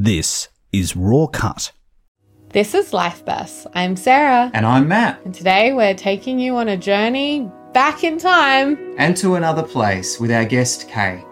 This 0.00 0.46
is 0.72 0.94
Raw 0.94 1.26
Cut. 1.26 1.72
This 2.50 2.72
is 2.72 2.92
Life 2.92 3.24
Burst. 3.24 3.66
I'm 3.74 3.96
Sarah, 3.96 4.48
And 4.54 4.64
I'm 4.64 4.86
Matt. 4.86 5.18
and 5.24 5.34
today 5.34 5.72
we're 5.72 5.92
taking 5.92 6.38
you 6.38 6.54
on 6.54 6.68
a 6.68 6.76
journey 6.76 7.50
back 7.74 8.04
in 8.04 8.16
time. 8.16 8.78
And 8.96 9.16
to 9.16 9.34
another 9.34 9.64
place 9.64 10.20
with 10.20 10.30
our 10.30 10.44
guest 10.44 10.88
Kay. 10.88 11.24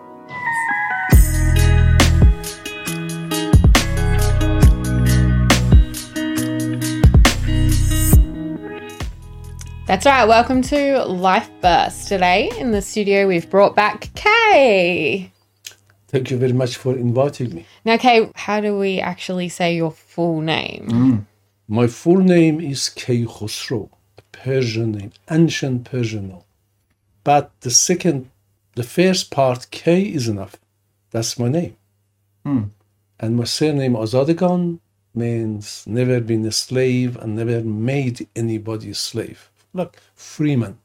That's 9.87 10.04
right, 10.04 10.24
welcome 10.26 10.62
to 10.62 11.04
Life 11.04 11.48
Burst. 11.60 12.08
Today 12.08 12.51
in 12.58 12.72
the 12.72 12.83
studio 12.83 13.28
we've 13.28 13.48
brought 13.48 13.76
back 13.76 14.10
Kay. 14.17 15.30
Thank 16.09 16.30
you 16.30 16.36
very 16.36 16.52
much 16.52 16.77
for 16.77 16.96
inviting 16.96 17.54
me. 17.54 17.66
Now, 17.84 17.96
Kay, 17.96 18.30
how 18.34 18.60
do 18.60 18.78
we 18.78 19.00
actually 19.00 19.48
say 19.48 19.74
your 19.74 19.91
full 19.91 20.41
name? 20.41 20.88
Mm. 20.88 21.27
My 21.69 21.88
full 21.88 22.19
name 22.19 22.60
is 22.60 22.91
Keykhosrow, 22.95 23.91
a 24.19 24.23
Persian 24.30 24.92
name, 24.92 25.12
ancient 25.30 25.84
Persian 25.84 26.28
name. 26.28 26.42
But 27.24 27.50
the 27.62 27.73
second, 27.73 28.30
the 28.77 28.84
first 28.84 29.33
part, 29.33 29.70
K 29.73 30.02
is 30.02 30.28
enough. 30.28 30.56
That's 31.11 31.38
my 31.38 31.48
name. 31.48 31.77
Mm. 32.45 32.70
And 33.19 33.36
my 33.36 33.45
surname 33.45 33.95
Azadegan 33.95 34.78
means 35.12 35.84
never 35.86 36.20
been 36.20 36.45
a 36.45 36.52
slave 36.52 37.16
and 37.16 37.34
never 37.34 37.62
made 37.62 38.28
anybody 38.36 38.91
a 38.91 38.95
slave. 38.95 39.50
Look, 39.73 39.97
Freeman. 40.14 40.78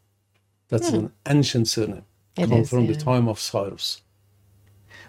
That's 0.70 0.90
hmm. 0.90 0.95
an 0.95 1.13
ancient 1.27 1.67
surname. 1.67 2.05
It 2.38 2.48
Come 2.48 2.59
is, 2.59 2.70
from 2.70 2.85
yeah. 2.85 2.93
the 2.93 2.99
time 2.99 3.27
of 3.27 3.40
Cyrus. 3.40 4.01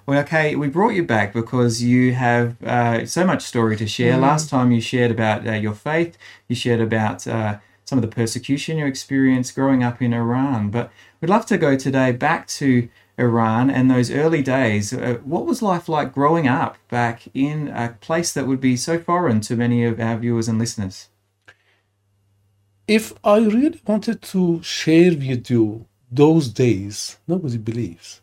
Well, 0.06 0.20
okay, 0.20 0.56
we 0.56 0.68
brought 0.68 0.94
you 0.94 1.04
back 1.04 1.32
because 1.32 1.82
you 1.82 2.14
have 2.14 2.62
uh, 2.62 3.06
so 3.06 3.24
much 3.24 3.42
story 3.42 3.76
to 3.76 3.86
share. 3.86 4.16
Last 4.16 4.48
time 4.48 4.72
you 4.72 4.80
shared 4.80 5.10
about 5.10 5.46
uh, 5.46 5.52
your 5.52 5.74
faith, 5.74 6.18
you 6.48 6.56
shared 6.56 6.80
about 6.80 7.26
uh, 7.26 7.58
some 7.84 7.98
of 7.98 8.02
the 8.02 8.08
persecution 8.08 8.78
you 8.78 8.86
experienced 8.86 9.54
growing 9.54 9.82
up 9.82 10.02
in 10.02 10.12
Iran. 10.12 10.70
But 10.70 10.90
we'd 11.20 11.30
love 11.30 11.46
to 11.46 11.58
go 11.58 11.76
today 11.76 12.12
back 12.12 12.48
to 12.48 12.88
Iran 13.16 13.70
and 13.70 13.90
those 13.90 14.10
early 14.10 14.42
days. 14.42 14.92
Uh, 14.92 15.18
what 15.24 15.46
was 15.46 15.62
life 15.62 15.88
like 15.88 16.12
growing 16.12 16.48
up 16.48 16.78
back 16.88 17.22
in 17.34 17.68
a 17.68 17.96
place 18.00 18.32
that 18.32 18.46
would 18.46 18.60
be 18.60 18.76
so 18.76 18.98
foreign 18.98 19.40
to 19.42 19.56
many 19.56 19.84
of 19.84 20.00
our 20.00 20.16
viewers 20.16 20.48
and 20.48 20.58
listeners? 20.58 21.08
if 22.88 23.12
I 23.24 23.38
really 23.38 23.80
wanted 23.86 24.22
to 24.22 24.62
share 24.62 25.10
with 25.12 25.50
you 25.50 25.86
those 26.10 26.48
days, 26.48 27.18
nobody 27.26 27.58
believes. 27.58 28.21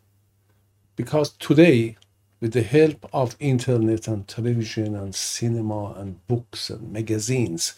Because 0.99 1.29
today, 1.29 1.95
with 2.41 2.51
the 2.51 2.61
help 2.61 3.09
of 3.13 3.37
internet 3.39 4.05
and 4.09 4.27
television 4.27 4.95
and 4.95 5.15
cinema 5.15 5.93
and 5.93 6.27
books 6.27 6.69
and 6.69 6.91
magazines, 6.91 7.75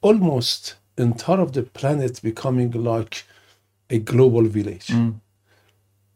almost 0.00 0.74
entire 0.96 1.40
of 1.40 1.52
the 1.52 1.62
planet 1.62 2.20
becoming 2.20 2.72
like 2.72 3.22
a 3.88 4.00
global 4.00 4.42
village. 4.42 4.90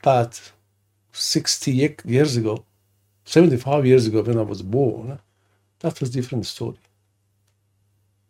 But 0.02 0.50
60 1.12 1.70
years 2.06 2.36
ago, 2.36 2.64
75 3.24 3.86
years 3.86 4.08
ago 4.08 4.22
when 4.22 4.36
I 4.36 4.42
was 4.42 4.62
born, 4.62 5.20
that 5.78 6.00
was 6.00 6.10
different 6.10 6.46
story. 6.46 6.80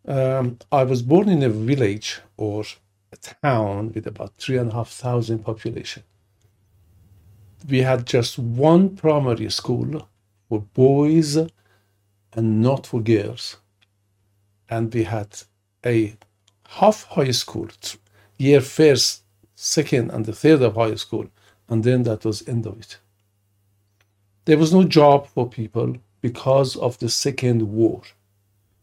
Um, 0.07 0.59
I 0.71 0.85
was 0.85 1.01
born 1.01 1.31
in 1.31 1.43
a 1.43 1.49
village 1.49 2.21
or 2.37 2.65
a 3.11 3.17
town 3.17 3.93
with 3.95 4.07
about 4.07 4.35
three 4.37 4.59
and 4.59 4.71
a 4.71 4.75
half 4.75 4.91
thousand 4.91 5.39
population. 5.47 6.03
We 7.69 7.83
had 7.83 8.07
just 8.07 8.39
one 8.39 8.97
primary 8.97 9.51
school 9.51 10.09
for 10.49 10.61
boys 10.61 11.37
and 11.37 12.63
not 12.63 12.87
for 12.87 13.01
girls. 13.01 13.59
And 14.69 14.93
we 14.93 15.05
had 15.05 15.29
a 15.85 16.15
half 16.69 17.05
high 17.05 17.31
school, 17.31 17.69
year 18.39 18.61
first, 18.61 19.23
second, 19.55 20.11
and 20.11 20.25
the 20.25 20.33
third 20.33 20.63
of 20.63 20.75
high 20.77 20.97
school. 20.97 21.29
And 21.69 21.85
then 21.85 22.03
that 22.05 22.25
was 22.25 22.49
end 22.49 22.67
of 22.67 22.81
it. 22.81 22.99
There 24.45 24.59
was 24.59 24.73
no 24.73 24.83
job 24.85 25.29
for 25.29 25.49
people 25.49 25.97
because 26.21 26.77
of 26.77 26.99
the 26.99 27.09
second 27.09 27.63
war. 27.63 28.03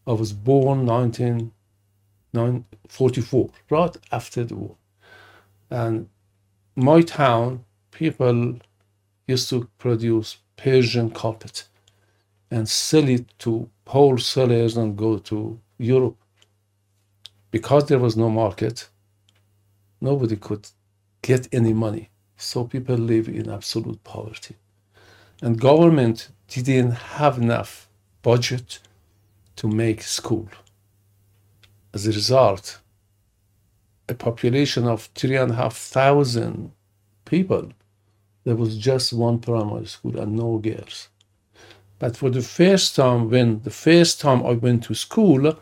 I 0.07 0.13
was 0.13 0.34
born 0.34 0.85
1944, 0.85 3.50
right 3.69 3.97
after 4.11 4.44
the 4.44 4.56
war. 4.56 4.75
And 5.69 6.09
my 6.75 7.01
town, 7.01 7.63
people 7.91 8.59
used 9.29 9.50
to 9.50 9.69
produce 9.78 10.38
Persian 10.57 11.09
carpet 11.12 11.66
and 12.51 12.67
sell 12.67 13.07
it 13.07 13.25
to 13.40 13.69
wholesalers 13.88 14.75
and 14.75 14.97
go 14.97 15.19
to 15.19 15.59
Europe. 15.78 16.17
Because 17.51 17.85
there 17.85 18.00
was 18.00 18.17
no 18.17 18.29
market, 18.29 18.90
nobody 20.01 20.35
could 20.35 20.67
get 21.22 21.47
any 21.51 21.73
money. 21.73 22.09
So 22.38 22.63
people 22.63 22.95
live 22.95 23.28
in 23.28 23.50
absolute 23.50 24.03
poverty. 24.03 24.56
And 25.41 25.59
government 25.59 26.29
didn't 26.47 26.91
have 26.91 27.38
enough 27.38 27.88
budget 28.22 28.79
to 29.57 29.67
make 29.67 30.01
school. 30.01 30.50
As 31.94 32.07
a 32.07 32.11
result, 32.11 32.79
a 34.07 34.13
population 34.13 34.88
of 34.88 35.09
three 35.16 35.35
and 35.35 35.51
a 35.51 35.56
half 35.56 35.75
thousand 35.75 36.72
people, 37.25 37.72
there 38.49 38.55
was 38.55 38.75
just 38.77 39.13
one 39.13 39.37
primary 39.37 39.85
school 39.85 40.19
and 40.19 40.35
no 40.35 40.57
girls. 40.57 41.09
But 41.99 42.17
for 42.17 42.31
the 42.31 42.41
first 42.41 42.95
time, 42.95 43.29
when 43.29 43.61
the 43.61 43.69
first 43.69 44.19
time 44.19 44.43
I 44.43 44.53
went 44.53 44.85
to 44.85 44.95
school, 44.95 45.55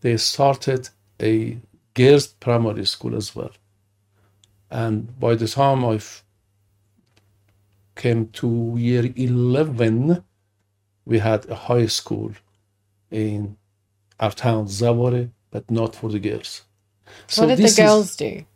they 0.00 0.16
started 0.16 0.88
a 1.20 1.58
girls' 1.92 2.28
primary 2.28 2.86
school 2.86 3.14
as 3.14 3.36
well. 3.36 3.50
And 4.70 5.20
by 5.20 5.34
the 5.34 5.46
time 5.46 5.84
I 5.84 6.00
came 7.94 8.28
to 8.40 8.74
year 8.78 9.04
11, 9.14 10.24
we 11.04 11.18
had 11.18 11.46
a 11.50 11.54
high 11.54 11.88
school 11.88 12.32
in 13.10 13.58
our 14.18 14.32
town, 14.32 14.64
Zavore, 14.68 15.28
but 15.50 15.70
not 15.70 15.94
for 15.94 16.08
the 16.08 16.18
girls. 16.18 16.62
So 17.26 17.42
what 17.42 17.48
did 17.48 17.58
the 17.58 17.62
this 17.64 17.72
is- 17.72 17.78
girls 17.84 18.16
do? 18.16 18.46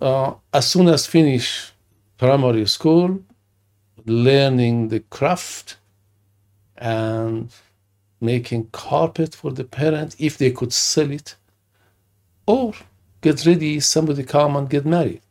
uh, 0.00 0.32
as 0.54 0.66
soon 0.66 0.88
as 0.88 1.06
finish 1.06 1.72
primary 2.18 2.66
school, 2.66 3.22
learning 4.04 4.88
the 4.88 5.00
craft 5.00 5.76
and 6.76 7.50
making 8.20 8.68
carpet 8.72 9.34
for 9.34 9.52
the 9.52 9.64
parent 9.64 10.16
if 10.18 10.36
they 10.36 10.50
could 10.50 10.72
sell 10.72 11.10
it, 11.10 11.36
or 12.46 12.74
get 13.20 13.46
ready, 13.46 13.78
somebody 13.80 14.24
come 14.24 14.56
and 14.56 14.68
get 14.68 14.84
married. 14.84 15.22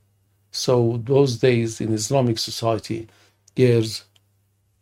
So 0.52 1.02
those 1.03 1.38
days 1.38 1.81
in 1.81 1.94
Islamic 1.94 2.40
society, 2.40 3.08
girls 3.56 4.06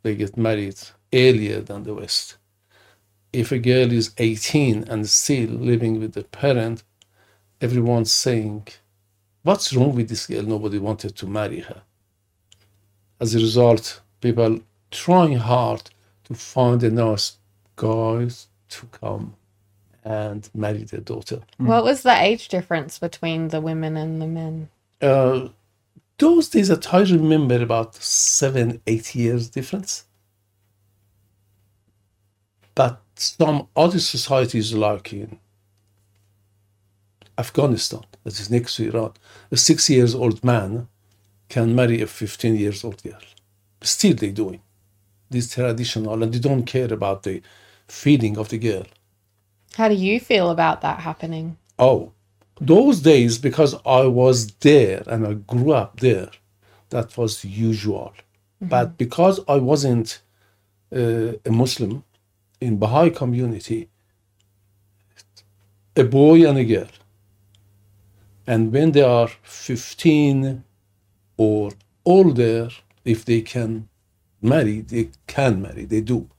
they 0.04 0.16
get 0.16 0.38
married 0.38 0.78
earlier 1.12 1.62
than 1.62 1.84
the 1.84 1.96
West. 1.96 2.38
If 3.34 3.52
a 3.52 3.58
girl 3.58 3.92
is 3.92 4.14
18 4.20 4.84
and 4.84 5.10
still 5.10 5.50
living 5.50 6.00
with 6.00 6.14
the 6.14 6.24
parent, 6.24 6.84
everyone's 7.60 8.12
saying, 8.12 8.68
what's 9.42 9.74
wrong 9.74 9.96
with 9.96 10.10
this 10.10 10.28
girl? 10.28 10.44
Nobody 10.44 10.78
wanted 10.78 11.16
to 11.16 11.28
marry 11.28 11.62
her. 11.62 11.82
As 13.20 13.34
a 13.34 13.40
result, 13.40 14.02
people 14.22 14.60
trying 14.92 15.38
hard 15.38 15.90
to 16.26 16.34
find 16.34 16.84
a 16.84 16.92
nice 16.92 17.38
guy 17.76 18.28
to 18.70 18.86
come 18.92 19.36
and 20.04 20.50
marry 20.54 20.84
their 20.84 21.02
daughter. 21.02 21.42
What 21.58 21.84
was 21.84 22.04
the 22.04 22.22
age 22.22 22.48
difference 22.48 23.00
between 23.00 23.50
the 23.50 23.62
women 23.62 23.98
and 23.98 24.22
the 24.22 24.28
men? 24.28 24.70
Uh, 25.02 25.50
those 26.18 26.50
days 26.50 26.68
that 26.68 26.94
I 26.94 27.02
remember 27.02 27.62
about 27.62 27.96
seven, 27.96 28.82
eight 28.88 29.16
years 29.16 29.50
difference. 29.50 30.06
But 32.76 33.02
some 33.16 33.68
other 33.76 34.00
societies 34.00 34.74
like 34.74 35.14
in 35.14 35.40
Afghanistan, 37.38 38.02
that 38.24 38.40
is 38.40 38.50
next 38.50 38.76
to 38.76 38.90
Iran, 38.90 39.14
a 39.52 39.58
six 39.58 39.90
years 39.90 40.14
old 40.14 40.44
man 40.44 40.88
can 41.50 41.76
marry 41.76 42.02
a 42.02 42.08
15 42.08 42.56
years 42.56 42.84
old 42.84 43.02
girl. 43.04 43.20
Still 43.82 44.16
they 44.16 44.32
doing 44.32 44.62
this 45.30 45.54
traditional 45.54 46.22
and 46.22 46.34
they 46.34 46.40
don't 46.40 46.64
care 46.64 46.92
about 46.94 47.24
the 47.24 47.42
feeling 47.88 48.38
of 48.38 48.50
the 48.50 48.58
girl. 48.58 48.86
How 49.76 49.90
do 49.90 49.96
you 49.96 50.20
feel 50.20 50.50
about 50.50 50.82
that 50.82 51.00
happening? 51.00 51.58
Oh, 51.78 52.12
those 52.60 53.02
days, 53.02 53.38
because 53.38 53.76
I 53.86 54.06
was 54.06 54.52
there 54.56 55.04
and 55.08 55.28
I 55.28 55.34
grew 55.34 55.74
up 55.74 56.00
there, 56.00 56.30
that 56.90 57.18
was 57.18 57.44
usual. 57.44 58.14
But 58.62 58.98
because 58.98 59.40
I 59.48 59.58
wasn't 59.58 60.22
uh, 60.96 61.34
a 61.46 61.52
Muslim 61.52 62.04
in 62.62 62.78
Baha'i 62.78 63.10
community, 63.10 63.90
a 65.96 66.04
boy 66.04 66.48
and 66.48 66.58
a 66.58 66.64
girl, 66.64 66.88
and 68.48 68.72
when 68.72 68.92
they 68.92 69.02
are 69.02 69.28
15 69.44 70.64
or 71.38 71.72
older, 72.06 72.70
if 73.04 73.26
they 73.26 73.42
can 73.42 73.88
marry, 74.42 74.82
they 74.82 75.10
can 75.28 75.62
marry, 75.62 75.86
they 75.86 76.02
do. 76.02 76.30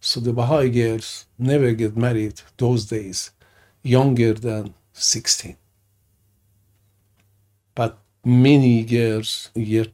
So 0.00 0.20
the 0.20 0.32
Baha'i 0.32 0.70
girls 0.70 1.26
never 1.38 1.72
get 1.72 1.96
married 1.96 2.40
those 2.56 2.86
days, 2.86 3.30
younger 3.82 4.32
than 4.34 4.74
16. 4.92 5.56
But 7.74 7.98
many 8.24 8.82
girls, 8.84 9.50
year 9.54 9.86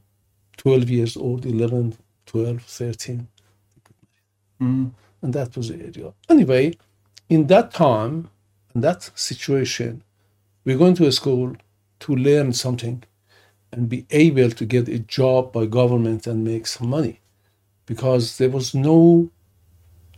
12 0.57 0.89
years 0.89 1.17
old, 1.17 1.45
11, 1.45 1.97
12, 2.25 2.61
13, 2.63 3.27
Mm. 4.59 4.91
and 5.21 5.33
that 5.33 5.55
was 5.55 5.67
the 5.69 5.75
area. 5.75 6.13
Anyway, 6.29 6.73
in 7.29 7.45
that 7.47 7.71
time, 7.71 8.29
in 8.73 8.81
that 8.81 9.11
situation, 9.15 10.01
we're 10.65 10.77
going 10.79 10.95
to 10.95 11.05
a 11.05 11.11
school 11.11 11.55
to 11.99 12.15
learn 12.15 12.53
something 12.53 13.03
and 13.71 13.89
be 13.89 14.05
able 14.11 14.49
to 14.51 14.65
get 14.65 14.87
a 14.87 14.99
job 14.99 15.51
by 15.51 15.65
government 15.65 16.25
and 16.27 16.43
make 16.43 16.67
some 16.67 16.89
money 16.89 17.19
because 17.85 18.37
there 18.37 18.49
was 18.49 18.73
no 18.73 19.29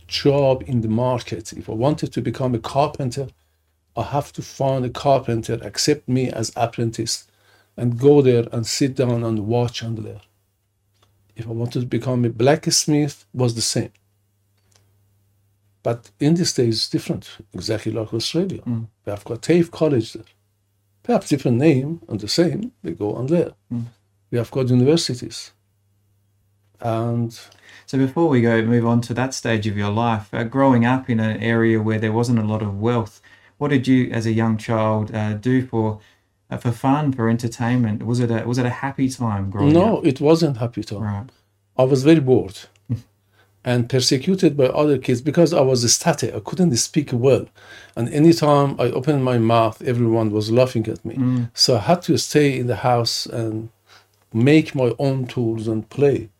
job 0.06 0.62
in 0.66 0.80
the 0.82 0.88
market. 0.88 1.52
If 1.52 1.68
I 1.68 1.72
wanted 1.72 2.12
to 2.12 2.20
become 2.20 2.54
a 2.54 2.58
carpenter, 2.58 3.28
I 3.96 4.02
have 4.02 4.32
to 4.34 4.42
find 4.42 4.84
a 4.84 4.90
carpenter 4.90 5.58
accept 5.62 6.08
me 6.08 6.30
as 6.30 6.52
apprentice 6.56 7.26
and 7.76 7.98
go 7.98 8.20
there 8.22 8.46
and 8.52 8.66
sit 8.66 8.94
down 8.96 9.24
and 9.24 9.46
watch 9.46 9.82
and 9.82 9.98
learn. 9.98 10.20
If 11.36 11.46
I 11.46 11.52
wanted 11.52 11.80
to 11.80 11.86
become 11.86 12.24
a 12.24 12.28
blacksmith, 12.30 13.24
was 13.32 13.54
the 13.54 13.62
same. 13.62 13.92
But 15.82 16.10
in 16.20 16.34
these 16.34 16.52
days, 16.52 16.76
it's 16.76 16.90
different, 16.90 17.38
exactly 17.54 17.92
like 17.92 18.12
Australia. 18.12 18.60
Mm. 18.62 18.88
We 19.06 19.10
have 19.10 19.24
got 19.24 19.42
TAFE 19.42 19.70
College 19.70 20.12
there. 20.12 20.24
Perhaps 21.10 21.28
different 21.28 21.58
name 21.58 22.00
and 22.08 22.20
the 22.20 22.28
same, 22.28 22.70
they 22.84 22.92
go 22.92 23.14
on 23.14 23.26
there. 23.26 23.50
Mm. 23.72 23.86
We 24.30 24.38
have 24.38 24.48
got 24.52 24.68
universities. 24.68 25.50
And 26.80 27.36
So 27.84 27.98
before 27.98 28.28
we 28.28 28.40
go 28.40 28.62
move 28.62 28.86
on 28.86 29.00
to 29.00 29.14
that 29.14 29.34
stage 29.34 29.66
of 29.66 29.76
your 29.76 29.90
life, 29.90 30.32
uh, 30.32 30.44
growing 30.44 30.84
up 30.84 31.10
in 31.10 31.18
an 31.18 31.42
area 31.42 31.82
where 31.82 31.98
there 31.98 32.12
wasn't 32.12 32.38
a 32.38 32.44
lot 32.44 32.62
of 32.62 32.78
wealth, 32.78 33.20
what 33.58 33.70
did 33.70 33.88
you, 33.88 34.08
as 34.12 34.24
a 34.24 34.30
young 34.30 34.56
child, 34.56 35.12
uh, 35.12 35.32
do 35.34 35.66
for 35.66 35.98
uh, 36.48 36.58
for 36.58 36.70
fun, 36.70 37.12
for 37.12 37.28
entertainment? 37.28 38.06
Was 38.06 38.20
it 38.20 38.30
a 38.30 38.46
was 38.46 38.58
it 38.58 38.66
a 38.66 38.76
happy 38.84 39.08
time 39.08 39.50
growing 39.50 39.72
no, 39.72 39.82
up? 39.82 40.04
No, 40.04 40.08
it 40.08 40.20
wasn't 40.20 40.58
happy 40.58 40.84
time. 40.84 41.02
Right. 41.02 41.30
I 41.76 41.82
was 41.82 42.04
very 42.04 42.20
bored 42.20 42.56
and 43.64 43.88
persecuted 43.88 44.56
by 44.56 44.66
other 44.66 44.96
kids 44.96 45.20
because 45.20 45.52
I 45.52 45.60
was 45.60 45.92
static. 45.92 46.34
I 46.34 46.40
couldn't 46.40 46.74
speak 46.76 47.10
well. 47.12 47.46
And 47.94 48.08
anytime 48.08 48.80
I 48.80 48.84
opened 48.84 49.22
my 49.22 49.38
mouth, 49.38 49.82
everyone 49.82 50.30
was 50.30 50.50
laughing 50.50 50.86
at 50.88 51.04
me. 51.04 51.16
Mm. 51.16 51.50
So 51.52 51.76
I 51.76 51.80
had 51.80 52.02
to 52.02 52.16
stay 52.16 52.58
in 52.58 52.66
the 52.68 52.76
house 52.76 53.26
and 53.26 53.68
make 54.32 54.74
my 54.74 54.94
own 54.98 55.26
tools 55.26 55.68
and 55.68 55.88
play. 55.90 56.30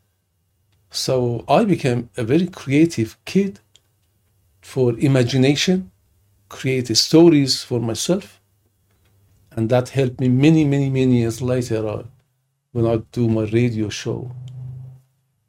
So 0.91 1.45
I 1.49 1.65
became 1.65 2.09
a 2.17 2.25
very 2.25 2.47
creative 2.47 3.17
kid 3.25 3.61
for 4.61 4.99
imagination, 4.99 5.91
create 6.49 6.97
stories 6.97 7.63
for 7.63 7.81
myself. 7.81 8.41
And 9.53 9.69
that 9.69 9.91
helped 9.91 10.21
me 10.21 10.29
many, 10.29 10.65
many, 10.65 10.89
many 10.89 11.19
years 11.19 11.43
later 11.43 11.87
uh, 11.87 12.03
when 12.73 12.87
I 12.87 13.03
do 13.13 13.29
my 13.29 13.45
radio 13.45 13.89
show. 13.89 14.31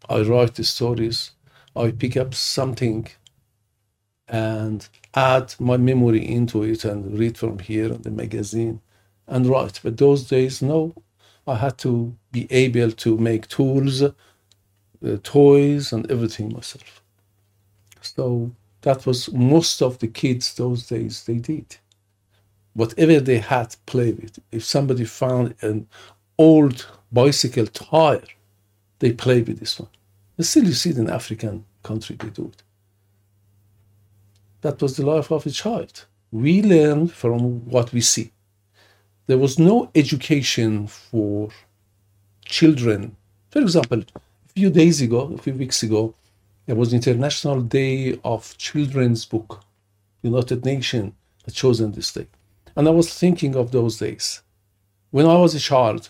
I 0.10 0.22
write 0.22 0.56
the 0.56 0.64
stories, 0.64 1.32
I 1.76 1.92
pick 1.92 2.18
up 2.18 2.34
something 2.34 3.08
and 4.28 4.88
add 5.14 5.56
my 5.60 5.78
memory 5.78 6.26
into 6.26 6.64
it 6.64 6.86
and 6.86 7.18
read 7.18 7.38
from 7.38 7.60
here 7.60 7.94
in 7.94 8.02
the 8.02 8.12
magazine 8.12 8.82
and 9.28 9.46
write. 9.46 9.80
But 9.84 9.98
those 9.98 10.28
days, 10.28 10.62
no, 10.62 10.94
I 11.48 11.56
had 11.56 11.78
to 11.80 12.16
be 12.32 12.48
able 12.52 12.92
to 12.92 13.18
make 13.18 13.48
tools, 13.48 14.02
uh, 14.04 14.12
toys, 15.24 15.92
and 15.92 16.10
everything 16.12 16.54
myself. 16.54 17.02
So 18.02 18.52
that 18.82 19.06
was 19.06 19.32
most 19.32 19.82
of 19.82 20.00
the 20.00 20.08
kids 20.08 20.54
those 20.54 20.88
days 20.88 21.24
they 21.26 21.36
did. 21.36 21.78
Whatever 22.74 23.20
they 23.20 23.40
had, 23.40 23.76
play 23.86 24.14
with. 24.14 24.40
If 24.52 24.64
somebody 24.64 25.06
found 25.06 25.56
an 25.62 25.88
old 26.38 26.88
bicycle 27.12 27.68
tire, 27.68 28.24
they 29.00 29.12
play 29.12 29.42
with 29.42 29.60
this 29.60 29.80
one. 29.80 29.90
And 30.38 30.46
still, 30.46 30.66
you 30.66 30.74
see 30.74 30.92
it 30.92 30.98
in 30.98 31.10
African 31.10 31.66
country 31.84 32.16
they 32.20 32.30
do 32.30 32.46
it. 32.54 32.64
That 34.62 34.82
was 34.82 34.98
the 34.98 35.06
life 35.06 35.32
of 35.32 35.46
a 35.46 35.52
child. 35.52 36.06
We 36.32 36.62
learn 36.64 37.08
from 37.08 37.66
what 37.70 37.94
we 37.94 38.02
see. 38.02 38.32
There 39.28 39.38
was 39.40 39.60
no 39.60 39.92
education 39.96 40.88
for 40.88 41.50
children. 42.46 43.16
For 43.52 43.62
example, 43.62 44.02
a 44.02 44.50
few 44.56 44.70
days 44.70 45.02
ago, 45.02 45.34
a 45.36 45.38
few 45.42 45.54
weeks 45.54 45.84
ago, 45.84 46.16
there 46.68 46.76
was 46.76 46.94
International 46.94 47.62
Day 47.62 48.20
of 48.24 48.58
Children's 48.58 49.26
Book. 49.26 49.64
United 50.24 50.66
Nations 50.66 51.14
had 51.46 51.54
chosen 51.54 51.92
this 51.92 52.14
day. 52.14 52.28
And 52.76 52.88
I 52.88 52.92
was 52.92 53.14
thinking 53.14 53.56
of 53.56 53.72
those 53.72 53.98
days. 54.00 54.42
When 55.12 55.26
I 55.26 55.36
was 55.38 55.56
a 55.56 55.60
child, 55.60 56.10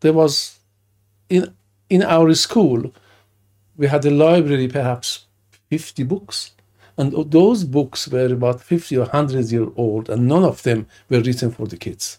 there 0.00 0.12
was 0.12 0.60
in 1.28 1.54
in 1.90 2.02
our 2.02 2.34
school, 2.34 2.92
we 3.76 3.86
had 3.86 4.04
a 4.04 4.10
library, 4.10 4.68
perhaps 4.68 5.26
50 5.70 6.02
books. 6.04 6.52
And 6.96 7.12
those 7.30 7.62
books 7.64 8.08
were 8.08 8.32
about 8.32 8.60
50 8.60 8.96
or 8.96 9.02
100 9.02 9.50
years 9.50 9.68
old, 9.76 10.10
and 10.10 10.26
none 10.26 10.44
of 10.44 10.62
them 10.64 10.86
were 11.08 11.20
written 11.20 11.52
for 11.52 11.66
the 11.66 11.76
kids. 11.76 12.18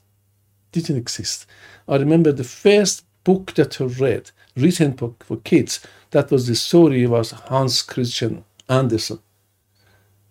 Didn't 0.72 0.96
exist. 0.96 1.46
I 1.88 1.98
remember 1.98 2.32
the 2.32 2.46
first 2.46 3.04
book 3.26 3.54
that 3.56 3.82
I 3.82 3.86
read, 3.86 4.32
written 4.56 4.94
for, 4.94 5.16
for 5.20 5.38
kids, 5.38 5.82
that 6.12 6.32
was 6.32 6.48
the 6.48 6.56
story 6.56 7.06
was 7.08 7.32
Hans 7.32 7.82
Christian 7.82 8.46
Andersen. 8.70 9.20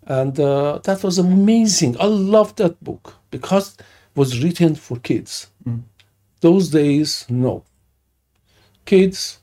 And 0.04 0.40
uh, 0.40 0.78
that 0.84 1.04
was 1.04 1.18
amazing. 1.18 2.00
I 2.00 2.06
loved 2.06 2.56
that 2.56 2.82
book 2.82 3.16
because 3.30 3.74
it 3.76 3.84
was 4.16 4.42
written 4.42 4.74
for 4.74 4.96
kids. 4.96 5.48
Mm. 5.68 5.82
Those 6.40 6.70
days, 6.70 7.26
no 7.28 7.64
kids 8.88 9.40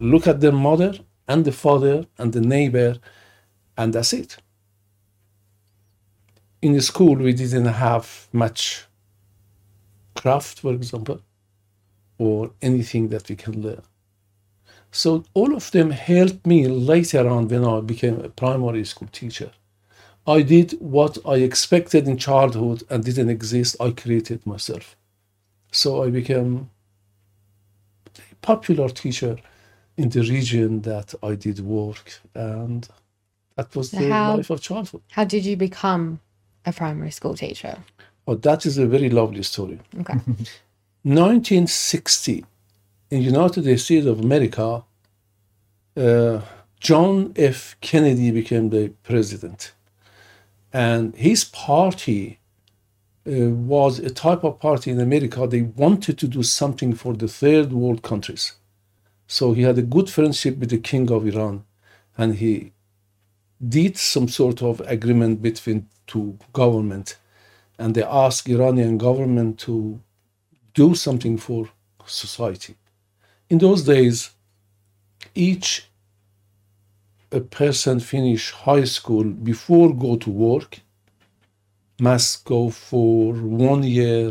look 0.00 0.26
at 0.26 0.40
their 0.40 0.58
mother 0.68 0.92
and 1.28 1.44
the 1.44 1.52
father 1.52 2.06
and 2.18 2.32
the 2.32 2.40
neighbor, 2.40 2.96
and 3.76 3.92
that's 3.92 4.12
it. 4.12 4.38
In 6.62 6.72
the 6.72 6.80
school, 6.80 7.16
we 7.16 7.34
didn't 7.34 7.72
have 7.88 8.28
much 8.32 8.86
craft, 10.16 10.60
for 10.60 10.72
example, 10.72 11.20
or 12.16 12.50
anything 12.62 13.08
that 13.08 13.28
we 13.28 13.36
can 13.36 13.60
learn. 13.62 13.82
So 14.90 15.24
all 15.34 15.54
of 15.54 15.70
them 15.72 15.90
helped 15.90 16.46
me 16.46 16.66
later 16.66 17.28
on 17.28 17.48
when 17.48 17.64
I 17.64 17.80
became 17.80 18.20
a 18.20 18.28
primary 18.28 18.84
school 18.84 19.08
teacher. 19.12 19.50
I 20.26 20.40
did 20.40 20.68
what 20.80 21.18
I 21.26 21.36
expected 21.48 22.08
in 22.08 22.16
childhood 22.16 22.84
and 22.88 23.04
didn't 23.04 23.28
exist. 23.28 23.76
I 23.80 23.90
created 23.90 24.46
myself. 24.46 24.96
So 25.72 26.02
I 26.04 26.08
became 26.10 26.70
popular 28.52 28.88
teacher 29.02 29.36
in 29.96 30.08
the 30.10 30.20
region 30.36 30.82
that 30.82 31.14
I 31.22 31.34
did 31.46 31.58
work, 31.60 32.20
and 32.34 32.80
that 33.56 33.74
was 33.76 33.90
the 33.90 34.08
How- 34.10 34.36
life 34.36 34.50
of 34.50 34.60
childhood. 34.60 35.02
How 35.16 35.24
did 35.24 35.44
you 35.46 35.56
become 35.56 36.20
a 36.66 36.72
primary 36.72 37.10
school 37.10 37.34
teacher? 37.36 37.74
Oh, 38.26 38.34
that 38.36 38.66
is 38.66 38.78
a 38.78 38.86
very 38.86 39.10
lovely 39.10 39.42
story. 39.42 39.78
Okay. 40.00 40.14
1960, 41.04 42.44
in 43.10 43.18
the 43.18 43.24
United 43.24 43.78
States 43.78 44.06
of 44.06 44.20
America, 44.20 44.82
uh, 45.96 46.40
John 46.80 47.32
F. 47.36 47.76
Kennedy 47.80 48.30
became 48.30 48.70
the 48.70 48.88
president, 49.02 49.72
and 50.72 51.14
his 51.14 51.44
party 51.44 52.38
Uh, 53.26 53.48
was 53.48 53.98
a 54.00 54.10
type 54.10 54.44
of 54.44 54.60
party 54.60 54.90
in 54.90 55.00
America. 55.00 55.46
They 55.46 55.62
wanted 55.62 56.18
to 56.18 56.28
do 56.28 56.42
something 56.42 56.94
for 56.94 57.14
the 57.14 57.26
third 57.26 57.72
world 57.72 58.02
countries, 58.02 58.52
so 59.26 59.54
he 59.54 59.62
had 59.62 59.78
a 59.78 59.82
good 59.82 60.10
friendship 60.10 60.58
with 60.58 60.68
the 60.68 60.76
king 60.76 61.10
of 61.10 61.26
Iran, 61.26 61.64
and 62.18 62.34
he 62.34 62.72
did 63.66 63.96
some 63.96 64.28
sort 64.28 64.62
of 64.62 64.80
agreement 64.80 65.40
between 65.40 65.88
two 66.06 66.38
government, 66.52 67.16
and 67.78 67.94
they 67.94 68.02
asked 68.02 68.46
Iranian 68.46 68.98
government 68.98 69.58
to 69.60 70.00
do 70.74 70.94
something 70.94 71.38
for 71.38 71.70
society. 72.04 72.74
In 73.48 73.56
those 73.56 73.84
days, 73.84 74.32
each 75.34 75.88
a 77.32 77.40
person 77.40 78.00
finish 78.00 78.50
high 78.50 78.84
school 78.84 79.24
before 79.24 79.94
go 79.94 80.16
to 80.16 80.30
work 80.30 80.80
must 82.04 82.44
go 82.44 82.68
for 82.68 83.32
one 83.32 83.82
year 83.82 84.30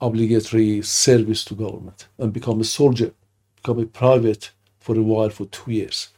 obligatory 0.00 0.80
service 0.82 1.44
to 1.44 1.54
government 1.54 2.08
and 2.18 2.32
become 2.32 2.58
a 2.60 2.64
soldier, 2.64 3.10
become 3.56 3.78
a 3.80 3.86
private 3.86 4.50
for 4.78 4.94
a 4.96 5.02
while 5.02 5.28
for 5.30 5.46
two 5.46 5.70
years. 5.72 6.08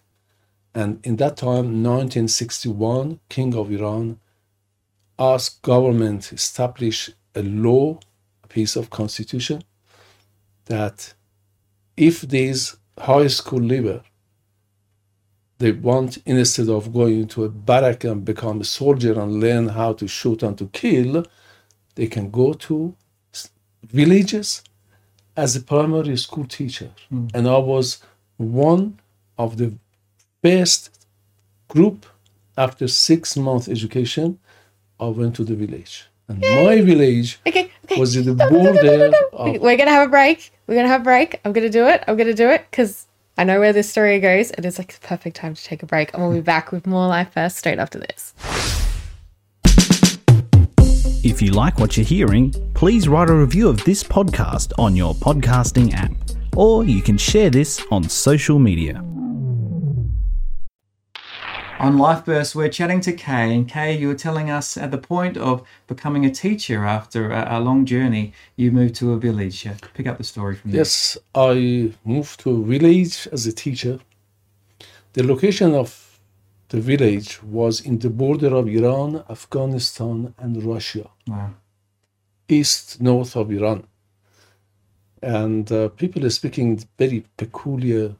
And 0.75 0.91
in 1.05 1.17
that 1.17 1.37
time, 1.37 1.83
1961, 1.83 3.19
King 3.29 3.57
of 3.57 3.73
Iran 3.73 4.21
asked 5.19 5.63
government 5.63 6.33
establish 6.33 7.11
a 7.35 7.43
law, 7.43 7.99
a 8.45 8.47
piece 8.47 8.77
of 8.77 8.91
constitution, 8.91 9.65
that 10.67 11.15
if 11.97 12.21
these 12.21 12.77
high 12.97 13.27
school 13.27 13.65
leaver 13.73 14.03
they 15.59 15.73
want 15.73 16.19
instead 16.25 16.69
of 16.69 16.93
going 16.93 17.27
to 17.29 17.45
a 17.45 17.49
barrack 17.49 18.05
and 18.05 18.25
become 18.25 18.61
a 18.61 18.65
soldier 18.65 19.21
and 19.21 19.41
learn 19.41 19.69
how 19.69 19.93
to 19.95 20.07
shoot 20.07 20.43
and 20.43 20.57
to 20.59 20.67
kill, 20.69 21.25
they 21.97 22.07
can 22.07 22.31
go 22.31 22.53
to 22.53 22.95
villages 23.85 24.63
as 25.37 25.57
a 25.57 25.61
primary 25.61 26.17
school 26.17 26.47
teacher. 26.47 26.91
Hmm. 27.11 27.27
And 27.35 27.49
I 27.49 27.59
was 27.59 27.99
one 28.37 28.99
of 29.37 29.57
the 29.57 29.73
best 30.43 31.07
group 31.69 32.07
after 32.57 32.89
six 32.89 33.37
months 33.37 33.69
education. 33.69 34.39
I 35.01 35.07
went 35.07 35.37
to 35.37 35.45
the 35.45 35.55
village, 35.55 36.07
and 36.27 36.41
my 36.41 36.81
village 36.81 37.39
Okay. 37.47 37.71
Okay. 37.85 38.01
was 38.01 38.17
in 38.17 38.25
the 38.27 38.35
border 38.35 39.13
of 39.33 39.61
We're 39.61 39.77
gonna 39.77 39.93
have 39.93 40.09
a 40.09 40.11
break. 40.11 40.53
We're 40.67 40.75
gonna 40.75 40.89
have 40.89 41.03
a 41.03 41.05
break. 41.05 41.41
I'm 41.45 41.53
gonna 41.53 41.71
do 41.71 41.87
it. 41.87 42.03
I'm 42.07 42.17
gonna 42.17 42.35
do 42.35 42.49
it 42.49 42.67
because 42.71 43.08
I 43.39 43.45
know 43.45 43.61
where 43.61 43.73
this 43.73 43.89
story 43.89 44.19
goes. 44.19 44.51
It 44.51 44.65
is 44.65 44.79
like 44.79 44.93
the 44.95 45.07
perfect 45.07 45.37
time 45.37 45.55
to 45.55 45.63
take 45.63 45.85
a 45.85 45.87
break, 45.87 46.13
and 46.13 46.21
we'll 46.21 46.33
be 46.33 46.41
back 46.41 46.73
with 46.73 46.89
more 46.89 47.07
Life 47.07 47.35
Burst 47.37 47.57
straight 47.57 47.79
after 47.79 48.01
this. 48.01 48.35
If 51.23 51.41
you 51.41 51.53
like 51.53 51.79
what 51.79 51.97
you're 51.97 52.05
hearing, 52.05 52.53
please 52.75 53.07
write 53.07 53.31
a 53.31 53.35
review 53.35 53.69
of 53.69 53.85
this 53.85 54.03
podcast 54.03 54.73
on 54.77 54.97
your 54.97 55.15
podcasting 55.15 55.95
app, 55.95 56.11
or 56.57 56.85
you 56.85 57.01
can 57.01 57.17
share 57.17 57.49
this 57.49 57.81
on 57.93 58.09
social 58.09 58.59
media. 58.59 59.05
On 61.79 61.97
Life 61.97 62.25
Burst, 62.25 62.57
we're 62.57 62.69
chatting 62.69 63.01
to 63.03 63.13
Kay, 63.13 63.55
and 63.55 63.69
Kay, 63.69 63.97
you 63.97 64.09
were 64.09 64.15
telling 64.17 64.51
us 64.51 64.77
at 64.77 64.91
the 64.91 64.99
point 64.99 65.37
of 65.37 65.63
becoming 65.87 66.25
a 66.27 66.31
teacher 66.31 66.85
after 66.85 67.31
a, 67.31 67.47
a 67.57 67.61
long 67.61 67.87
journey, 67.87 68.33
you 68.57 68.73
moved 68.73 68.97
to 68.97 69.13
a 69.13 69.17
village. 69.19 69.65
Uh, 69.65 69.75
Pick 69.95 70.09
up 70.09 70.19
the 70.19 70.25
story 70.25 70.57
from 70.57 70.73
there. 70.73 70.81
Yes, 70.81 71.17
I 71.37 71.93
moved 72.05 72.41
to 72.41 72.51
a 72.51 72.65
village 72.65 73.29
as 73.31 73.47
a 73.47 73.53
teacher. 73.53 74.01
The 75.13 75.23
location 75.23 75.73
of 75.75 76.19
the 76.71 76.81
village 76.81 77.41
was 77.45 77.81
in 77.81 78.01
the 78.01 78.11
border 78.11 78.55
of 78.57 78.67
Iran, 78.69 79.23
Afghanistan, 79.31 80.35
and 80.39 80.63
Russia, 80.65 81.09
Wow. 81.29 81.55
east 82.49 83.01
north 83.01 83.37
of 83.37 83.53
Iran. 83.53 83.87
And 85.23 85.71
uh, 85.71 85.89
people 85.91 86.27
are 86.27 86.31
speaking 86.31 86.85
very 86.99 87.25
peculiar 87.37 88.17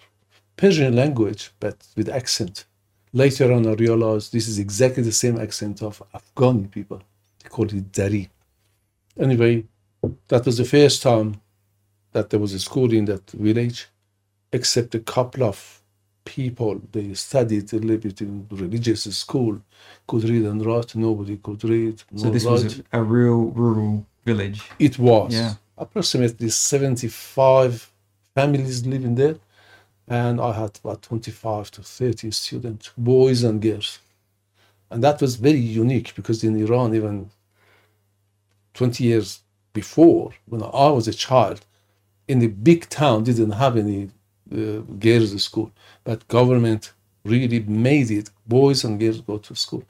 Persian 0.57 0.95
language, 0.95 1.51
but 1.59 1.77
with 1.97 2.09
accent. 2.09 2.65
Later 3.13 3.53
on, 3.53 3.67
I 3.67 3.73
realized 3.73 4.33
this 4.33 4.49
is 4.49 4.59
exactly 4.59 5.03
the 5.03 5.13
same 5.13 5.39
accent 5.39 5.83
of 5.83 6.03
Afghani 6.15 6.71
people. 6.71 7.01
They 7.43 7.49
call 7.49 7.67
it 7.67 7.93
Dari. 7.93 8.29
Anyway, 9.19 9.65
that 10.29 10.45
was 10.45 10.59
the 10.59 10.65
first 10.65 11.03
time 11.03 11.41
that 12.13 12.31
there 12.31 12.41
was 12.41 12.53
a 12.53 12.59
school 12.59 12.93
in 12.93 13.07
that 13.07 13.31
village, 13.31 13.89
except 14.53 14.95
a 14.95 15.01
couple 15.01 15.45
of 15.45 15.81
people. 16.25 16.81
They 16.93 17.15
studied 17.15 17.73
a 17.73 17.79
little 17.79 17.97
bit 17.97 18.21
in 18.21 18.47
religious 18.51 19.03
school, 19.17 19.61
could 20.07 20.25
read 20.25 20.45
and 20.45 20.65
write. 20.65 20.95
Nobody 20.95 21.37
could 21.39 21.65
read. 21.65 22.03
So 22.17 22.31
this 22.31 22.45
write. 22.45 22.53
was 22.53 22.79
a, 22.79 23.01
a 23.01 23.03
real 23.03 23.43
rural 23.63 24.07
village. 24.25 24.63
It 24.79 24.99
was. 24.99 25.33
Yeah. 25.33 25.55
Approximately 25.77 26.51
75 26.51 27.91
families 28.35 28.87
living 28.87 29.15
there. 29.15 29.37
And 30.09 30.41
I 30.41 30.53
had 30.53 30.79
about 30.83 31.03
25 31.03 31.71
to 31.73 31.83
30 31.83 32.31
students, 32.31 32.91
boys 32.97 33.43
and 33.43 33.61
girls. 33.61 33.99
And 34.91 35.05
that 35.05 35.21
was 35.21 35.37
very 35.37 35.59
unique 35.59 36.15
because 36.15 36.43
in 36.43 36.57
Iran, 36.57 36.95
even 36.95 37.31
20 38.75 39.05
years 39.05 39.41
before, 39.75 40.33
when 40.47 40.63
I 40.63 40.89
was 40.89 41.09
a 41.09 41.13
child, 41.13 41.67
in 42.27 42.39
the 42.39 42.47
big 42.47 42.89
town 42.89 43.25
didn't 43.25 43.53
have 43.53 43.77
any 43.77 44.11
uh, 44.53 44.81
girls' 44.99 45.43
school, 45.43 45.71
but 46.05 46.27
government 46.29 46.93
really 47.25 47.61
made 47.61 48.11
it 48.11 48.31
boys 48.47 48.85
and 48.85 48.99
girls 48.99 49.21
go 49.21 49.39
to 49.39 49.55
school. 49.55 49.85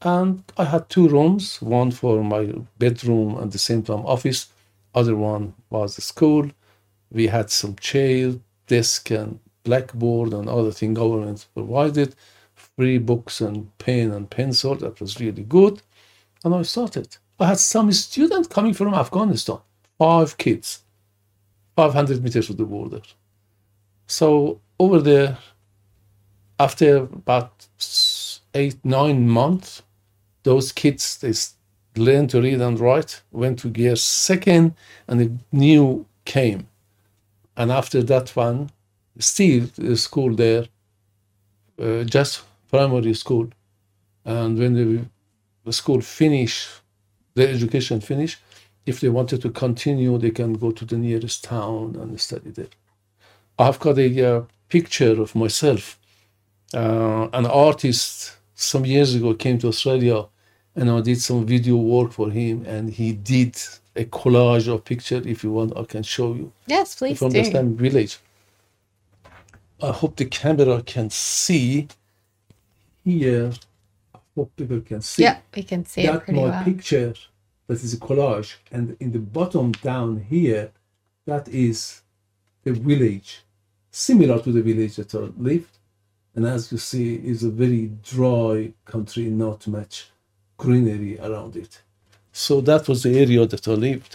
And 0.00 0.42
I 0.56 0.64
had 0.64 0.88
two 0.88 1.08
rooms, 1.08 1.60
one 1.60 1.90
for 1.90 2.22
my 2.22 2.52
bedroom 2.78 3.36
and 3.38 3.52
the 3.52 3.58
same 3.58 3.82
time 3.82 4.04
office, 4.06 4.48
other 4.94 5.16
one 5.16 5.54
was 5.70 5.96
the 5.96 6.02
school. 6.02 6.50
We 7.10 7.26
had 7.26 7.50
some 7.50 7.76
chair, 7.76 8.34
desk 8.66 9.10
and 9.10 9.40
blackboard 9.64 10.32
and 10.32 10.48
other 10.48 10.70
thing 10.70 10.94
government 10.94 11.46
provided, 11.54 12.14
free 12.54 12.98
books 12.98 13.40
and 13.40 13.76
pen 13.78 14.10
and 14.10 14.30
pencil. 14.30 14.74
That 14.76 15.00
was 15.00 15.20
really 15.20 15.42
good. 15.42 15.82
And 16.44 16.54
I 16.54 16.62
started. 16.62 17.16
I 17.40 17.46
had 17.46 17.58
some 17.58 17.90
students 17.92 18.48
coming 18.48 18.74
from 18.74 18.94
Afghanistan, 18.94 19.58
five 19.98 20.36
kids, 20.36 20.82
500 21.76 22.22
meters 22.22 22.46
from 22.46 22.56
the 22.56 22.64
border. 22.64 23.00
So 24.06 24.60
over 24.78 25.00
there, 25.00 25.38
after 26.58 26.96
about 26.98 27.66
eight, 28.54 28.76
nine 28.84 29.28
months, 29.28 29.82
those 30.44 30.70
kids, 30.72 31.16
they 31.18 31.32
learned 32.00 32.30
to 32.30 32.40
read 32.40 32.60
and 32.60 32.78
write, 32.78 33.22
went 33.32 33.58
to 33.60 33.68
year 33.74 33.96
second, 33.96 34.74
and 35.08 35.20
the 35.20 35.32
new 35.52 36.06
came. 36.24 36.68
And 37.56 37.70
after 37.70 38.02
that 38.02 38.34
one, 38.36 38.70
still 39.18 39.68
the 39.76 39.96
school 39.96 40.34
there, 40.34 40.66
uh, 41.80 42.04
just 42.04 42.42
primary 42.70 43.14
school. 43.14 43.48
And 44.24 44.58
when 44.58 44.74
the, 44.74 45.04
the 45.64 45.72
school 45.72 46.00
finish, 46.00 46.68
the 47.34 47.48
education 47.48 48.00
finish, 48.00 48.38
if 48.86 49.00
they 49.00 49.08
wanted 49.08 49.40
to 49.42 49.50
continue, 49.50 50.18
they 50.18 50.30
can 50.30 50.54
go 50.54 50.70
to 50.72 50.84
the 50.84 50.96
nearest 50.96 51.44
town 51.44 51.96
and 52.00 52.20
study 52.20 52.50
there. 52.50 52.74
I've 53.58 53.78
got 53.78 53.98
a 53.98 54.36
uh, 54.36 54.42
picture 54.68 55.20
of 55.20 55.34
myself. 55.34 55.98
Uh, 56.72 57.28
an 57.32 57.46
artist 57.46 58.36
some 58.54 58.84
years 58.84 59.14
ago 59.14 59.34
came 59.34 59.58
to 59.58 59.68
Australia 59.68 60.26
and 60.74 60.90
I 60.90 61.00
did 61.00 61.20
some 61.20 61.46
video 61.46 61.76
work 61.76 62.12
for 62.12 62.30
him 62.30 62.64
and 62.66 62.90
he 62.90 63.12
did 63.12 63.56
a 63.96 64.04
collage 64.04 64.68
of 64.72 64.84
picture. 64.84 65.22
If 65.24 65.44
you 65.44 65.52
want, 65.52 65.76
I 65.76 65.84
can 65.84 66.02
show 66.02 66.34
you 66.34 66.52
Yes, 66.66 66.94
please 66.96 67.18
from 67.18 67.32
do. 67.32 67.42
the 67.42 67.50
same 67.50 67.76
village. 67.76 68.18
I 69.82 69.92
hope 69.92 70.16
the 70.16 70.24
camera 70.26 70.82
can 70.82 71.10
see 71.10 71.88
here. 73.04 73.52
I 74.14 74.18
hope 74.36 74.54
people 74.56 74.80
can 74.80 75.00
see 75.02 75.22
Yeah, 75.24 75.38
we 75.54 75.62
can 75.62 75.84
see 75.84 76.02
it 76.02 76.12
that 76.12 76.24
pretty 76.24 76.40
my 76.40 76.48
well. 76.48 76.64
picture 76.64 77.14
that 77.66 77.82
is 77.82 77.94
a 77.94 77.98
collage 77.98 78.54
and 78.72 78.96
in 79.00 79.12
the 79.12 79.18
bottom 79.18 79.72
down 79.72 80.20
here 80.28 80.70
that 81.26 81.48
is 81.48 82.02
the 82.62 82.72
village 82.72 83.42
similar 83.90 84.40
to 84.42 84.52
the 84.52 84.60
village 84.62 84.96
that 84.96 85.14
I 85.14 85.30
lived 85.38 85.78
and 86.34 86.44
as 86.46 86.70
you 86.72 86.78
see 86.78 87.14
is 87.14 87.42
a 87.44 87.50
very 87.50 87.90
dry 88.02 88.72
country 88.84 89.24
not 89.30 89.66
much 89.66 90.10
greenery 90.58 91.18
around 91.20 91.56
it 91.56 91.80
so 92.42 92.52
that 92.70 92.82
was 92.90 92.98
the 93.04 93.14
area 93.24 93.42
that 93.52 93.64
I 93.68 93.76
lived 93.88 94.12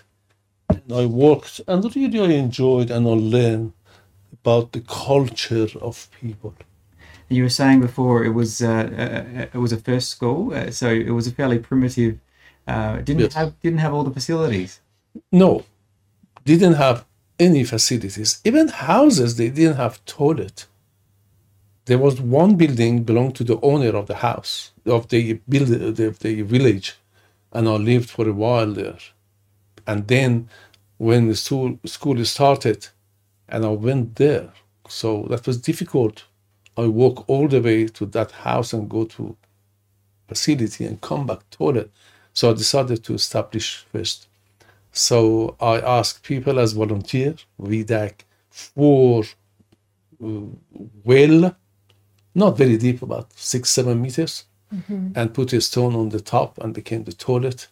and 0.69 0.89
I 1.03 1.05
worked 1.25 1.55
and 1.69 1.79
really 1.95 2.19
I 2.27 2.31
enjoyed 2.45 2.89
and 2.95 3.03
I 3.13 3.15
learned 3.37 3.71
about 4.39 4.65
the 4.75 4.81
culture 5.07 5.69
of 5.89 5.95
people 6.21 6.53
You 7.35 7.43
were 7.47 7.55
saying 7.61 7.79
before 7.89 8.17
it 8.29 8.33
was 8.41 8.51
uh, 8.61 8.69
uh, 9.03 9.55
it 9.55 9.61
was 9.65 9.71
a 9.79 9.81
first 9.89 10.07
school, 10.15 10.41
uh, 10.59 10.71
so 10.79 10.87
it 11.09 11.13
was 11.19 11.25
a 11.31 11.33
fairly 11.39 11.59
primitive. 11.69 12.13
Uh, 12.73 12.95
didn't 13.09 13.21
Yes. 13.25 13.33
have 13.39 13.49
didn't 13.65 13.81
have 13.85 13.93
all 13.95 14.05
the 14.09 14.15
facilities. 14.19 14.71
No, 15.43 15.51
didn't 16.51 16.77
have 16.85 16.97
any 17.47 17.63
facilities. 17.75 18.29
Even 18.49 18.65
houses, 18.91 19.31
they 19.39 19.49
didn't 19.59 19.77
have 19.85 19.93
toilet. 20.19 20.57
There 21.85 21.97
was 22.07 22.15
one 22.21 22.55
building 22.55 23.03
belonged 23.03 23.35
to 23.39 23.43
the 23.43 23.59
owner 23.71 23.93
of 24.01 24.05
the 24.11 24.17
house 24.27 24.53
of 24.85 25.01
the 25.11 25.19
build 25.51 25.67
the, 25.69 26.07
the 26.25 26.41
village, 26.55 26.87
and 27.53 27.67
I 27.67 27.73
lived 27.73 28.09
for 28.09 28.27
a 28.27 28.33
while 28.33 28.71
there. 28.71 28.97
And 29.87 30.07
then, 30.07 30.49
when 30.97 31.27
the 31.27 31.35
school 31.35 31.79
school 31.85 32.23
started, 32.25 32.87
and 33.47 33.65
I 33.65 33.69
went 33.69 34.15
there, 34.15 34.49
so 34.87 35.25
that 35.29 35.47
was 35.47 35.59
difficult. 35.59 36.25
I 36.77 36.85
walk 36.87 37.27
all 37.27 37.47
the 37.47 37.61
way 37.61 37.87
to 37.87 38.05
that 38.07 38.31
house 38.31 38.73
and 38.73 38.89
go 38.89 39.05
to 39.05 39.35
facility 40.27 40.85
and 40.85 41.01
come 41.01 41.25
back 41.25 41.49
toilet. 41.49 41.91
So 42.33 42.51
I 42.51 42.53
decided 42.53 43.03
to 43.05 43.13
establish 43.15 43.85
first. 43.91 44.27
So 44.91 45.55
I 45.59 45.79
asked 45.79 46.23
people 46.23 46.59
as 46.59 46.73
volunteer, 46.73 47.35
we 47.57 47.83
dug 47.83 48.13
four 48.49 49.23
uh, 50.23 50.41
well, 51.03 51.55
not 52.35 52.57
very 52.57 52.77
deep, 52.77 53.01
about 53.01 53.31
six, 53.33 53.69
seven 53.69 54.01
meters, 54.01 54.45
Mm-hmm. 54.73 55.13
and 55.15 55.33
put 55.33 55.53
a 55.53 55.61
stone 55.61 55.95
on 55.95 56.09
the 56.09 56.19
top 56.19 56.59
and 56.59 56.73
became 56.75 57.03
the 57.03 57.13
toilet. 57.13 57.67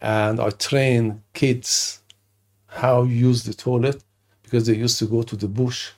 And 0.00 0.38
I 0.40 0.50
trained 0.50 1.22
kids 1.32 2.00
how 2.66 3.02
use 3.02 3.42
the 3.44 3.54
toilet 3.54 4.04
because 4.42 4.66
they 4.66 4.76
used 4.76 4.98
to 5.00 5.06
go 5.06 5.22
to 5.22 5.36
the 5.36 5.48
bush 5.48 5.90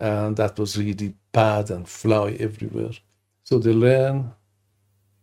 and 0.00 0.36
that 0.36 0.58
was 0.58 0.78
really 0.78 1.14
bad 1.32 1.70
and 1.70 1.86
fly 1.88 2.30
everywhere. 2.40 2.92
So 3.44 3.58
they 3.58 3.72
learn 3.74 4.32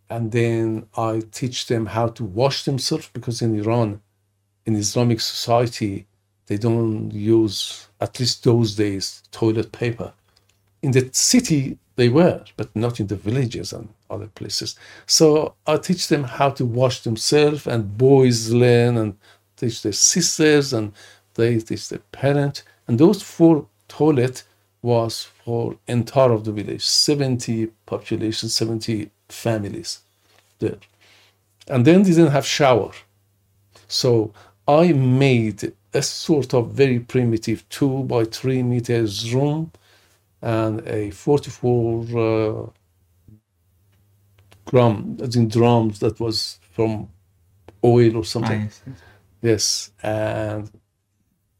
and 0.10 0.32
then 0.32 0.88
I 0.96 1.24
teach 1.32 1.66
them 1.68 1.88
how 1.88 2.08
to 2.10 2.24
wash 2.24 2.66
themselves 2.66 3.10
because 3.14 3.42
in 3.42 3.58
Iran, 3.60 4.02
in 4.66 4.76
Islamic 4.76 5.22
society, 5.22 6.06
they 6.48 6.58
don't 6.58 7.12
use, 7.12 7.88
at 8.00 8.20
least 8.20 8.44
those 8.44 8.76
days, 8.76 9.24
toilet 9.32 9.72
paper. 9.72 10.14
in 10.84 10.92
the 10.92 11.10
city 11.14 11.78
they 11.96 12.10
were, 12.10 12.44
but 12.58 12.76
not 12.76 13.00
in 13.00 13.08
the 13.08 13.16
villages 13.16 13.74
and 13.74 13.88
other 14.14 14.28
places. 14.28 14.76
So 15.06 15.56
I 15.66 15.78
teach 15.78 16.08
them 16.08 16.24
how 16.24 16.50
to 16.52 16.66
wash 16.66 17.02
themselves, 17.02 17.68
and 17.68 17.98
boys 17.98 18.52
learn 18.52 18.98
and 18.98 19.18
teach 19.58 19.82
their 19.82 19.94
sisters, 19.94 20.74
and 20.74 20.94
they 21.36 21.60
teach 21.60 21.90
their 21.90 22.00
parents. 22.12 22.64
And 22.88 23.00
those 23.00 23.22
four 23.22 23.66
toilet 23.88 24.44
was 24.82 25.24
for 25.46 25.78
entire 25.88 26.32
of 26.32 26.44
the 26.44 26.52
village, 26.52 26.86
70 26.86 27.68
population, 27.86 28.50
70 28.50 29.10
families 29.30 30.00
there. 30.60 30.78
And 31.68 31.86
then 31.86 32.04
they 32.04 32.10
didn't 32.10 32.32
have 32.32 32.46
shower. 32.46 32.92
So 33.88 34.34
I 34.68 34.94
made 34.94 35.74
a 35.94 36.02
sort 36.02 36.54
of 36.54 36.72
very 36.72 37.00
primitive 37.00 37.68
two 37.70 38.04
by 38.04 38.26
three 38.26 38.64
meters 38.64 39.34
room 39.34 39.72
and 40.42 40.86
a 40.88 41.12
44 41.12 42.68
uh, 42.68 42.70
gram 44.66 45.18
as 45.22 45.36
in 45.36 45.48
drums 45.48 46.00
that 46.00 46.20
was 46.20 46.60
from 46.72 47.10
oil 47.84 48.18
or 48.18 48.26
something. 48.26 48.62
Ah, 48.62 48.64
nice. 48.64 48.82
Yes, 49.42 49.92
and 50.02 50.72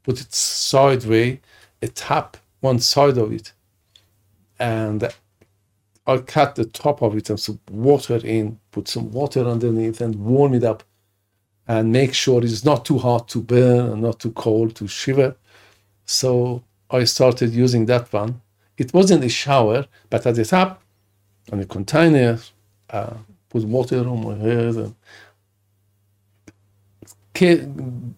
put 0.02 0.20
it 0.20 0.32
sideways, 0.32 1.38
a 1.82 1.88
tap 1.88 2.36
one 2.60 2.78
side 2.78 3.18
of 3.18 3.30
it, 3.32 3.52
and 4.58 5.12
I 6.06 6.18
cut 6.18 6.54
the 6.54 6.64
top 6.64 7.02
of 7.02 7.16
it 7.16 7.28
and 7.28 7.38
some 7.38 7.60
water 7.70 8.16
in, 8.24 8.58
put 8.70 8.88
some 8.88 9.10
water 9.10 9.46
underneath, 9.46 10.00
and 10.00 10.14
warm 10.16 10.54
it 10.54 10.64
up, 10.64 10.82
and 11.68 11.92
make 11.92 12.14
sure 12.14 12.42
it's 12.42 12.64
not 12.64 12.84
too 12.84 12.98
hot 12.98 13.28
to 13.28 13.40
burn 13.42 13.90
and 13.90 14.02
not 14.02 14.20
too 14.20 14.32
cold 14.32 14.74
to 14.76 14.88
shiver. 14.88 15.36
So 16.06 16.62
I 16.90 17.04
started 17.04 17.52
using 17.52 17.86
that 17.86 18.12
one. 18.12 18.40
It 18.76 18.92
wasn't 18.92 19.24
a 19.24 19.28
shower, 19.28 19.86
but 20.10 20.26
at 20.26 20.34
the 20.36 20.44
top, 20.44 20.82
on 21.52 21.60
a 21.60 21.66
container, 21.66 22.38
uh, 22.90 23.14
put 23.48 23.64
water 23.64 24.08
on 24.08 24.24
my 24.24 24.36
head 24.36 24.74
and 24.76 24.94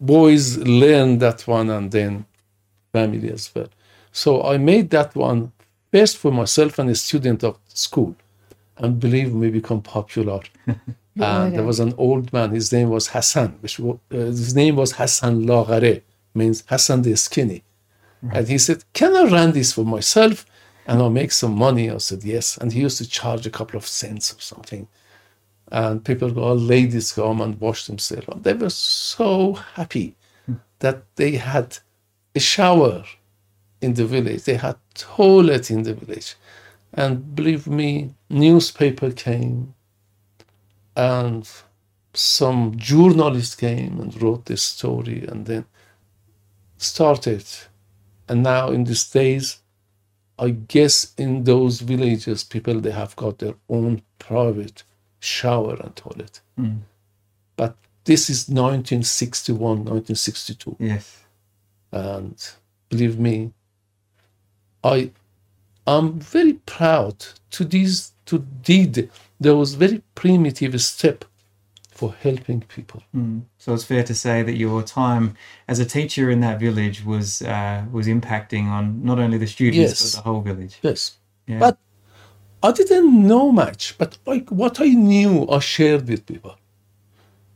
boys 0.00 0.58
learn 0.58 1.18
that 1.18 1.46
one 1.46 1.70
and 1.70 1.90
then 1.90 2.26
family 2.92 3.30
as 3.30 3.50
well. 3.54 3.68
So 4.12 4.42
I 4.42 4.58
made 4.58 4.90
that 4.90 5.14
one 5.14 5.52
first 5.92 6.16
for 6.18 6.30
myself 6.30 6.78
and 6.78 6.90
a 6.90 6.94
student 6.94 7.44
of 7.44 7.58
school, 7.68 8.14
and 8.78 9.00
believe 9.00 9.35
me, 9.35 9.50
become 9.50 9.82
popular. 9.82 10.40
and 10.66 11.54
there 11.54 11.64
was 11.64 11.80
an 11.80 11.94
old 11.96 12.32
man. 12.32 12.50
His 12.50 12.73
name 12.73 12.90
was 12.90 13.08
Hassan. 13.08 13.50
Which 13.61 13.80
uh, 13.80 13.94
his 14.11 14.54
name 14.54 14.76
was 14.76 14.92
Hassan 14.92 15.44
Lagare, 15.46 16.02
means 16.35 16.64
Hassan 16.68 17.02
the 17.02 17.16
skinny. 17.16 17.62
And 18.32 18.49
he 18.49 18.58
said, 18.58 18.85
"Can 18.92 19.16
I 19.16 19.25
run 19.25 19.52
this 19.52 19.73
for 19.73 19.85
myself?" 19.85 20.46
And 20.86 21.00
I'll 21.00 21.10
make 21.10 21.32
some 21.32 21.54
money. 21.56 21.90
I 21.90 21.98
said, 21.98 22.22
yes. 22.24 22.56
And 22.56 22.72
he 22.72 22.80
used 22.80 22.98
to 22.98 23.08
charge 23.08 23.46
a 23.46 23.50
couple 23.50 23.76
of 23.76 23.86
cents 23.86 24.32
or 24.32 24.40
something 24.40 24.88
and 25.72 26.04
people 26.04 26.30
go, 26.30 26.52
ladies 26.52 27.12
come 27.12 27.40
and 27.40 27.60
wash 27.60 27.86
themselves. 27.86 28.28
And 28.28 28.44
they 28.44 28.54
were 28.54 28.70
so 28.70 29.54
happy 29.54 30.16
hmm. 30.46 30.54
that 30.78 31.02
they 31.16 31.32
had 31.32 31.78
a 32.34 32.40
shower 32.40 33.04
in 33.80 33.94
the 33.94 34.06
village. 34.06 34.44
They 34.44 34.54
had 34.54 34.76
toilet 34.94 35.70
in 35.70 35.82
the 35.82 35.94
village. 35.94 36.36
And 36.92 37.34
believe 37.34 37.66
me, 37.66 38.14
newspaper 38.30 39.10
came 39.10 39.74
and 40.94 41.48
some 42.14 42.74
journalist 42.76 43.58
came 43.58 44.00
and 44.00 44.22
wrote 44.22 44.46
this 44.46 44.62
story 44.62 45.26
and 45.26 45.46
then 45.46 45.66
started. 46.78 47.44
And 48.28 48.42
now 48.42 48.70
in 48.70 48.84
these 48.84 49.08
days, 49.10 49.58
I 50.38 50.50
guess 50.50 51.14
in 51.16 51.44
those 51.44 51.80
villages, 51.80 52.44
people 52.44 52.80
they 52.80 52.90
have 52.90 53.16
got 53.16 53.38
their 53.38 53.54
own 53.68 54.02
private 54.18 54.82
shower 55.18 55.76
and 55.82 55.94
toilet. 55.96 56.40
Mm. 56.58 56.80
But 57.56 57.76
this 58.04 58.28
is 58.28 58.49
1961, 58.49 59.58
1962, 59.84 60.76
Yes. 60.78 61.25
and 61.92 62.36
believe 62.90 63.18
me, 63.18 63.52
I 64.84 65.10
am 65.86 66.20
very 66.20 66.54
proud 66.54 67.25
to 67.52 67.64
these 67.64 68.12
to 68.26 68.38
did 68.62 69.10
those 69.40 69.75
very 69.75 70.02
primitive 70.14 70.80
step 70.80 71.25
for 71.97 72.13
helping 72.21 72.61
people. 72.76 73.02
So 73.59 73.73
it's 73.75 73.85
fair 73.85 74.04
to 74.04 74.15
say 74.15 74.43
that 74.43 74.56
your 74.56 74.82
time 74.82 75.35
as 75.67 75.78
a 75.80 75.85
teacher 75.87 76.30
in 76.30 76.41
that 76.41 76.61
village 76.61 76.99
was 77.13 77.41
uh, 77.43 77.85
was 77.97 78.06
impacting 78.06 78.65
on 78.76 78.85
not 79.02 79.19
only 79.19 79.39
the 79.39 79.47
students 79.47 79.78
Yes. 79.78 79.99
but 80.02 80.19
the 80.19 80.25
whole 80.28 80.43
village. 80.43 80.75
Yes, 80.82 81.00
Yeah. 81.47 81.59
but 81.59 81.78
I 82.63 82.73
didn't 82.73 83.26
know 83.26 83.50
much. 83.50 83.97
But 83.99 84.19
like 84.26 84.47
what 84.50 84.75
I 84.80 84.89
knew, 85.09 85.49
I 85.49 85.59
shared 85.61 86.06
with 86.09 86.26
people. 86.26 86.54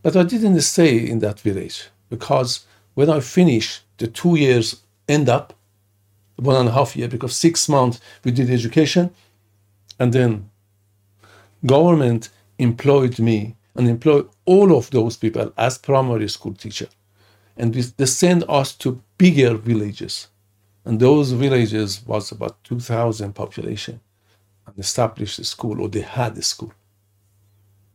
But 0.03 0.16
I 0.16 0.22
didn't 0.33 0.61
stay 0.62 0.94
in 1.12 1.18
that 1.20 1.38
village 1.40 1.79
because 2.09 2.50
when 2.94 3.11
I 3.11 3.20
finished, 3.20 3.83
the 3.98 4.07
two 4.07 4.35
years 4.37 4.66
end 5.07 5.29
up 5.29 5.53
one 6.37 6.57
and 6.57 6.68
a 6.68 6.72
half 6.72 6.96
year 6.96 7.09
because 7.09 7.37
six 7.37 7.68
months 7.68 8.00
we 8.24 8.31
did 8.33 8.48
education, 8.50 9.11
and 9.98 10.12
then 10.12 10.48
government 11.66 12.31
employed 12.59 13.18
me 13.18 13.57
and 13.74 13.88
employ 13.88 14.22
all 14.44 14.76
of 14.76 14.90
those 14.90 15.16
people 15.16 15.52
as 15.56 15.78
primary 15.78 16.28
school 16.28 16.54
teacher, 16.54 16.88
and 17.56 17.74
they 17.74 18.06
send 18.06 18.44
us 18.48 18.74
to 18.76 19.02
bigger 19.18 19.54
villages, 19.54 20.28
and 20.85 20.98
those 20.98 21.33
villages 21.33 22.04
was 22.06 22.33
about 22.33 22.62
two 22.64 22.80
thousand 22.80 23.35
population, 23.35 24.00
and 24.66 24.78
established 24.78 25.38
a 25.38 25.44
school 25.44 25.80
or 25.80 25.88
they 25.88 26.00
had 26.00 26.37
a 26.37 26.42
school. 26.42 26.72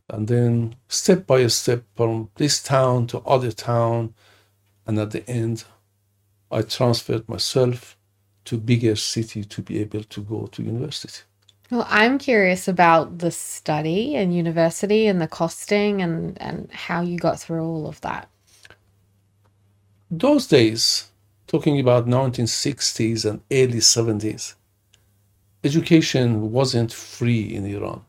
And 0.08 0.28
then 0.28 0.76
step 0.88 1.26
by 1.26 1.46
step 1.48 1.82
from 1.96 2.30
this 2.36 2.62
town 2.62 3.08
to 3.08 3.18
other 3.20 3.50
town 3.50 4.14
and 4.86 4.98
at 4.98 5.10
the 5.10 5.28
end 5.28 5.64
i 6.50 6.62
transferred 6.62 7.28
myself 7.28 7.96
to 8.44 8.56
bigger 8.56 8.94
city 8.94 9.44
to 9.44 9.60
be 9.60 9.80
able 9.80 10.04
to 10.04 10.22
go 10.22 10.46
to 10.46 10.62
university 10.62 11.22
Well, 11.70 11.86
I'm 11.90 12.18
curious 12.18 12.68
about 12.68 13.18
the 13.18 13.30
study 13.30 14.14
and 14.14 14.34
university 14.34 15.06
and 15.08 15.20
the 15.20 15.26
costing 15.28 16.00
and, 16.02 16.40
and 16.40 16.70
how 16.72 17.00
you 17.02 17.18
got 17.18 17.40
through 17.40 17.64
all 17.64 17.86
of 17.88 18.00
that. 18.02 18.28
those 20.10 20.46
days 20.46 21.10
talking 21.46 21.80
about 21.80 22.06
1960s 22.06 23.24
and 23.28 23.40
early 23.50 23.80
70s 23.80 24.54
education 25.64 26.52
wasn't 26.52 26.92
free 26.92 27.42
in 27.56 27.64
iran 27.66 28.00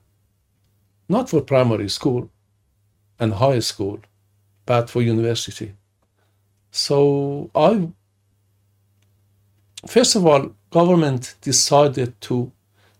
not 1.09 1.29
for 1.29 1.41
primary 1.41 1.89
school 1.89 2.29
and 3.19 3.33
high 3.33 3.59
school 3.59 3.99
but 4.65 4.89
for 4.89 5.01
university 5.01 5.73
so 6.71 7.49
i 7.55 7.87
first 9.87 10.15
of 10.15 10.25
all 10.25 10.51
government 10.69 11.35
decided 11.41 12.19
to 12.21 12.51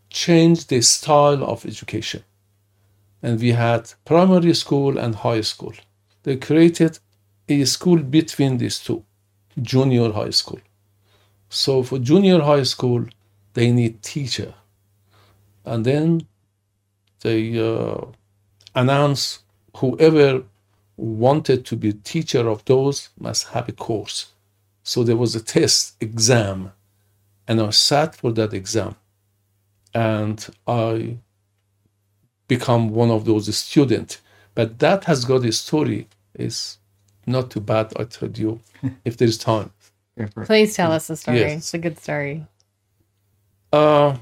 change 0.10 0.68
the 0.68 0.82
style 0.82 1.44
of 1.44 1.66
education. 1.66 2.24
And 3.22 3.40
we 3.40 3.52
had 3.52 3.94
primary 4.06 4.54
school 4.54 4.98
and 4.98 5.16
high 5.16 5.42
school. 5.42 5.74
They 6.24 6.38
created 6.38 7.00
a 7.50 7.66
school 7.66 7.98
between 7.98 8.58
these 8.58 8.80
two 8.80 9.04
junior 9.62 10.12
high 10.12 10.32
school. 10.32 10.60
So 11.50 11.84
for 11.84 12.00
junior 12.00 12.42
high 12.42 12.64
school 12.64 13.06
they 13.54 13.72
need 13.72 14.04
teacher. 14.04 14.54
And 15.66 15.86
then 15.86 16.28
they 17.22 17.60
uh, 17.60 18.06
announce 18.76 19.40
whoever 19.78 20.44
wanted 20.96 21.66
to 21.66 21.76
be 21.76 21.94
teacher 21.94 22.48
of 22.48 22.64
those 22.66 23.10
must 23.20 23.48
have 23.50 23.68
a 23.70 23.72
course. 23.72 24.28
So 24.84 25.04
there 25.04 25.18
was 25.18 25.36
a 25.36 25.44
test 25.44 25.96
exam. 26.00 26.72
And 27.48 27.62
i 27.62 27.70
sat 27.70 28.16
for 28.16 28.32
that 28.34 28.54
exam 28.54 28.96
and 30.06 30.38
i 30.68 31.18
become 32.48 32.84
one 33.04 33.12
of 33.18 33.22
those 33.30 33.46
students 33.66 34.14
but 34.58 34.68
that 34.80 35.02
has 35.10 35.20
got 35.32 35.42
a 35.52 35.52
story 35.52 36.02
is 36.48 36.78
not 37.26 37.46
too 37.52 37.64
bad 37.74 37.86
i 38.02 38.04
told 38.04 38.38
you 38.38 38.52
if 39.06 39.14
there's 39.18 39.38
time 39.38 39.70
Go 40.18 40.28
for 40.28 40.42
it. 40.44 40.46
Please 40.48 40.76
tell 40.76 40.92
us 40.92 41.08
the 41.08 41.16
story. 41.16 41.40
Yes. 41.40 41.58
It's 41.60 41.74
a 41.74 41.78
good 41.78 41.98
story. 42.00 42.46
uh, 43.72 44.18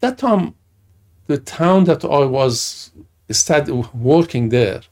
that 0.00 0.18
time, 0.18 0.54
the 1.26 1.38
town 1.38 1.84
that 1.84 2.04
I 2.04 2.24
was 2.24 2.92
study, 3.30 3.72
working 3.94 4.50
there, 4.50 4.82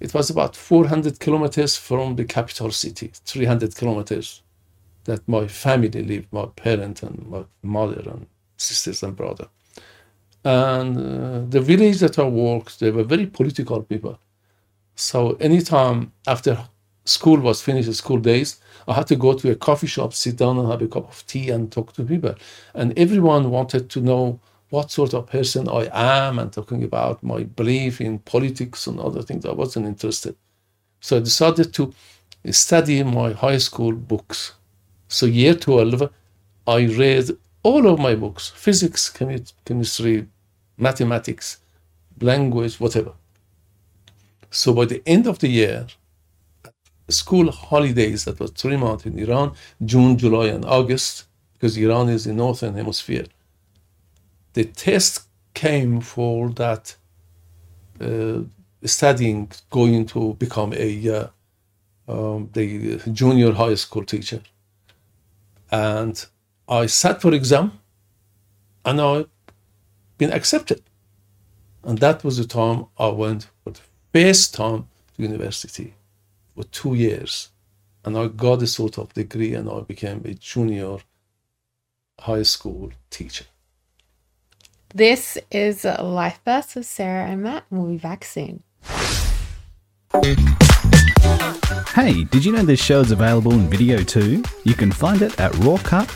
it 0.00 0.14
was 0.14 0.30
about 0.30 0.56
400 0.56 1.20
kilometers 1.20 1.76
from 1.76 2.16
the 2.16 2.24
capital 2.24 2.70
city, 2.70 3.12
300 3.24 3.76
kilometers 3.76 4.42
that 5.04 5.26
my 5.28 5.46
family 5.46 6.02
lived, 6.02 6.28
my 6.32 6.46
parent 6.56 7.02
and 7.02 7.26
my 7.28 7.44
mother 7.62 8.02
and 8.06 8.26
sisters 8.60 9.02
and 9.02 9.16
brother. 9.16 9.48
And 10.44 10.96
uh, 10.96 11.40
the 11.48 11.60
village 11.60 11.98
that 12.00 12.18
I 12.18 12.24
worked, 12.24 12.80
they 12.80 12.90
were 12.90 13.04
very 13.04 13.26
political 13.26 13.82
people. 13.82 14.18
So 14.94 15.32
anytime 15.34 16.12
after 16.26 16.58
school 17.04 17.40
was 17.40 17.62
finished, 17.62 17.92
school 17.94 18.18
days, 18.18 18.60
I 18.86 18.94
had 18.94 19.06
to 19.08 19.16
go 19.16 19.34
to 19.34 19.50
a 19.50 19.56
coffee 19.56 19.86
shop, 19.86 20.14
sit 20.14 20.36
down 20.36 20.58
and 20.58 20.70
have 20.70 20.82
a 20.82 20.88
cup 20.88 21.08
of 21.08 21.26
tea 21.26 21.50
and 21.50 21.70
talk 21.70 21.92
to 21.94 22.04
people. 22.04 22.34
And 22.74 22.98
everyone 22.98 23.50
wanted 23.50 23.90
to 23.90 24.00
know 24.00 24.40
what 24.70 24.90
sort 24.90 25.14
of 25.14 25.26
person 25.26 25.68
I 25.68 25.88
am 25.92 26.38
and 26.38 26.52
talking 26.52 26.84
about 26.84 27.22
my 27.22 27.42
belief 27.42 28.00
in 28.00 28.20
politics 28.20 28.86
and 28.86 29.00
other 29.00 29.22
things. 29.22 29.44
I 29.44 29.52
wasn't 29.52 29.86
interested. 29.86 30.36
So 31.00 31.16
I 31.16 31.20
decided 31.20 31.74
to 31.74 31.92
study 32.50 33.02
my 33.02 33.32
high 33.32 33.58
school 33.58 33.92
books. 33.92 34.54
So 35.08 35.26
year 35.26 35.54
12, 35.54 36.10
I 36.66 36.86
read 36.86 37.30
all 37.62 37.86
of 37.86 37.98
my 37.98 38.14
books, 38.14 38.48
physics, 38.48 39.10
chemi- 39.10 39.52
chemistry, 39.64 40.26
mathematics, 40.76 41.58
language, 42.20 42.80
whatever. 42.80 43.12
So 44.50 44.72
by 44.72 44.86
the 44.86 45.02
end 45.06 45.26
of 45.26 45.38
the 45.38 45.48
year, 45.48 45.86
school 47.08 47.50
holidays 47.50 48.24
that 48.24 48.40
was 48.40 48.50
three 48.52 48.76
months 48.76 49.06
in 49.06 49.18
Iran, 49.18 49.52
June, 49.84 50.16
July, 50.16 50.46
and 50.46 50.64
August, 50.64 51.24
because 51.54 51.76
Iran 51.76 52.08
is 52.08 52.26
in 52.26 52.36
the 52.36 52.42
northern 52.42 52.74
hemisphere. 52.74 53.26
The 54.54 54.64
test 54.64 55.22
came 55.54 56.00
for 56.00 56.50
that 56.50 56.96
uh, 58.00 58.40
studying, 58.84 59.50
going 59.70 60.06
to 60.06 60.34
become 60.34 60.72
a 60.74 60.90
uh, 61.08 61.26
um, 62.08 62.48
the 62.52 62.96
junior 63.12 63.52
high 63.52 63.74
school 63.74 64.04
teacher, 64.04 64.40
and 65.70 66.26
I 66.70 66.86
sat 66.86 67.20
for 67.20 67.34
exam, 67.34 67.80
and 68.84 69.00
I 69.00 69.24
been 70.18 70.32
accepted, 70.32 70.82
and 71.82 71.98
that 71.98 72.22
was 72.22 72.36
the 72.36 72.44
time 72.44 72.86
I 72.96 73.08
went 73.08 73.48
for 73.64 73.72
the 73.72 73.80
first 74.12 74.54
time 74.54 74.86
to 75.16 75.22
university 75.22 75.94
for 76.54 76.62
two 76.62 76.94
years, 76.94 77.48
and 78.04 78.16
I 78.16 78.28
got 78.28 78.62
a 78.62 78.68
sort 78.68 78.98
of 78.98 79.12
degree, 79.14 79.52
and 79.54 79.68
I 79.68 79.80
became 79.80 80.22
a 80.24 80.34
junior 80.34 80.98
high 82.20 82.44
school 82.44 82.92
teacher. 83.10 83.46
This 84.94 85.38
is 85.50 85.84
Life 85.84 86.40
Burst 86.44 86.76
with 86.76 86.86
Sarah 86.86 87.26
and 87.26 87.42
Matt, 87.42 87.64
and 87.70 87.80
we'll 87.80 87.90
be 87.90 87.98
back 87.98 88.24
soon. 88.24 88.62
Hey, 91.94 92.24
did 92.24 92.44
you 92.44 92.52
know 92.52 92.62
this 92.62 92.82
show 92.82 93.00
is 93.00 93.10
available 93.10 93.52
in 93.52 93.68
video 93.68 94.02
too? 94.02 94.42
You 94.64 94.74
can 94.74 94.90
find 94.90 95.22
it 95.22 95.38
at 95.40 95.52
rawcut.com.au. 95.52 96.10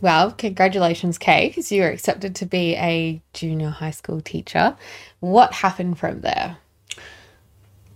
Well, 0.00 0.32
congratulations, 0.32 1.16
Kay, 1.18 1.48
because 1.48 1.72
you 1.72 1.82
were 1.82 1.88
accepted 1.88 2.34
to 2.36 2.46
be 2.46 2.76
a 2.76 3.22
junior 3.32 3.70
high 3.70 3.90
school 3.90 4.20
teacher. 4.20 4.76
What 5.20 5.52
happened 5.52 5.98
from 5.98 6.20
there? 6.20 6.58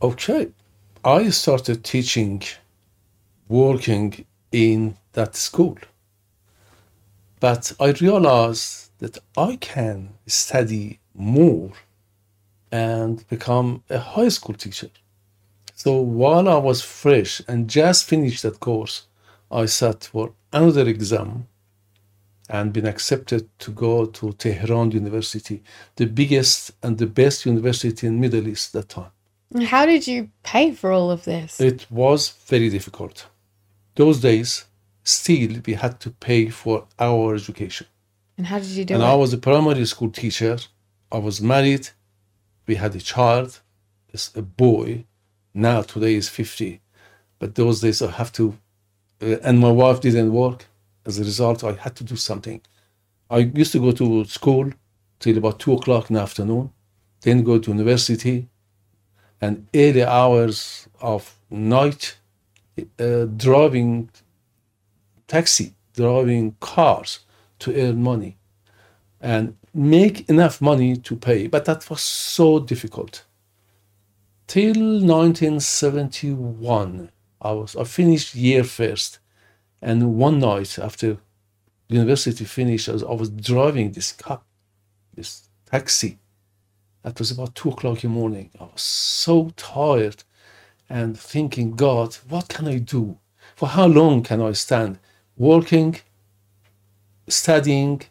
Oh, 0.01 0.13
okay, 0.13 0.49
I 1.05 1.31
started 1.31 1.85
teaching, 1.85 2.43
working 3.49 4.25
in 4.53 4.97
that 5.13 5.37
school. 5.37 5.79
But 7.41 7.73
I 7.79 7.91
realized 7.91 8.91
that 9.01 9.19
I 9.37 9.57
can 9.57 10.15
study 10.27 11.01
more 11.19 11.73
and 12.71 13.27
become 13.29 13.83
a 13.91 13.99
high 13.99 14.29
school 14.29 14.55
teacher. 14.55 14.91
So 15.75 15.97
while 15.97 16.49
I 16.49 16.57
was 16.57 16.83
fresh 16.83 17.43
and 17.49 17.69
just 17.69 18.05
finished 18.05 18.43
that 18.43 18.61
course, 18.61 19.07
I 19.51 19.67
sat 19.67 20.05
for 20.05 20.33
another 20.53 20.87
exam 20.89 21.47
and 22.49 22.73
been 22.73 22.87
accepted 22.87 23.49
to 23.59 23.71
go 23.71 24.07
to 24.07 24.33
Tehran 24.33 24.91
University, 24.91 25.63
the 25.97 26.07
biggest 26.07 26.73
and 26.83 26.97
the 26.99 27.07
best 27.07 27.47
university 27.47 28.07
in 28.07 28.21
Middle 28.21 28.49
East 28.49 28.75
at 28.75 28.89
that 28.89 28.89
time. 28.89 29.65
How 29.67 29.87
did 29.87 30.07
you 30.07 30.31
pay 30.43 30.73
for 30.73 30.93
all 30.93 31.11
of 31.11 31.25
this? 31.25 31.61
It 31.61 31.87
was 31.91 32.31
very 32.47 32.69
difficult. 32.69 33.27
Those 33.95 34.21
days, 34.21 34.65
still 35.05 35.61
we 35.67 35.75
had 35.75 36.01
to 36.01 36.11
pay 36.11 36.49
for 36.49 36.87
our 36.99 37.35
education. 37.35 37.87
And 38.37 38.47
how 38.47 38.59
did 38.59 38.69
you 38.69 38.85
do 38.85 38.95
and 38.95 39.03
it? 39.03 39.07
I 39.07 39.15
was 39.15 39.33
a 39.33 39.39
primary 39.39 39.85
school 39.87 40.11
teacher. 40.11 40.59
I 41.11 41.19
was 41.19 41.41
married. 41.41 41.89
We 42.67 42.75
had 42.75 42.95
a 42.95 43.01
child, 43.01 43.61
a 44.35 44.43
boy. 44.43 45.05
Now 45.55 45.83
today 45.83 46.15
is 46.15 46.29
50. 46.29 46.81
But 47.39 47.55
those 47.55 47.81
days 47.81 48.03
I 48.03 48.11
have 48.11 48.33
to, 48.33 48.59
uh, 49.23 49.37
and 49.43 49.59
my 49.59 49.71
wife 49.71 50.01
didn't 50.01 50.33
work. 50.33 50.67
As 51.07 51.19
a 51.19 51.25
result, 51.25 51.65
I 51.65 51.73
had 51.73 51.97
to 51.97 52.05
do 52.05 52.17
something. 52.17 52.61
I 53.31 53.39
used 53.39 53.73
to 53.73 53.81
go 53.81 53.93
to 53.93 54.25
school 54.27 54.71
till 55.19 55.39
about 55.39 55.59
two 55.59 55.73
o'clock 55.73 56.11
in 56.11 56.15
the 56.15 56.21
afternoon, 56.21 56.71
then 57.23 57.43
go 57.43 57.59
to 57.59 57.71
university, 57.71 58.49
and 59.41 59.67
early 59.75 60.05
hours 60.05 60.89
of 61.01 61.39
night 61.51 62.19
uh, 62.99 63.25
driving 63.25 64.11
taxi, 65.27 65.75
driving 65.95 66.57
cars 66.61 67.21
to 67.61 67.75
earn 67.75 68.03
money 68.03 68.39
and 69.21 69.57
make 69.75 70.29
enough 70.29 70.61
money 70.61 70.97
to 70.97 71.17
pay. 71.17 71.47
But 71.47 71.65
that 71.65 71.89
was 71.91 72.01
so 72.01 72.61
difficult. 72.61 73.25
Till 74.47 74.75
1971, 74.75 77.11
I 77.41 77.53
was 77.53 77.77
I 77.77 77.85
finished 77.85 78.35
year 78.35 78.65
first, 78.65 79.19
and 79.83 80.17
one 80.17 80.39
night 80.39 80.79
after 80.79 81.19
university 81.89 82.45
finished, 82.45 82.89
I 82.89 82.93
was, 82.93 83.03
I 83.03 83.13
was 83.13 83.31
driving 83.31 83.93
this 83.93 84.13
car, 84.13 84.41
this 85.15 85.49
taxi. 85.71 86.19
That 87.03 87.19
was 87.19 87.31
about 87.31 87.55
two 87.55 87.71
o'clock 87.71 88.05
in 88.05 88.13
the 88.13 88.19
morning. 88.19 88.51
I 88.61 88.65
was 88.65 88.83
so 88.83 89.51
tired 89.57 90.25
and 90.89 91.19
thinking, 91.19 91.77
God, 91.77 92.15
what 92.29 92.49
can 92.49 92.67
I 92.67 92.79
do? 92.79 93.19
For 93.55 93.69
how 93.69 93.87
long 93.87 94.23
can 94.23 94.41
I 94.41 94.53
stand 94.53 94.99
working, 95.37 96.01
studying, 97.29 98.03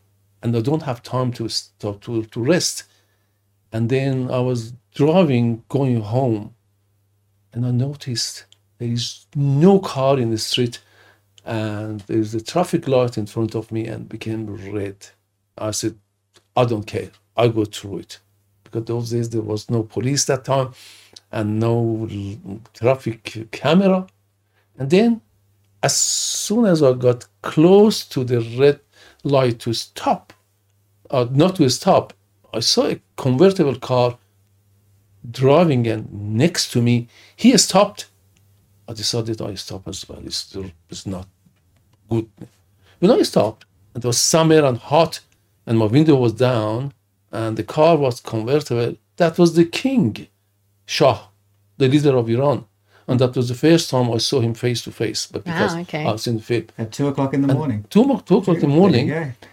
and 0.41 0.55
I 0.55 0.61
don't 0.61 0.83
have 0.83 1.03
time 1.03 1.31
to, 1.33 1.47
to, 1.79 1.93
to, 2.01 2.23
to 2.23 2.43
rest? 2.43 2.83
And 3.71 3.89
then 3.89 4.29
I 4.31 4.39
was 4.39 4.73
driving, 4.93 5.63
going 5.69 6.01
home, 6.01 6.55
and 7.53 7.65
I 7.65 7.71
noticed 7.71 8.45
there 8.77 8.89
is 8.89 9.25
no 9.35 9.79
car 9.79 10.19
in 10.19 10.31
the 10.31 10.37
street, 10.37 10.79
and 11.45 12.01
there's 12.01 12.35
a 12.35 12.41
traffic 12.41 12.87
light 12.87 13.17
in 13.17 13.25
front 13.25 13.55
of 13.55 13.71
me 13.71 13.87
and 13.87 14.07
became 14.07 14.71
red. 14.71 15.07
I 15.57 15.71
said, 15.71 15.95
I 16.55 16.65
don't 16.65 16.85
care. 16.85 17.11
I 17.35 17.47
go 17.47 17.65
through 17.65 17.99
it. 17.99 18.19
Because 18.63 18.85
those 18.85 19.09
days 19.11 19.29
there 19.29 19.41
was 19.41 19.69
no 19.69 19.83
police 19.83 20.25
that 20.25 20.43
time 20.43 20.73
and 21.31 21.59
no 21.59 22.07
traffic 22.73 23.49
camera. 23.51 24.07
And 24.77 24.89
then, 24.89 25.21
as 25.81 25.95
soon 25.95 26.65
as 26.65 26.83
I 26.83 26.93
got 26.93 27.25
close 27.41 28.05
to 28.05 28.23
the 28.23 28.41
red 28.59 28.79
light 29.23 29.59
to 29.59 29.73
stop, 29.73 30.33
uh, 31.09 31.27
not 31.31 31.55
to 31.57 31.69
stop, 31.69 32.13
I 32.53 32.59
saw 32.59 32.87
a 32.87 33.01
convertible 33.15 33.75
car 33.75 34.17
driving 35.29 35.87
and 35.87 36.11
next 36.35 36.71
to 36.71 36.81
me. 36.81 37.07
He 37.35 37.55
stopped. 37.57 38.07
I 38.87 38.93
decided 38.93 39.41
I 39.41 39.55
stop 39.55 39.87
as 39.87 40.07
well. 40.07 40.21
It's, 40.25 40.55
it's 40.89 41.05
not 41.05 41.27
good. 42.09 42.29
When 42.99 43.11
I 43.11 43.21
stopped, 43.23 43.65
and 43.93 44.03
it 44.03 44.07
was 44.07 44.17
summer 44.17 44.63
and 44.63 44.77
hot, 44.77 45.19
and 45.65 45.77
my 45.77 45.85
window 45.85 46.15
was 46.15 46.33
down, 46.33 46.93
and 47.31 47.57
the 47.57 47.63
car 47.63 47.97
was 47.97 48.21
convertible. 48.21 48.95
That 49.17 49.37
was 49.37 49.55
the 49.55 49.65
king, 49.65 50.27
Shah, 50.85 51.27
the 51.77 51.87
leader 51.89 52.15
of 52.15 52.29
Iran. 52.29 52.65
And 53.07 53.19
that 53.21 53.35
was 53.35 53.47
the 53.47 53.55
first 53.55 53.89
time 53.89 54.11
I 54.11 54.17
saw 54.17 54.41
him 54.41 54.53
face 54.53 54.81
to 54.83 54.91
face. 54.91 55.27
But 55.27 55.39
ah, 55.39 55.43
because 55.45 55.73
Wow, 55.75 55.81
okay. 55.81 56.05
I 56.05 56.11
was 56.11 56.27
in 56.27 56.37
the 56.37 56.43
film. 56.43 56.65
At 56.77 56.91
two 56.91 57.07
o'clock 57.07 57.33
in 57.33 57.41
the 57.41 57.53
morning. 57.53 57.85
Two, 57.89 58.03
mo- 58.03 58.19
two 58.25 58.37
o'clock 58.37 58.57
in 58.57 58.69
the 58.69 58.75
morning. 58.75 59.09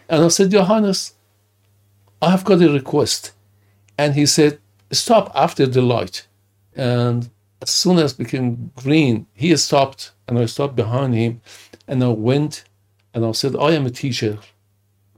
And 0.08 0.24
I 0.24 0.28
said, 0.28 0.52
Your 0.52 0.64
Highness, 0.64 1.14
I 2.20 2.30
have 2.30 2.44
got 2.44 2.60
a 2.62 2.68
request. 2.68 3.32
And 3.96 4.14
he 4.14 4.26
said, 4.26 4.58
Stop 4.90 5.30
after 5.34 5.66
the 5.66 5.82
light. 5.82 6.26
And 6.74 7.30
as 7.62 7.70
soon 7.70 7.98
as 7.98 8.12
it 8.12 8.18
became 8.18 8.72
green, 8.74 9.26
he 9.32 9.56
stopped 9.56 10.12
and 10.26 10.38
I 10.38 10.46
stopped 10.46 10.74
behind 10.74 11.14
him. 11.14 11.40
And 11.86 12.02
I 12.02 12.08
went 12.08 12.64
and 13.12 13.24
I 13.24 13.32
said, 13.32 13.54
I 13.56 13.70
am 13.72 13.86
a 13.86 13.90
teacher. 13.90 14.38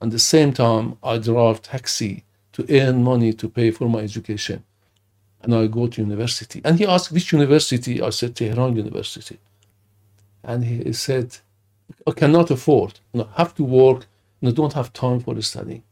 And 0.00 0.10
at 0.10 0.12
the 0.12 0.18
same 0.18 0.52
time, 0.52 0.98
I 1.02 1.16
drive 1.16 1.62
taxi 1.62 2.24
to 2.52 2.66
earn 2.68 3.02
money 3.02 3.32
to 3.32 3.48
pay 3.48 3.70
for 3.70 3.88
my 3.88 4.00
education. 4.00 4.64
And 5.42 5.54
I 5.54 5.66
go 5.66 5.86
to 5.86 6.02
university. 6.02 6.60
And 6.64 6.78
he 6.78 6.86
asked, 6.86 7.12
Which 7.12 7.32
university? 7.32 8.02
I 8.02 8.10
said, 8.10 8.34
Tehran 8.34 8.76
University. 8.76 9.38
And 10.42 10.64
he 10.64 10.92
said, 10.92 11.38
I 12.06 12.12
cannot 12.12 12.50
afford. 12.50 13.00
I 13.14 13.26
have 13.36 13.54
to 13.56 13.64
work 13.64 14.06
and 14.40 14.50
I 14.50 14.52
don't 14.52 14.72
have 14.72 14.92
time 14.92 15.20
for 15.20 15.34
the 15.34 15.42
study. 15.42 15.82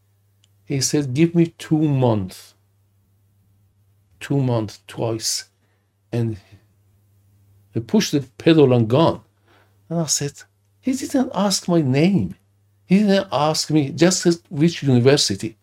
He 0.64 0.80
said, 0.80 1.14
Give 1.14 1.34
me 1.34 1.46
two 1.58 1.78
months. 1.78 2.54
Two 4.20 4.40
months, 4.40 4.80
twice. 4.86 5.44
And 6.10 6.38
he 7.72 7.80
pushed 7.80 8.12
the 8.12 8.22
pedal 8.38 8.72
and 8.72 8.88
gone. 8.88 9.20
And 9.88 10.00
I 10.00 10.06
said, 10.06 10.42
He 10.80 10.92
didn't 10.92 11.32
ask 11.34 11.68
my 11.68 11.82
name. 11.82 12.36
He 12.86 12.98
didn't 13.00 13.28
ask 13.32 13.70
me 13.70 13.90
just 13.90 14.26
which 14.48 14.82
university. 14.82 15.56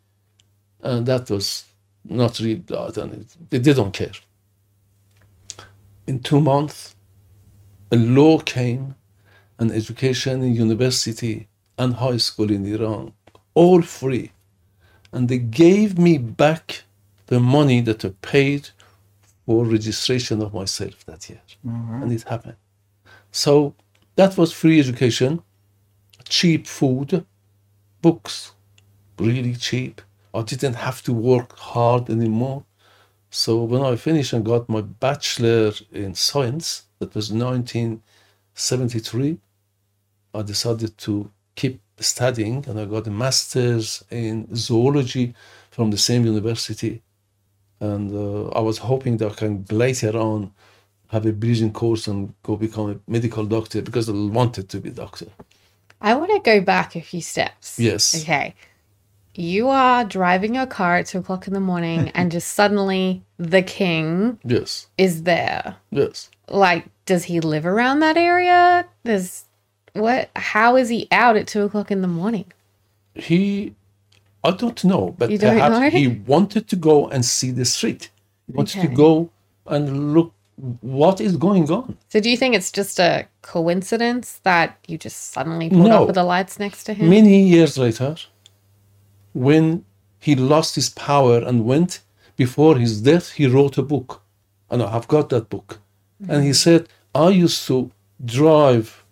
And 0.82 1.06
that 1.06 1.30
was 1.30 1.65
not 2.04 2.40
real 2.40 2.60
blood, 2.60 2.98
and 2.98 3.26
they, 3.50 3.58
they 3.58 3.74
don't 3.74 3.94
care. 3.94 4.12
In 6.08 6.20
two 6.20 6.42
months, 6.42 6.96
a 7.92 7.96
law 7.96 8.40
came, 8.40 8.96
and 9.60 9.72
education 9.72 10.42
in 10.42 10.56
university 10.56 11.48
and 11.78 11.94
high 11.94 12.18
school 12.18 12.50
in 12.52 12.66
Iran, 12.66 13.14
all 13.54 13.82
free, 13.84 14.32
and 15.12 15.30
they 15.30 15.38
gave 15.38 16.00
me 16.00 16.18
back 16.18 16.84
the 17.28 17.40
money 17.40 17.80
that 17.82 18.04
I 18.04 18.10
paid 18.22 18.70
for 19.46 19.66
registration 19.66 20.42
of 20.42 20.54
myself 20.54 21.06
that 21.06 21.30
year, 21.30 21.42
mm-hmm. 21.66 22.02
and 22.02 22.12
it 22.12 22.24
happened. 22.24 22.58
So 23.32 23.76
that 24.16 24.38
was 24.38 24.52
free 24.52 24.80
education, 24.80 25.42
cheap 26.28 26.66
food, 26.68 27.26
books, 28.02 28.54
really 29.20 29.56
cheap. 29.56 30.02
I 30.34 30.41
didn't 30.44 30.76
have 30.76 31.02
to 31.04 31.13
work 31.13 31.58
hard 31.58 32.10
anymore. 32.10 32.63
So 33.30 33.63
when 33.63 33.82
I 33.82 33.96
finished 33.96 34.34
and 34.34 34.46
got 34.46 34.67
my 34.70 34.82
bachelor 34.82 35.72
in 35.91 36.15
science, 36.15 36.84
that 37.00 37.15
was 37.15 37.32
1973, 37.32 39.38
I 40.34 40.41
decided 40.41 40.98
to 41.00 41.30
keep 41.56 41.82
studying 42.00 42.65
and 42.67 42.80
I 42.80 42.86
got 42.86 43.08
a 43.08 43.12
master's 43.12 44.04
in 44.10 44.48
zoology 44.56 45.34
from 45.70 45.91
the 45.91 45.98
same 45.98 46.26
university. 46.26 47.02
And 47.80 48.13
uh, 48.13 48.50
I 48.50 48.60
was 48.60 48.78
hoping 48.78 49.17
that 49.17 49.32
I 49.32 49.36
can 49.36 49.65
later 49.72 50.17
on 50.17 50.54
have 51.08 51.26
a 51.26 51.34
bridging 51.34 51.74
course 51.74 52.08
and 52.08 52.34
go 52.44 52.56
become 52.56 52.91
a 52.91 53.12
medical 53.12 53.46
doctor 53.46 53.82
because 53.82 54.08
I 54.08 54.13
wanted 54.13 54.70
to 54.70 54.80
be 54.80 54.89
a 54.89 54.94
doctor. 54.94 55.28
I 56.00 56.15
want 56.15 56.32
to 56.32 56.39
go 56.39 56.62
back 56.62 56.96
a 56.96 57.02
few 57.02 57.22
steps. 57.22 57.80
Yes. 57.80 58.22
Okay. 58.22 58.56
You 59.36 59.70
are 59.70 60.04
driving 60.04 60.56
your 60.56 60.65
car 60.65 60.98
at 60.98 61.06
two 61.08 61.20
o'clock 61.20 61.48
in 61.48 61.54
the 61.54 61.60
morning, 61.62 62.10
and 62.10 62.32
just 62.32 62.50
suddenly 62.54 63.24
the 63.38 63.62
king 63.62 64.39
Yes. 64.44 64.88
is 64.98 65.24
there. 65.24 65.78
Yes. 65.89 66.30
Like, 66.50 66.86
does 67.06 67.24
he 67.26 67.39
live 67.39 67.65
around 67.65 68.00
that 68.02 68.17
area? 68.17 68.86
Does 69.06 69.46
what? 69.94 70.30
How 70.36 70.76
is 70.76 70.89
he 70.89 71.08
out 71.12 71.36
at 71.38 71.48
two 71.48 71.63
o'clock 71.63 71.91
in 71.91 72.02
the 72.02 72.08
morning? 72.08 72.46
he 73.13 73.76
i 74.41 74.52
don't 74.52 74.86
know 74.86 75.13
but 75.17 75.30
don't 75.30 75.39
perhaps 75.39 75.78
know? 75.78 75.89
he 75.89 76.08
wanted 76.08 76.65
to 76.65 76.78
go 76.78 77.10
and 77.10 77.26
see 77.26 77.52
the 77.52 77.65
street 77.65 78.10
he 78.48 78.54
wanted 78.54 78.78
Okay. 78.80 78.88
to 78.88 78.94
go 78.96 79.30
and 79.67 80.13
look 80.13 80.32
what 80.80 81.20
is 81.20 81.36
going 81.36 81.70
on 81.70 81.98
So, 82.08 82.22
do 82.22 82.30
you 82.30 82.38
think 82.38 82.56
it's 82.56 82.72
just 82.72 83.00
a 83.00 83.28
coincidence 83.41 84.39
that 84.44 84.78
you 84.88 84.98
just 84.98 85.32
suddenly 85.34 85.70
pulled 85.70 85.88
No. 85.89 86.02
up 86.04 86.08
with 86.08 86.15
the 86.15 86.24
lights 86.24 86.58
next 86.58 86.86
to 86.86 86.94
him? 86.94 87.10
many 87.10 87.44
years 87.50 87.78
later 87.78 88.15
when 89.34 89.86
he 90.20 90.36
lost 90.36 90.76
his 90.76 90.89
power 90.89 91.39
and 91.39 91.65
went 91.65 92.02
before 92.36 92.78
his 92.78 93.02
death 93.02 93.32
he 93.34 93.48
wrote 93.48 93.78
a 93.78 93.84
book. 93.84 94.22
And 94.70 94.82
i 94.82 94.89
have 94.91 95.08
got 95.08 95.30
that 95.30 95.50
book. 95.50 95.80
And 96.20 96.44
he 96.44 96.52
mm-hmm. 96.52 96.54
said 96.54 96.89
i 97.13 97.30
used 97.30 97.67
to 97.67 97.91
drive 98.24 99.04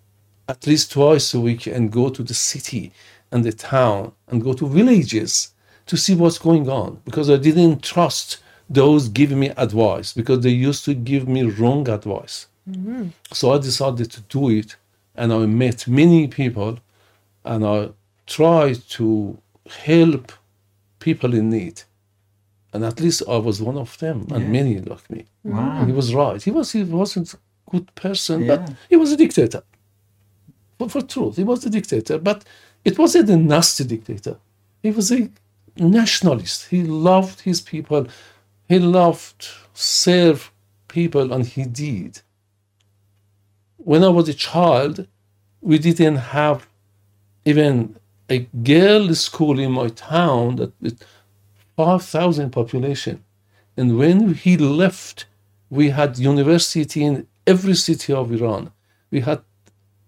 at 0.48 0.66
least 0.68 0.92
twice 0.92 1.34
a 1.34 1.40
week 1.40 1.68
and 1.68 1.92
go 1.92 2.10
to 2.10 2.24
the 2.24 2.34
city 2.34 2.92
and 3.32 3.44
the 3.44 3.52
town 3.52 4.12
and 4.28 4.44
go 4.44 4.54
to 4.54 4.68
villages 4.68 5.52
to 5.86 5.98
see 5.98 6.16
what's 6.16 6.38
going 6.38 6.70
on 6.70 7.02
because 7.06 7.30
i 7.30 7.38
didn't 7.38 7.84
trust 7.84 8.38
those 8.70 9.10
giving 9.10 9.40
me 9.40 9.50
advice 9.58 10.14
because 10.14 10.42
they 10.42 10.50
used 10.50 10.86
to 10.86 10.94
give 10.94 11.28
me 11.28 11.42
wrong 11.42 11.90
advice. 11.90 12.48
Mm-hmm. 12.70 13.08
So 13.34 13.52
i 13.54 13.58
decided 13.58 14.12
to 14.12 14.22
do 14.22 14.50
it 14.50 14.76
and 15.16 15.34
i 15.34 15.40
met 15.46 15.88
many 15.88 16.28
people 16.28 16.80
and 17.44 17.66
I 17.66 17.90
tried 18.28 18.88
to 18.90 19.38
help 19.70 20.32
people 21.00 21.34
in 21.34 21.50
need. 21.50 21.84
And 22.74 22.86
at 22.86 23.00
least 23.00 23.24
I 23.28 23.38
was 23.38 23.62
one 23.62 23.78
of 23.78 23.98
them, 23.98 24.28
and 24.32 24.52
many 24.52 24.80
like 24.80 25.10
me. 25.10 25.26
Wow. 25.44 25.86
He 25.86 25.92
was 25.92 26.14
right. 26.14 26.42
He 26.42 26.52
was 26.52 26.72
he 26.72 26.84
wasn't 26.84 27.34
a 27.34 27.38
good 27.72 27.94
person, 27.96 28.44
Yeah. 28.44 28.58
but 28.58 28.74
he 28.90 28.96
was 28.96 29.12
a 29.12 29.18
dictator. 29.18 29.64
For, 30.78 30.88
for 30.90 31.02
truth, 31.02 31.36
he 31.38 31.44
was 31.44 31.66
a 31.66 31.70
dictator, 31.70 32.20
but 32.20 32.44
it 32.86 32.98
wasn't 33.00 33.30
a 33.30 33.38
nasty 33.38 33.84
dictator. 33.86 34.38
He 34.84 34.92
was 34.92 35.12
a 35.12 35.30
nationalist. 35.78 36.68
He 36.70 36.84
loved 36.84 37.42
his 37.42 37.60
people. 37.60 38.08
He 38.68 38.78
loved 38.80 39.48
serve 39.74 40.52
people, 40.88 41.34
and 41.34 41.46
he 41.46 41.64
did. 41.66 42.22
When 43.78 44.04
I 44.04 44.10
was 44.10 44.30
a 44.30 44.34
child, 44.34 45.08
we 45.62 45.80
didn't 45.80 46.18
have 46.18 46.68
even 47.46 47.96
a 48.30 48.40
girl 48.64 49.14
school 49.16 49.60
in 49.60 49.72
my 49.72 49.90
town 49.90 50.58
that 50.58 50.72
with 50.82 51.04
5,000 51.76 52.52
population. 52.52 53.24
And 53.76 53.98
when 53.98 54.34
he 54.34 54.58
left, 54.58 55.26
we 55.70 55.90
had 55.90 56.18
university 56.18 57.04
in 57.04 57.28
every 57.48 57.76
city 57.76 58.14
of 58.14 58.32
Iran. 58.32 58.72
We 59.12 59.22
had 59.22 59.42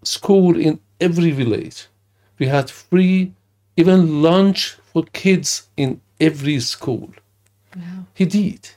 school 0.04 0.60
in 0.60 0.80
every 1.00 1.32
village. 1.32 1.88
We 2.38 2.48
had 2.48 2.70
free, 2.70 3.34
even 3.78 4.22
lunch 4.22 4.78
for 4.92 5.04
kids 5.14 5.70
in 5.78 6.02
every 6.20 6.60
school. 6.60 7.10
Wow. 7.76 8.06
He 8.14 8.26
did. 8.26 8.70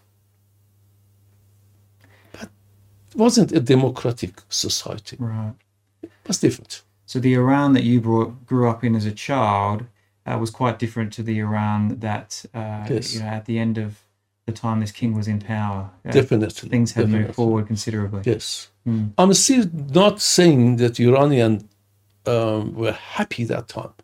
But 2.33 2.49
it 3.11 3.17
wasn't 3.17 3.53
a 3.53 3.61
democratic 3.61 4.41
society. 4.49 5.17
Right. 5.19 5.55
It 6.03 6.11
was 6.27 6.39
different. 6.39 6.84
So 7.15 7.21
the 7.21 7.35
Iran 7.35 7.75
that 7.75 7.85
you 7.85 8.01
brought, 8.01 8.45
grew 8.45 8.69
up 8.69 8.83
in 8.83 8.97
as 8.97 9.07
a 9.07 9.13
child 9.13 9.85
uh, 10.27 10.37
was 10.37 10.51
quite 10.51 10.81
different 10.81 11.13
to 11.13 11.23
the 11.23 11.39
Iran 11.39 12.01
that 12.01 12.45
uh, 12.53 12.85
Yes. 12.91 13.15
you 13.15 13.21
know 13.21 13.27
at 13.39 13.45
the 13.45 13.57
end 13.57 13.79
of 13.79 13.91
the 14.47 14.53
time 14.53 14.81
this 14.81 14.91
king 14.91 15.15
was 15.15 15.29
in 15.29 15.39
power. 15.39 15.83
Uh, 16.05 16.11
Definitely. 16.11 16.69
things 16.69 16.91
had 16.91 17.09
moved 17.09 17.37
forward 17.37 17.69
considerably. 17.69 18.23
Yes. 18.25 18.69
Mm. 18.85 19.13
I'm 19.17 19.33
still 19.33 19.65
not 20.03 20.21
saying 20.21 20.79
that 20.79 20.99
Iranian 20.99 21.69
um, 22.27 22.75
were 22.75 22.97
happy 23.19 23.45
that 23.45 23.69
time, 23.69 23.95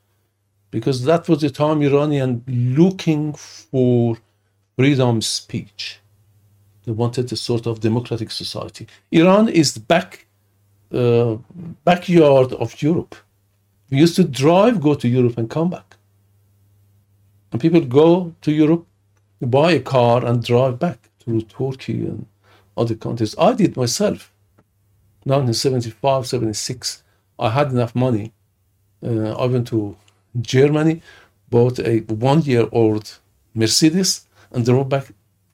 because 0.70 1.02
that 1.10 1.28
was 1.28 1.40
the 1.40 1.50
time 1.50 1.82
Iranian 1.82 2.44
looking 2.78 3.32
for 3.32 4.18
freedom 4.76 5.16
of 5.16 5.24
speech. 5.24 5.98
They 6.84 6.92
wanted 6.92 7.32
a 7.32 7.36
sort 7.36 7.66
of 7.66 7.80
democratic 7.80 8.30
society. 8.30 8.86
Iran 9.10 9.48
is 9.48 9.76
back 9.78 10.26
uh, 10.92 11.36
backyard 11.84 12.52
of 12.54 12.80
Europe. 12.82 13.14
We 13.90 13.98
used 13.98 14.16
to 14.16 14.24
drive, 14.24 14.80
go 14.80 14.94
to 14.94 15.08
Europe, 15.08 15.38
and 15.38 15.48
come 15.50 15.70
back. 15.70 15.96
And 17.52 17.60
people 17.60 17.80
go 17.80 18.34
to 18.42 18.52
Europe, 18.52 18.86
buy 19.40 19.72
a 19.72 19.80
car, 19.80 20.24
and 20.24 20.44
drive 20.44 20.78
back 20.78 21.10
to 21.24 21.42
Turkey 21.42 22.06
and 22.06 22.26
other 22.76 22.94
countries. 22.94 23.34
I 23.38 23.52
did 23.52 23.76
myself. 23.76 24.32
1975, 25.24 26.26
76, 26.26 27.02
I 27.38 27.50
had 27.50 27.72
enough 27.72 27.94
money. 27.94 28.32
Uh, 29.04 29.32
I 29.32 29.46
went 29.46 29.68
to 29.68 29.96
Germany, 30.40 31.02
bought 31.50 31.78
a 31.78 32.00
one-year-old 32.00 33.18
Mercedes, 33.54 34.26
and 34.52 34.64
drove 34.64 34.88
back 34.88 35.12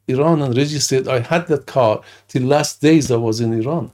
Iran 0.08 0.42
and 0.42 0.56
registered. 0.56 1.08
I 1.08 1.20
had 1.20 1.48
that 1.48 1.66
car 1.66 2.02
till 2.28 2.44
last 2.44 2.80
days 2.80 3.10
I 3.10 3.16
was 3.16 3.40
in 3.40 3.52
Iran. 3.52 3.90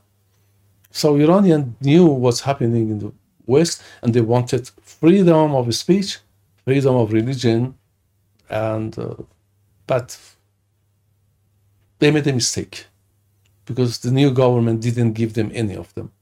So 0.92 1.16
Iranian 1.16 1.74
knew 1.80 2.06
what's 2.06 2.42
happening 2.42 2.90
in 2.90 2.98
the 2.98 3.12
West, 3.46 3.82
and 4.02 4.14
they 4.14 4.20
wanted 4.20 4.70
freedom 4.82 5.54
of 5.54 5.74
speech, 5.74 6.18
freedom 6.64 6.94
of 6.96 7.12
religion, 7.12 7.74
and 8.48 8.96
uh, 8.98 9.14
but 9.86 10.18
they 11.98 12.10
made 12.10 12.26
a 12.26 12.32
mistake 12.32 12.86
because 13.64 13.98
the 13.98 14.10
new 14.10 14.30
government 14.30 14.80
didn't 14.82 15.14
give 15.14 15.32
them 15.34 15.50
any 15.54 15.74
of 15.74 15.92
them, 15.94 16.12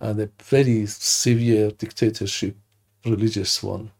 and 0.00 0.20
a 0.20 0.28
very 0.42 0.86
severe 0.86 1.70
dictatorship, 1.70 2.56
religious 3.04 3.62
one. 3.62 3.90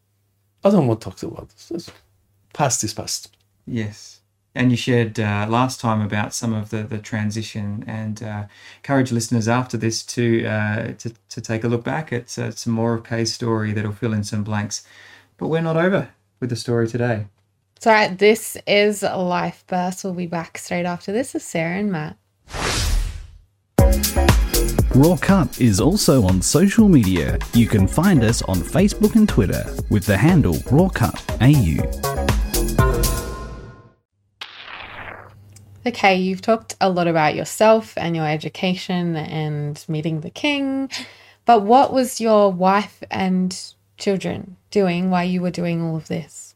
I 0.64 0.70
don't 0.70 0.86
want 0.86 1.00
to 1.00 1.10
talk 1.10 1.22
about 1.22 1.48
this. 1.68 1.90
Past 2.52 2.84
is 2.84 2.92
past. 2.92 3.34
Yes. 3.66 4.21
And 4.54 4.70
you 4.70 4.76
shared 4.76 5.18
uh, 5.18 5.46
last 5.48 5.80
time 5.80 6.02
about 6.02 6.34
some 6.34 6.52
of 6.52 6.68
the, 6.68 6.82
the 6.82 6.98
transition 6.98 7.84
and 7.86 8.22
uh, 8.22 8.44
encourage 8.78 9.10
listeners 9.10 9.48
after 9.48 9.78
this 9.78 10.02
to, 10.02 10.44
uh, 10.44 10.92
to 10.98 11.14
to 11.30 11.40
take 11.40 11.64
a 11.64 11.68
look 11.68 11.82
back 11.82 12.12
at 12.12 12.38
uh, 12.38 12.50
some 12.50 12.74
more 12.74 12.92
of 12.94 13.04
Kay's 13.04 13.32
story 13.32 13.72
that'll 13.72 13.92
fill 13.92 14.12
in 14.12 14.24
some 14.24 14.44
blanks. 14.44 14.86
But 15.38 15.48
we're 15.48 15.62
not 15.62 15.78
over 15.78 16.10
with 16.38 16.50
the 16.50 16.56
story 16.56 16.86
today. 16.86 17.26
It's 17.76 17.86
all 17.86 17.94
right. 17.94 18.16
This 18.16 18.56
is 18.66 19.02
Life 19.02 19.64
Burst. 19.66 20.04
We'll 20.04 20.12
be 20.12 20.26
back 20.26 20.58
straight 20.58 20.84
after 20.84 21.12
this 21.12 21.32
with 21.32 21.42
Sarah 21.42 21.78
and 21.78 21.90
Matt. 21.90 22.16
Raw 24.94 25.16
Cut 25.16 25.58
is 25.58 25.80
also 25.80 26.24
on 26.24 26.42
social 26.42 26.86
media. 26.86 27.38
You 27.54 27.66
can 27.66 27.88
find 27.88 28.22
us 28.22 28.42
on 28.42 28.58
Facebook 28.58 29.16
and 29.16 29.26
Twitter 29.26 29.64
with 29.88 30.04
the 30.04 30.18
handle 30.18 30.54
RawCutAU. 30.54 32.11
Okay, 35.84 36.14
you've 36.16 36.42
talked 36.42 36.76
a 36.80 36.88
lot 36.88 37.08
about 37.08 37.34
yourself 37.34 37.94
and 37.96 38.14
your 38.14 38.26
education 38.28 39.16
and 39.16 39.84
meeting 39.88 40.20
the 40.20 40.30
king, 40.30 40.88
but 41.44 41.62
what 41.62 41.92
was 41.92 42.20
your 42.20 42.52
wife 42.52 43.02
and 43.10 43.58
children 43.96 44.56
doing 44.70 45.10
while 45.10 45.24
you 45.24 45.40
were 45.42 45.50
doing 45.50 45.82
all 45.82 45.96
of 45.96 46.06
this? 46.08 46.54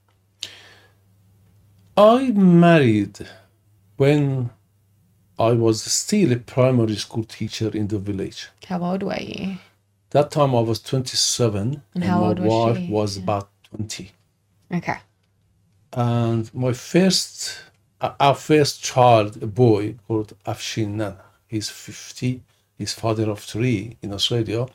I 1.96 2.30
married 2.30 3.26
when 3.96 4.50
I 5.38 5.52
was 5.52 5.82
still 5.82 6.32
a 6.32 6.36
primary 6.36 6.96
school 6.96 7.24
teacher 7.24 7.68
in 7.74 7.88
the 7.88 7.98
village. 7.98 8.48
How 8.68 8.82
old 8.82 9.02
were 9.02 9.20
you? 9.20 9.58
That 10.10 10.30
time 10.30 10.54
I 10.54 10.60
was 10.60 10.78
27 10.80 11.82
And 11.94 12.04
how 12.04 12.20
my 12.20 12.32
was 12.32 12.38
wife 12.78 12.88
was 12.88 13.16
Yeah. 13.16 13.22
about 13.24 13.48
20. 13.70 14.12
Okay. 14.72 14.98
And 15.92 16.52
my 16.54 16.72
first, 16.72 17.58
Uh, 17.98 18.12
our 18.20 18.34
first 18.34 18.82
child, 18.82 19.42
a 19.42 19.46
boy 19.46 19.94
called 20.06 20.34
Afshin 20.44 20.96
Nana, 20.96 21.24
he's 21.46 21.70
50, 21.70 22.42
he's 22.76 22.92
father 22.92 23.30
of 23.30 23.40
three 23.40 23.96
in 24.02 24.12
Australia. 24.12 24.66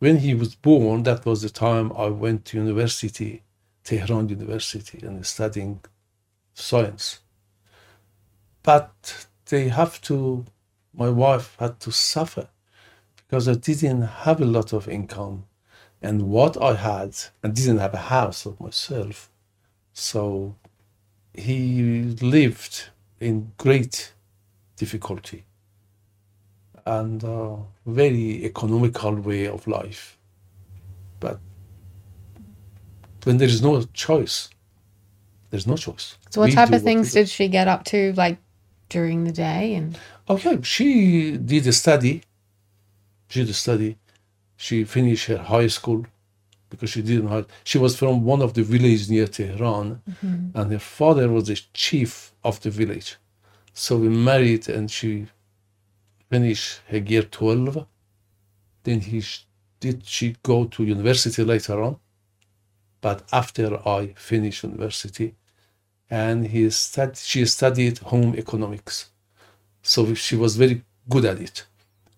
When 0.00 0.18
he 0.18 0.34
was 0.34 0.54
born, 0.56 1.04
that 1.04 1.24
was 1.24 1.42
the 1.42 1.50
time 1.50 1.92
I 1.96 2.06
went 2.06 2.44
to 2.46 2.58
university, 2.58 3.42
Tehran 3.84 4.28
University, 4.28 5.06
and 5.06 5.24
studying 5.24 5.80
science. 6.52 7.20
But 8.64 9.28
they 9.46 9.68
have 9.68 10.00
to, 10.02 10.44
my 10.92 11.08
wife 11.08 11.54
had 11.60 11.78
to 11.80 11.92
suffer 11.92 12.48
because 13.16 13.48
I 13.48 13.54
didn't 13.54 14.02
have 14.02 14.40
a 14.40 14.44
lot 14.44 14.72
of 14.72 14.88
income. 14.88 15.44
And 16.02 16.28
what 16.28 16.60
I 16.60 16.74
had, 16.74 17.16
I 17.44 17.48
didn't 17.48 17.78
have 17.78 17.94
a 17.94 18.08
house 18.08 18.46
of 18.46 18.60
myself. 18.60 19.30
So 19.92 20.56
he 21.36 22.16
lived 22.20 22.88
in 23.20 23.52
great 23.58 24.12
difficulty 24.76 25.44
and 26.84 27.24
uh, 27.24 27.56
very 27.84 28.44
economical 28.44 29.14
way 29.14 29.46
of 29.46 29.66
life. 29.66 30.18
But 31.20 31.40
when 33.24 33.38
there 33.38 33.48
is 33.48 33.62
no 33.62 33.82
choice, 33.92 34.48
there's 35.50 35.66
no 35.66 35.76
choice. 35.76 36.16
So 36.30 36.40
what 36.40 36.50
We 36.50 36.54
type 36.54 36.72
of 36.72 36.82
things 36.82 37.12
did 37.12 37.28
she 37.28 37.48
get 37.48 37.68
up 37.68 37.84
to 37.86 38.12
like 38.14 38.38
during 38.88 39.24
the 39.24 39.32
day 39.32 39.74
and 39.74 39.98
Okay, 40.28 40.60
she 40.62 41.36
did 41.36 41.66
a 41.66 41.72
study. 41.72 42.22
She 43.28 43.40
did 43.40 43.50
a 43.50 43.54
study. 43.54 43.96
She 44.56 44.84
finished 44.84 45.26
her 45.26 45.38
high 45.38 45.68
school 45.68 46.06
because 46.76 46.90
she 46.90 47.02
didn't 47.02 47.28
have. 47.28 47.46
She 47.64 47.78
was 47.78 47.96
from 47.96 48.24
one 48.24 48.42
of 48.42 48.52
the 48.52 48.62
villages 48.62 49.10
near 49.10 49.26
Tehran, 49.26 50.00
mm-hmm. 50.08 50.58
and 50.58 50.72
her 50.72 50.78
father 50.78 51.28
was 51.28 51.44
the 51.48 51.60
chief 51.72 52.32
of 52.44 52.60
the 52.60 52.70
village. 52.70 53.16
So 53.72 53.96
we 53.96 54.08
married, 54.08 54.68
and 54.68 54.90
she 54.90 55.26
finished 56.30 56.80
her 56.88 56.98
year 56.98 57.22
twelve. 57.22 57.86
Then 58.84 59.00
he 59.00 59.22
did 59.80 60.06
she 60.06 60.36
go 60.42 60.66
to 60.66 60.84
university 60.84 61.42
later 61.44 61.82
on, 61.82 61.96
but 63.00 63.22
after 63.32 63.66
I 63.88 64.14
finished 64.16 64.62
university, 64.62 65.34
and 66.10 66.46
he 66.46 66.70
stud- 66.70 67.16
she 67.16 67.44
studied 67.46 67.98
home 67.98 68.34
economics. 68.36 69.10
So 69.82 70.14
she 70.14 70.36
was 70.36 70.56
very 70.56 70.82
good 71.08 71.24
at 71.24 71.40
it. 71.40 71.66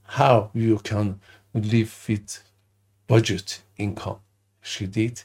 How 0.02 0.50
you 0.54 0.78
can 0.78 1.20
live 1.54 1.92
with 2.08 2.42
budget 3.06 3.62
income, 3.76 4.18
she 4.68 4.86
did, 4.86 5.16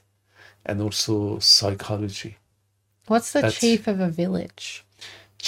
and 0.66 0.82
also 0.82 1.40
psychology. 1.40 2.38
what's 3.08 3.32
the 3.34 3.42
That's- 3.42 3.60
chief 3.60 3.88
of 3.88 4.00
a 4.00 4.10
village? 4.24 4.86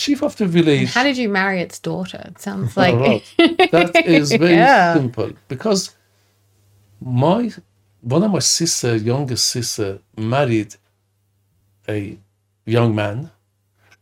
Chief 0.03 0.21
of 0.21 0.35
the 0.35 0.43
And 0.43 0.53
village. 0.53 0.91
how 0.93 1.03
did 1.03 1.17
you 1.23 1.29
marry 1.29 1.59
its 1.61 1.79
daughter? 1.79 2.21
It 2.31 2.37
sounds 2.47 2.75
like 2.75 2.95
Alright. 2.95 3.23
that 3.71 3.95
is 4.17 4.27
very 4.43 4.55
Yeah. 4.55 4.93
simple 4.93 5.29
because 5.47 5.81
my 7.01 7.51
one 8.01 8.23
of 8.23 8.31
my 8.31 8.39
sister, 8.59 8.95
youngest 9.13 9.45
sister, 9.57 9.99
married 10.17 10.75
a 11.87 12.17
young 12.65 12.93
man 12.93 13.31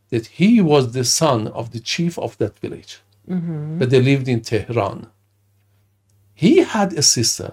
that 0.10 0.26
he 0.40 0.50
was 0.62 0.84
the 0.94 1.06
son 1.22 1.48
of 1.60 1.66
the 1.74 1.80
chief 1.80 2.14
of 2.20 2.38
that 2.40 2.54
village, 2.60 2.94
mm-hmm. 3.30 3.78
but 3.80 3.90
they 3.92 4.02
lived 4.02 4.28
in 4.28 4.42
Tehran. 4.42 5.08
He 6.34 6.54
had 6.76 6.90
a 6.94 7.02
sister, 7.04 7.50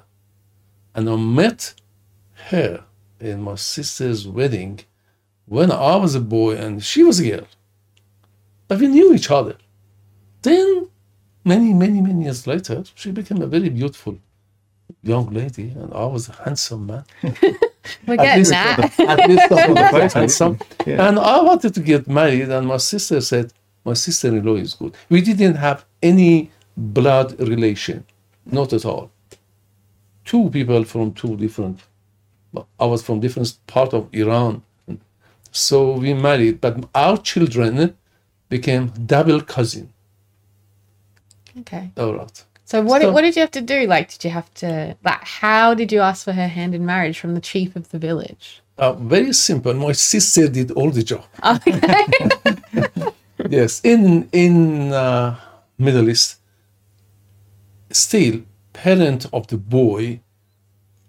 and 0.94 1.08
I 1.08 1.16
met 1.16 1.74
her 2.50 2.84
in 3.20 3.42
my 3.42 3.54
sister's 3.56 4.26
wedding 4.26 4.80
when 5.46 5.70
I 5.70 5.96
was 5.96 6.14
a 6.14 6.20
boy 6.20 6.56
and 6.56 6.82
she 6.82 7.02
was 7.02 7.20
a 7.20 7.28
girl. 7.30 7.46
But 8.68 8.78
we 8.80 8.86
knew 8.88 9.12
each 9.14 9.30
other. 9.30 9.56
Then, 10.42 10.88
many, 11.44 11.74
many, 11.74 12.00
many 12.00 12.24
years 12.24 12.46
later, 12.46 12.84
she 12.94 13.10
became 13.10 13.42
a 13.42 13.46
very 13.46 13.68
beautiful 13.68 14.18
young 15.02 15.28
lady, 15.30 15.68
and 15.80 15.92
I 15.92 16.04
was 16.06 16.28
a 16.28 16.32
handsome 16.44 16.86
man. 16.86 17.04
we're 17.22 18.14
At 18.14 18.18
getting 18.26 18.38
least- 18.38 18.50
that. 18.50 19.00
At 19.00 19.28
least 19.28 19.52
I 19.52 19.68
was 19.68 19.90
photo, 19.90 20.18
handsome. 20.20 20.58
Yeah. 20.86 21.08
And 21.08 21.18
I 21.18 21.40
wanted 21.42 21.74
to 21.74 21.80
get 21.80 22.08
married, 22.08 22.48
and 22.50 22.66
my 22.66 22.76
sister 22.78 23.20
said, 23.20 23.52
My 23.84 23.94
sister 23.94 24.28
in 24.28 24.44
law 24.44 24.56
is 24.56 24.74
good. 24.74 24.94
We 25.08 25.20
didn't 25.20 25.56
have 25.56 25.84
any 26.02 26.50
blood 26.76 27.38
relation, 27.40 28.04
not 28.46 28.72
at 28.72 28.84
all. 28.84 29.10
Two 30.24 30.48
people 30.50 30.84
from 30.84 31.12
two 31.12 31.36
different, 31.36 31.80
well, 31.80 31.89
I 32.78 32.86
was 32.86 33.02
from 33.02 33.20
different 33.20 33.54
part 33.66 33.94
of 33.94 34.08
Iran. 34.12 34.62
So 35.52 35.92
we 35.92 36.14
married, 36.14 36.60
but 36.60 36.84
our 36.94 37.16
children 37.18 37.96
became 38.48 38.92
double 39.06 39.40
cousin. 39.40 39.92
Okay. 41.60 41.90
All 41.96 42.14
right. 42.14 42.44
So 42.64 42.82
what 42.82 43.02
So- 43.02 43.10
what 43.12 43.22
did 43.22 43.34
you 43.36 43.40
have 43.40 43.50
to 43.52 43.60
do? 43.60 43.86
Like 43.86 44.10
did 44.12 44.24
you 44.24 44.30
have 44.30 44.52
to 44.62 44.96
like 45.04 45.24
how 45.42 45.74
did 45.74 45.90
you 45.92 46.00
ask 46.00 46.24
for 46.24 46.32
her 46.32 46.48
hand 46.48 46.74
in 46.74 46.84
marriage 46.86 47.18
from 47.18 47.34
the 47.34 47.40
chief 47.40 47.74
of 47.76 47.88
the 47.90 47.98
village? 47.98 48.62
Uh, 48.78 48.92
very 48.94 49.32
simple. 49.32 49.74
My 49.74 49.92
sister 49.92 50.48
did 50.48 50.70
all 50.70 50.90
the 50.90 51.02
job. 51.02 51.24
Okay. 51.44 51.80
yes 53.50 53.80
in 53.84 54.28
in 54.32 54.92
uh, 54.92 55.34
middle 55.78 56.08
east 56.08 56.36
still 57.90 58.42
parent 58.72 59.26
of 59.32 59.46
the 59.48 59.56
boy 59.56 60.20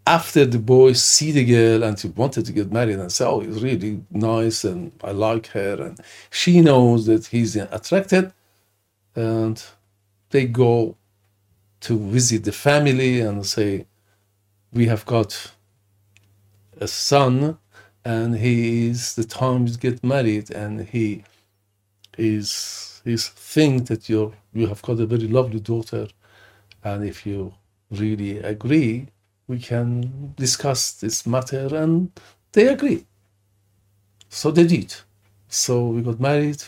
after 0.08 0.46
the 0.46 0.60
boy 0.60 0.94
see 0.94 1.32
the 1.32 1.46
girl 1.46 1.84
and 1.84 2.00
she 2.00 2.08
wanted 2.10 2.46
to 2.46 2.52
get 2.52 2.72
married 2.72 3.00
and 3.00 3.12
say 3.12 3.26
oh 3.26 3.42
it's 3.42 3.62
really 3.62 4.02
nice 4.10 4.64
and 4.64 4.92
i 5.04 5.12
like 5.12 5.48
her 5.48 5.82
and 5.82 6.00
she 6.32 6.62
knows 6.62 7.06
that 7.06 7.28
he's 7.28 7.56
attracted 7.56 8.34
and 9.16 9.64
they 10.32 10.46
go 10.46 10.96
to 11.82 11.98
visit 12.00 12.44
the 12.44 12.52
family 12.52 13.22
and 13.22 13.46
say 13.46 13.86
we 14.74 14.88
have 14.88 15.06
got 15.06 15.52
a 16.80 16.88
son 16.88 17.58
and 18.04 18.38
he 18.38 18.88
is 18.88 19.16
the 19.16 19.24
time 19.24 19.66
to 19.68 19.78
get 19.78 20.04
married 20.04 20.50
and 20.50 20.88
he 20.88 21.24
is 22.18 23.02
is 23.06 23.28
think 23.30 23.88
that 23.88 24.10
you're 24.10 24.34
you 24.54 24.68
have 24.68 24.82
got 24.82 25.00
a 25.00 25.06
very 25.06 25.28
lovely 25.28 25.60
daughter 25.60 26.08
and 26.84 27.04
if 27.04 27.26
you 27.26 27.54
really 27.92 28.40
agree 28.40 29.08
we 29.52 29.60
can 29.60 30.34
discuss 30.46 30.80
this 31.02 31.18
matter 31.34 31.66
and 31.82 31.94
they 32.54 32.68
agree. 32.76 33.02
So 34.30 34.46
they 34.50 34.68
did. 34.76 34.90
So 35.48 35.74
we 35.94 36.00
got 36.10 36.20
married 36.30 36.64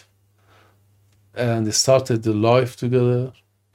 and 1.34 1.60
they 1.66 1.76
started 1.86 2.20
the 2.24 2.36
life 2.52 2.76
together. 2.76 3.22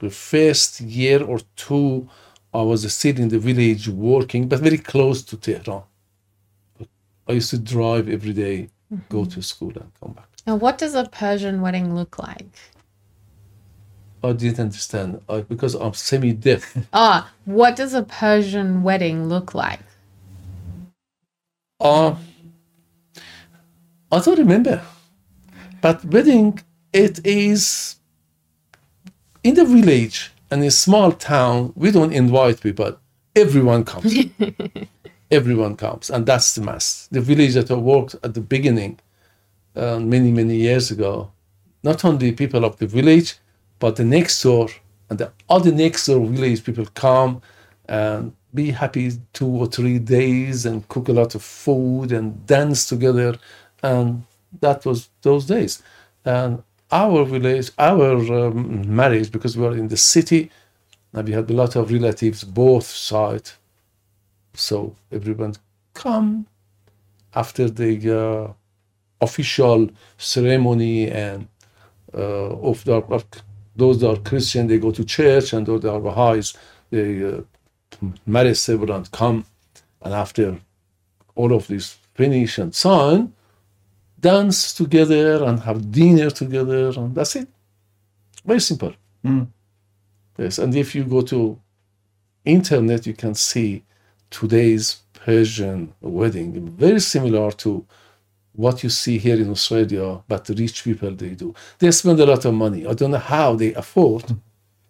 The 0.05 0.11
first 0.31 0.71
year 0.81 1.19
or 1.31 1.39
two 1.55 2.07
i 2.51 2.61
was 2.71 2.81
still 2.99 3.17
in 3.23 3.29
the 3.29 3.41
village 3.49 3.87
working 4.11 4.47
but 4.51 4.59
very 4.67 4.81
close 4.91 5.19
to 5.29 5.35
tehran. 5.45 5.83
I 7.27 7.33
used 7.39 7.51
to 7.51 7.59
drive 7.59 8.05
every 8.17 8.33
day, 8.45 8.57
go 9.15 9.19
mm-hmm. 9.19 9.29
to 9.33 9.41
school 9.51 9.73
and 9.81 9.91
come 9.99 10.13
back. 10.13 10.29
Now 10.47 10.55
what 10.55 10.75
does 10.81 10.95
a 10.95 11.05
Persian 11.21 11.61
wedding 11.61 11.87
look 11.99 12.13
like? 12.27 12.53
I 14.23 14.33
didn't 14.33 14.59
understand 14.59 15.21
I, 15.29 15.41
because 15.41 15.75
I'm 15.75 15.93
semi-deaf. 15.93 16.77
Ah, 16.93 17.31
what 17.45 17.75
does 17.75 17.93
a 17.93 18.03
Persian 18.03 18.83
wedding 18.83 19.29
look 19.29 19.53
like? 19.55 19.79
Uh, 21.79 22.15
I 24.11 24.19
don't 24.19 24.39
remember, 24.39 24.81
but 25.81 26.03
wedding 26.05 26.59
it 26.93 27.25
is 27.25 27.97
in 29.43 29.55
the 29.55 29.65
village 29.65 30.31
and 30.51 30.61
in 30.61 30.67
a 30.67 30.71
small 30.71 31.11
town. 31.13 31.73
We 31.75 31.91
don't 31.91 32.13
invite 32.13 32.61
people; 32.61 32.97
everyone 33.35 33.85
comes. 33.85 34.13
everyone 35.31 35.75
comes, 35.77 36.09
and 36.09 36.25
that's 36.25 36.55
the 36.55 36.61
mass. 36.61 37.07
The 37.11 37.21
village 37.21 37.53
that 37.55 37.71
I 37.71 37.75
worked 37.75 38.15
at 38.23 38.33
the 38.33 38.41
beginning, 38.41 38.99
uh, 39.75 39.99
many 39.99 40.31
many 40.31 40.57
years 40.57 40.91
ago, 40.91 41.31
not 41.83 42.05
only 42.05 42.31
people 42.33 42.65
of 42.65 42.77
the 42.77 42.87
village, 42.87 43.35
but 43.79 43.95
the 43.95 44.05
next 44.05 44.41
door 44.43 44.69
and 45.09 45.19
the 45.19 45.31
other 45.49 45.71
next 45.71 46.05
door 46.05 46.25
village 46.25 46.63
people 46.63 46.85
come 46.93 47.41
and 47.87 48.33
be 48.53 48.71
happy 48.71 49.11
two 49.33 49.47
or 49.47 49.67
three 49.67 49.99
days 49.99 50.65
and 50.65 50.87
cook 50.87 51.07
a 51.07 51.13
lot 51.13 51.35
of 51.35 51.41
food 51.41 52.11
and 52.11 52.45
dance 52.45 52.87
together. 52.87 53.37
And 53.83 54.23
that 54.61 54.85
was 54.85 55.09
those 55.21 55.45
days. 55.45 55.81
And 56.25 56.63
our 56.91 57.23
village 57.23 57.71
our 57.77 58.15
um, 58.33 58.95
marriage 58.95 59.31
because 59.31 59.55
we 59.55 59.63
were 59.63 59.77
in 59.77 59.87
the 59.87 59.97
city 59.97 60.49
and 61.13 61.27
we 61.27 61.33
had 61.33 61.49
a 61.49 61.53
lot 61.53 61.75
of 61.75 61.91
relatives 61.91 62.43
both 62.43 62.85
sides 62.85 63.57
so 64.55 64.95
everyone 65.11 65.53
come 65.93 66.47
after 67.35 67.69
the 67.69 68.19
uh, 68.19 68.51
official 69.21 69.89
ceremony 70.17 71.09
and 71.11 71.47
uh, 72.13 72.17
of 72.69 72.83
the, 72.85 72.93
of 72.93 73.25
those 73.79 73.99
that 73.99 74.09
are 74.09 74.17
Christian, 74.17 74.67
they 74.67 74.77
go 74.77 74.91
to 74.91 75.03
church, 75.03 75.53
and 75.53 75.65
those 75.65 75.81
that 75.81 75.93
are 75.93 75.99
Baha'is, 75.99 76.53
they 76.91 77.23
uh, 77.23 77.41
marry 78.25 78.53
several 78.55 78.91
and 78.93 79.09
come, 79.11 79.45
and 80.01 80.13
after 80.13 80.59
all 81.35 81.53
of 81.53 81.67
this 81.67 81.97
finish 82.13 82.57
and 82.57 82.75
so 82.75 82.89
on, 82.89 83.33
dance 84.19 84.73
together 84.73 85.43
and 85.43 85.61
have 85.61 85.91
dinner 85.91 86.29
together, 86.29 86.89
and 86.89 87.15
that's 87.15 87.35
it. 87.35 87.47
Very 88.45 88.59
simple. 88.59 88.93
Mm. 89.25 89.47
Yes, 90.37 90.57
and 90.59 90.75
if 90.75 90.95
you 90.95 91.03
go 91.03 91.21
to 91.21 91.59
internet, 92.45 93.05
you 93.07 93.13
can 93.13 93.35
see 93.35 93.83
today's 94.29 95.01
Persian 95.13 95.93
wedding, 96.01 96.69
very 96.69 96.99
similar 96.99 97.51
to 97.51 97.85
what 98.53 98.83
you 98.83 98.89
see 98.89 99.17
here 99.17 99.39
in 99.39 99.49
Australia, 99.49 100.21
but 100.27 100.45
the 100.45 100.53
rich 100.53 100.83
people 100.83 101.11
they 101.11 101.29
do. 101.29 101.53
They 101.79 101.91
spend 101.91 102.19
a 102.19 102.25
lot 102.25 102.45
of 102.45 102.53
money. 102.53 102.85
I 102.85 102.93
don't 102.93 103.11
know 103.11 103.17
how 103.17 103.55
they 103.55 103.73
afford. 103.73 104.35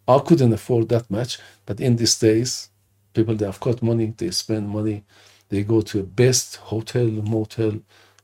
I 0.07 0.19
couldn't 0.19 0.53
afford 0.53 0.89
that 0.89 1.09
much, 1.11 1.39
but 1.65 1.79
in 1.79 1.95
these 1.95 2.17
days, 2.17 2.69
people 3.13 3.35
they 3.35 3.45
have 3.45 3.59
got 3.59 3.81
money, 3.83 4.13
they 4.17 4.31
spend 4.31 4.69
money, 4.69 5.03
they 5.49 5.63
go 5.63 5.81
to 5.81 5.99
a 5.99 6.03
best 6.03 6.55
hotel, 6.57 7.05
motel, 7.05 7.79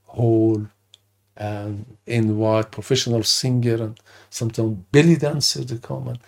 hall, 0.05 0.67
and 1.37 1.97
invite 2.07 2.71
professional 2.71 3.23
singer 3.23 3.75
and 3.75 3.99
sometimes 4.29 4.77
belly 4.91 5.17
dancer 5.17 5.63
to 5.65 5.77
come. 5.77 6.07
And 6.07 6.19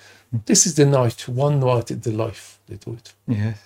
this 0.45 0.66
is 0.66 0.76
the 0.76 0.86
night, 0.86 1.28
one 1.28 1.60
night 1.60 1.91
in 1.91 2.01
the 2.01 2.12
life 2.12 2.60
they 2.68 2.76
do 2.76 2.93
it. 2.93 3.14
Yes. 3.28 3.60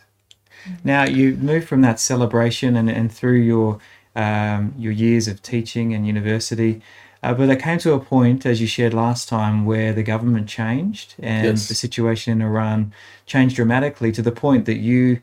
Now 0.84 1.04
you 1.06 1.36
move 1.36 1.66
from 1.66 1.82
that 1.82 2.00
celebration 2.00 2.76
and, 2.76 2.90
and 2.90 3.12
through 3.12 3.40
your 3.40 3.80
um, 4.16 4.74
your 4.78 4.92
years 4.92 5.28
of 5.28 5.42
teaching 5.42 5.94
and 5.94 6.06
university, 6.06 6.82
uh, 7.24 7.34
but 7.34 7.46
there 7.46 7.56
came 7.56 7.78
to 7.80 7.94
a 7.94 8.00
point, 8.00 8.46
as 8.46 8.60
you 8.60 8.68
shared 8.68 8.94
last 8.94 9.30
time, 9.30 9.66
where 9.66 9.94
the 9.94 10.04
government 10.04 10.48
changed 10.50 11.14
and 11.20 11.46
Yes. 11.46 11.68
the 11.68 11.76
situation 11.76 12.32
in 12.34 12.42
Iran 12.42 12.94
changed 13.26 13.56
dramatically 13.56 14.12
to 14.14 14.22
the 14.22 14.32
point 14.32 14.66
that 14.66 14.78
you 14.78 15.22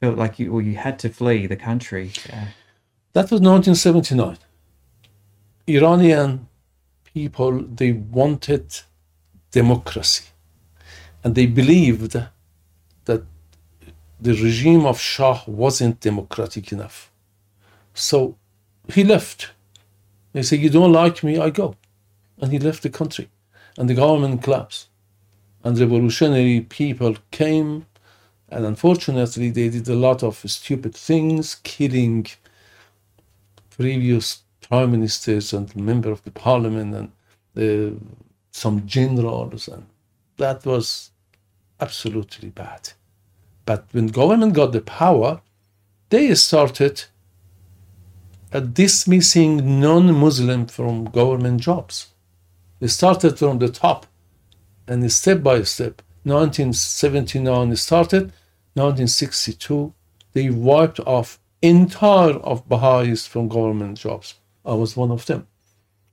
felt 0.00 0.16
like 0.16 0.38
you 0.38 0.52
or 0.52 0.62
you 0.62 0.76
had 0.76 0.98
to 1.00 1.08
flee 1.10 1.46
the 1.46 1.56
country. 1.56 2.12
Uh, 2.32 2.46
That 3.12 3.30
was 3.30 3.40
1979. 3.40 4.38
Iranian 5.66 6.46
people 7.14 7.62
they 7.62 7.92
wanted 7.92 8.66
democracy, 9.50 10.24
and 11.22 11.34
they 11.34 11.46
believed 11.46 12.12
that 13.04 13.22
the 14.20 14.32
regime 14.34 14.86
of 14.86 14.98
Shah 15.00 15.42
wasn't 15.46 16.00
democratic 16.00 16.72
enough. 16.72 17.07
So 17.98 18.36
he 18.88 19.02
left. 19.02 19.50
They 20.32 20.42
said, 20.42 20.60
"You 20.60 20.70
don't 20.70 20.92
like 20.92 21.24
me, 21.24 21.38
I 21.38 21.50
go," 21.50 21.74
and 22.40 22.52
he 22.52 22.58
left 22.58 22.82
the 22.82 22.90
country, 22.90 23.28
and 23.76 23.88
the 23.88 23.94
government 23.94 24.42
collapsed, 24.42 24.88
and 25.64 25.78
revolutionary 25.78 26.60
people 26.60 27.16
came, 27.30 27.86
and 28.48 28.64
unfortunately 28.64 29.50
they 29.50 29.68
did 29.68 29.88
a 29.88 29.96
lot 29.96 30.22
of 30.22 30.38
stupid 30.46 30.94
things, 30.94 31.56
killing 31.64 32.26
previous 33.70 34.42
prime 34.60 34.92
ministers 34.92 35.52
and 35.52 35.74
member 35.76 36.10
of 36.12 36.22
the 36.22 36.30
parliament 36.30 36.94
and 36.94 37.08
uh, 37.56 37.96
some 38.52 38.86
generals. 38.86 39.68
And 39.68 39.86
that 40.36 40.64
was 40.64 41.10
absolutely 41.80 42.50
bad. 42.50 42.92
But 43.64 43.86
when 43.92 44.06
government 44.08 44.54
got 44.54 44.72
the 44.72 44.80
power 44.80 45.40
they 46.10 46.34
started 46.34 47.04
dismissing 48.60 49.80
non-muslim 49.80 50.66
from 50.66 51.04
government 51.04 51.60
jobs 51.60 52.08
It 52.80 52.88
started 52.88 53.38
from 53.38 53.58
the 53.58 53.68
top 53.68 54.06
and 54.86 55.12
step 55.12 55.42
by 55.42 55.62
step 55.62 56.02
1979 56.24 57.76
started 57.76 58.32
1962 58.74 59.92
they 60.32 60.50
wiped 60.50 61.00
off 61.00 61.40
entire 61.62 62.34
of 62.34 62.68
Baha'is 62.68 63.26
from 63.26 63.48
government 63.48 63.98
jobs. 63.98 64.34
I 64.64 64.74
was 64.74 64.96
one 64.96 65.10
of 65.10 65.26
them. 65.26 65.46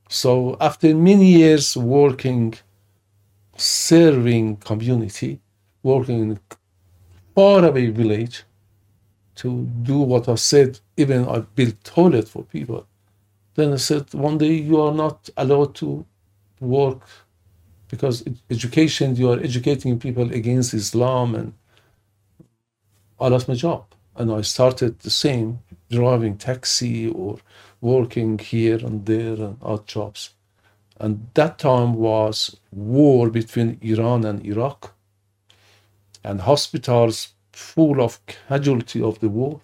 So 0.10 0.58
after 0.60 0.94
many 0.96 1.34
years 1.34 1.76
working, 1.76 2.56
serving 3.58 4.58
community, 4.58 5.42
working 5.84 6.22
in 6.22 6.32
a 6.32 6.40
faraway 7.36 7.88
village 7.88 8.44
to 9.36 9.66
do 9.82 10.00
what 10.00 10.30
I 10.30 10.36
said, 10.36 10.80
even 10.98 11.28
I 11.28 11.40
built 11.40 11.84
toilet 11.84 12.28
for 12.28 12.44
people. 12.44 12.88
Then 13.56 13.74
I 13.74 13.78
said, 13.78 14.14
one 14.14 14.38
day 14.38 14.54
you 14.54 14.82
are 14.82 14.94
not 14.94 15.30
allowed 15.38 15.76
to 15.76 16.06
work 16.60 17.02
because 17.88 18.24
education, 18.50 19.16
you 19.16 19.32
are 19.32 19.40
educating 19.40 20.00
people 20.00 20.32
against 20.32 20.74
Islam 20.74 21.36
and 21.36 21.54
I 23.20 23.28
lost 23.28 23.48
my 23.48 23.56
job 23.56 23.86
and 24.16 24.32
I 24.32 24.42
started 24.42 25.00
the 25.00 25.10
same, 25.10 25.60
driving 25.90 26.38
taxi 26.38 27.10
or 27.10 27.38
working 27.82 28.40
here 28.40 28.78
and 28.78 29.06
there 29.06 29.34
and 29.34 29.58
odd 29.62 29.88
jobs. 29.88 30.32
And 31.00 31.28
that 31.34 31.60
time 31.60 31.94
was 31.96 32.58
war 32.72 33.30
between 33.30 33.78
Iran 33.82 34.24
and 34.26 34.46
Iraq, 34.46 34.94
and 36.24 36.42
hospitals 36.42 37.34
full 37.52 38.02
of 38.02 38.26
casualty 38.26 39.02
of 39.02 39.20
the 39.20 39.30
war. 39.30 39.62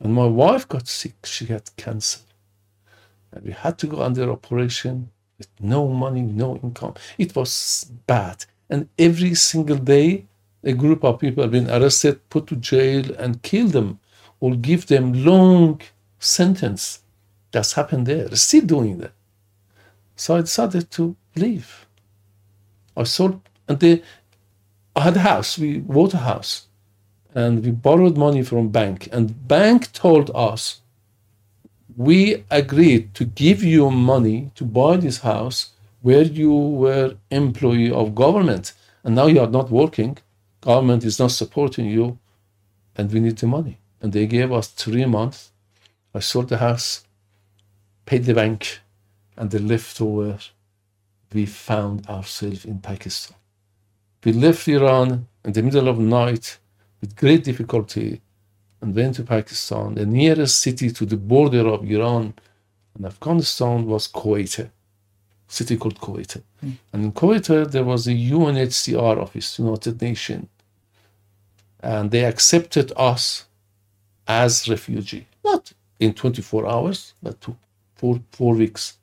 And 0.00 0.14
my 0.14 0.26
wife 0.26 0.66
got 0.68 0.88
sick; 0.88 1.14
she 1.24 1.46
had 1.46 1.76
cancer, 1.76 2.20
and 3.32 3.44
we 3.44 3.52
had 3.52 3.78
to 3.78 3.86
go 3.86 4.02
under 4.02 4.30
operation 4.30 5.10
with 5.38 5.48
no 5.60 5.88
money, 5.88 6.22
no 6.22 6.56
income. 6.56 6.94
It 7.18 7.36
was 7.36 7.90
bad, 8.06 8.46
and 8.70 8.88
every 8.98 9.34
single 9.34 9.76
day 9.76 10.26
a 10.64 10.72
group 10.72 11.04
of 11.04 11.18
people 11.18 11.42
have 11.42 11.52
been 11.52 11.70
arrested, 11.70 12.28
put 12.28 12.46
to 12.48 12.56
jail, 12.56 13.14
and 13.18 13.42
kill 13.42 13.68
them 13.68 13.98
or 14.40 14.54
give 14.54 14.86
them 14.86 15.24
long 15.24 15.80
sentence. 16.18 17.00
That's 17.52 17.72
happened 17.72 18.06
there. 18.06 18.34
Still 18.36 18.66
doing 18.66 18.98
that. 18.98 19.12
So 20.16 20.36
I 20.36 20.40
decided 20.42 20.90
to 20.92 21.16
leave. 21.36 21.86
I 22.96 23.04
sold, 23.04 23.40
and 23.68 23.80
they, 23.80 24.02
I 24.94 25.00
had 25.00 25.16
a 25.16 25.20
house. 25.20 25.58
We 25.58 25.78
bought 25.78 26.14
a 26.14 26.18
house, 26.18 26.66
and 27.34 27.64
we 27.64 27.70
borrowed 27.70 28.16
money 28.16 28.42
from 28.42 28.68
bank. 28.68 29.08
And 29.12 29.46
bank 29.48 29.92
told 29.92 30.30
us, 30.34 30.80
we 31.96 32.44
agreed 32.50 33.14
to 33.14 33.24
give 33.24 33.62
you 33.62 33.90
money 33.90 34.50
to 34.54 34.64
buy 34.64 34.96
this 34.96 35.18
house 35.18 35.72
where 36.02 36.22
you 36.22 36.52
were 36.52 37.16
employee 37.30 37.90
of 37.90 38.14
government, 38.14 38.72
and 39.04 39.14
now 39.14 39.26
you 39.26 39.40
are 39.40 39.50
not 39.50 39.70
working. 39.70 40.18
Government 40.60 41.04
is 41.04 41.18
not 41.18 41.30
supporting 41.30 41.86
you. 41.86 42.18
And 42.96 43.10
we 43.12 43.20
need 43.20 43.38
the 43.38 43.46
money. 43.46 43.78
And 44.00 44.12
they 44.12 44.26
gave 44.26 44.52
us 44.52 44.68
three 44.68 45.04
months. 45.04 45.52
I 46.14 46.20
sold 46.20 46.48
the 46.48 46.58
house 46.58 47.04
paid 48.10 48.24
the 48.24 48.34
bank 48.34 48.80
and 49.36 49.52
the 49.52 49.60
leftover 49.60 50.36
we 51.32 51.46
found 51.46 52.04
ourselves 52.08 52.64
in 52.64 52.80
pakistan. 52.80 53.36
We 54.24 54.32
left 54.32 54.66
iran 54.66 55.28
in 55.44 55.52
the 55.52 55.62
middle 55.62 55.88
of 55.88 55.98
night 55.98 56.58
with 57.00 57.16
great 57.16 57.44
difficulty 57.44 58.20
and 58.80 58.94
went 58.94 59.14
to 59.16 59.22
pakistan 59.22 59.94
the 59.94 60.06
nearest 60.06 60.60
city 60.60 60.90
to 60.90 61.04
the 61.06 61.16
border 61.16 61.66
of 61.68 61.90
iran 61.90 62.34
and 62.94 63.06
afghanistan 63.06 63.86
was 63.86 64.06
Quetta 64.08 64.70
city 65.50 65.76
called 65.76 66.00
Quetta. 66.00 66.42
Hmm. 66.60 66.70
And 66.92 67.04
in 67.04 67.12
Quetta, 67.12 67.66
there 67.70 67.84
was 67.84 68.06
a 68.06 68.12
UNHCR 68.12 69.20
office, 69.20 69.58
United 69.58 70.00
Nations, 70.00 70.48
and 71.80 72.10
they 72.10 72.24
accepted 72.24 72.92
us 72.96 73.46
as 74.26 74.68
refugee. 74.68 75.26
Not 75.44 75.72
in 75.98 76.14
24 76.14 76.68
hours, 76.68 77.14
but 77.22 77.40
took 77.40 77.56
four, 77.96 78.20
four 78.30 78.54
weeks. 78.54 78.96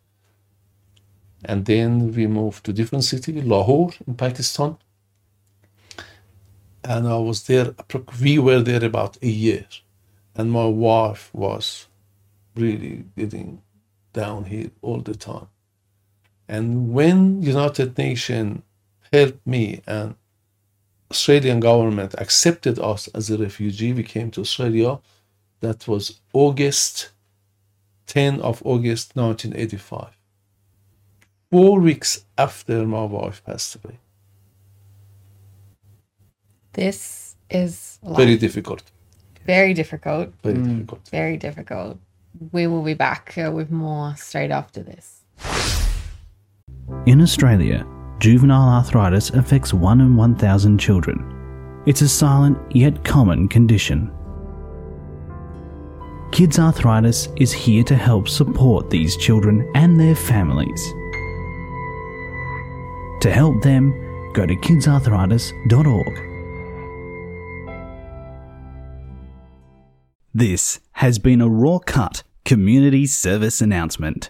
And 1.43 1.65
then 1.65 2.13
we 2.13 2.27
moved 2.27 2.63
to 2.65 2.73
different 2.73 3.03
city, 3.03 3.41
Lahore 3.41 3.91
in 4.07 4.15
Pakistan. 4.15 4.77
And 6.84 7.07
I 7.07 7.17
was 7.17 7.43
there, 7.47 7.73
we 8.21 8.39
were 8.39 8.61
there 8.61 8.84
about 8.84 9.17
a 9.21 9.28
year. 9.28 9.65
And 10.36 10.51
my 10.51 10.65
wife 10.65 11.30
was 11.34 11.88
really 12.55 13.05
getting 13.17 13.61
downhill 14.13 14.69
all 14.82 15.01
the 15.01 15.15
time. 15.15 15.47
And 16.47 16.93
when 16.93 17.41
United 17.41 17.97
Nations 17.97 18.61
helped 19.11 19.45
me 19.45 19.82
and 19.86 20.15
Australian 21.11 21.59
government 21.59 22.15
accepted 22.17 22.80
us 22.80 23.07
as 23.09 23.30
a 23.30 23.38
refugee, 23.38 23.93
we 23.93 24.03
came 24.03 24.32
to 24.32 24.41
Australia. 24.41 24.99
That 25.61 25.88
was 25.88 26.19
August 26.34 27.11
10 28.07 28.41
of 28.41 28.61
August 28.65 29.15
1985. 29.15 30.17
Four 31.51 31.80
weeks 31.80 32.25
after 32.38 32.86
my 32.86 33.03
wife 33.03 33.43
passed 33.45 33.75
away. 33.75 33.99
This 36.78 37.36
is 37.49 37.99
a. 38.03 38.13
Very 38.13 38.38
difficult. 38.38 38.84
very 39.47 39.73
difficult. 39.73 40.28
Very 40.43 40.57
Mm. 40.59 40.67
difficult. 40.69 41.09
Very 41.11 41.38
difficult. 41.38 41.97
we 42.51 42.67
will 42.67 42.84
be 42.84 42.93
back 42.93 43.34
uh, 43.38 43.49
with 43.57 43.71
more 43.71 44.13
straight 44.15 44.51
after 44.51 44.84
this. 44.84 45.05
In 47.07 47.19
Australia, 47.21 47.84
juvenile 48.19 48.69
arthritis 48.78 49.32
affects 49.32 49.73
1 49.73 50.01
in 50.01 50.15
1,000 50.15 50.78
children. 50.78 51.17
It's 51.88 52.01
a 52.01 52.07
silent 52.07 52.57
yet 52.75 53.03
common 53.03 53.47
condition. 53.47 54.11
Kids 56.32 56.59
Arthritis 56.59 57.30
is 57.38 57.51
here 57.53 57.84
to 57.86 57.95
help 57.95 58.28
support 58.30 58.89
these 58.91 59.17
children 59.17 59.65
and 59.73 59.99
their 59.99 60.15
families. 60.15 60.82
To 63.21 63.32
help 63.32 63.63
them, 63.63 63.93
go 64.34 64.45
to 64.45 64.55
kidsarthritis.org. 64.55 66.26
This 70.38 70.79
has 70.91 71.17
been 71.17 71.41
a 71.41 71.49
RawCut 71.49 72.21
community 72.45 73.07
service 73.07 73.59
announcement. 73.59 74.29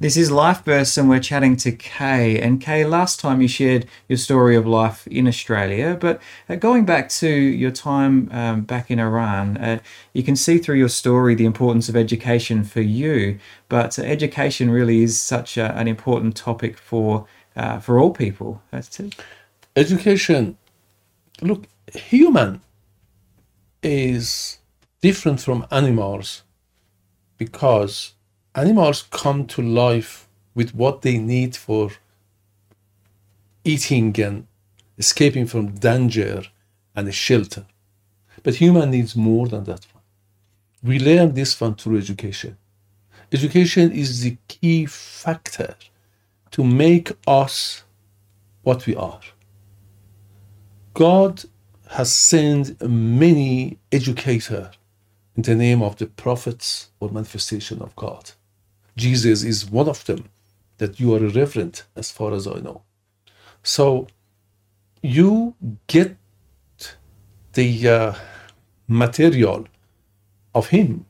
This 0.00 0.16
is 0.16 0.32
Life 0.32 0.64
Bursts, 0.64 0.98
and 0.98 1.08
we're 1.08 1.20
chatting 1.20 1.54
to 1.58 1.70
Kay. 1.70 2.40
And 2.40 2.60
Kay, 2.60 2.84
last 2.84 3.20
time 3.20 3.40
you 3.40 3.46
shared 3.46 3.86
your 4.08 4.16
story 4.16 4.56
of 4.56 4.66
life 4.66 5.06
in 5.06 5.28
Australia, 5.28 5.96
but 6.00 6.20
uh, 6.48 6.56
going 6.56 6.84
back 6.84 7.08
to 7.20 7.28
your 7.28 7.70
time 7.70 8.28
um, 8.32 8.62
back 8.62 8.90
in 8.90 8.98
Iran, 8.98 9.56
uh, 9.58 9.78
you 10.12 10.24
can 10.24 10.34
see 10.34 10.58
through 10.58 10.78
your 10.78 10.88
story 10.88 11.36
the 11.36 11.46
importance 11.46 11.88
of 11.88 11.94
education 11.94 12.64
for 12.64 12.80
you. 12.80 13.38
But 13.68 13.96
uh, 13.96 14.02
education 14.02 14.72
really 14.72 15.04
is 15.04 15.20
such 15.20 15.56
a, 15.56 15.72
an 15.76 15.86
important 15.86 16.34
topic 16.34 16.78
for 16.78 17.26
uh, 17.54 17.78
for 17.78 18.00
all 18.00 18.10
people. 18.10 18.60
That's 18.72 18.98
it. 18.98 19.14
Education, 19.76 20.58
look, 21.42 21.68
human 21.94 22.60
is 23.82 24.58
different 25.00 25.40
from 25.40 25.66
animals 25.70 26.42
because 27.38 28.14
animals 28.54 29.04
come 29.10 29.46
to 29.46 29.62
life 29.62 30.28
with 30.54 30.74
what 30.74 31.02
they 31.02 31.18
need 31.18 31.56
for 31.56 31.90
eating 33.64 34.18
and 34.20 34.46
escaping 34.98 35.46
from 35.46 35.70
danger 35.70 36.42
and 36.94 37.08
a 37.08 37.12
shelter. 37.12 37.64
But 38.42 38.56
human 38.56 38.90
needs 38.90 39.16
more 39.16 39.48
than 39.48 39.64
that 39.64 39.86
one. 39.92 40.02
We 40.82 40.98
learn 40.98 41.34
this 41.34 41.60
one 41.60 41.74
through 41.74 41.98
education. 41.98 42.56
Education 43.32 43.92
is 43.92 44.22
the 44.22 44.36
key 44.48 44.86
factor 44.86 45.74
to 46.50 46.64
make 46.64 47.12
us 47.26 47.84
what 48.62 48.86
we 48.86 48.96
are. 48.96 49.20
God 50.94 51.44
has 51.90 52.12
sent 52.14 52.80
many 52.88 53.76
educators 53.90 54.68
in 55.36 55.42
the 55.42 55.56
name 55.56 55.82
of 55.82 55.96
the 55.96 56.06
prophets 56.06 56.90
or 57.00 57.10
manifestation 57.10 57.82
of 57.82 57.94
God. 57.96 58.30
Jesus 58.96 59.42
is 59.42 59.68
one 59.68 59.88
of 59.88 60.04
them 60.04 60.28
that 60.78 61.00
you 61.00 61.12
are 61.14 61.24
a 61.24 61.28
reverend, 61.30 61.82
as 61.96 62.10
far 62.10 62.32
as 62.32 62.46
I 62.46 62.60
know. 62.60 62.82
So 63.62 64.06
you 65.02 65.54
get 65.88 66.16
the 67.54 67.88
uh, 67.88 68.14
material 68.86 69.66
of 70.54 70.68
him 70.68 71.06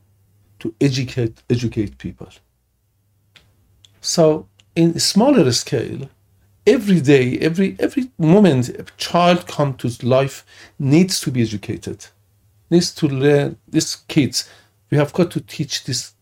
to 0.60 0.74
educate 0.80 1.42
educate 1.50 1.98
people. 1.98 2.28
So 4.00 4.48
in 4.74 4.98
smaller 4.98 5.52
scale, 5.52 6.08
every 6.66 7.00
day, 7.00 7.38
every 7.38 7.76
every 7.78 8.10
moment 8.18 8.68
a 8.68 8.84
child 8.96 9.46
comes 9.46 9.78
to 9.78 10.06
life 10.06 10.44
needs 10.78 11.20
to 11.20 11.30
be 11.30 11.42
educated, 11.42 12.06
needs 12.70 12.94
to 12.94 13.06
learn. 13.08 13.56
These 13.68 13.96
kids, 14.08 14.48
we 14.90 14.98
have 14.98 15.12
got 15.12 15.30
to 15.32 15.40
teach 15.40 15.84
this 15.84 16.14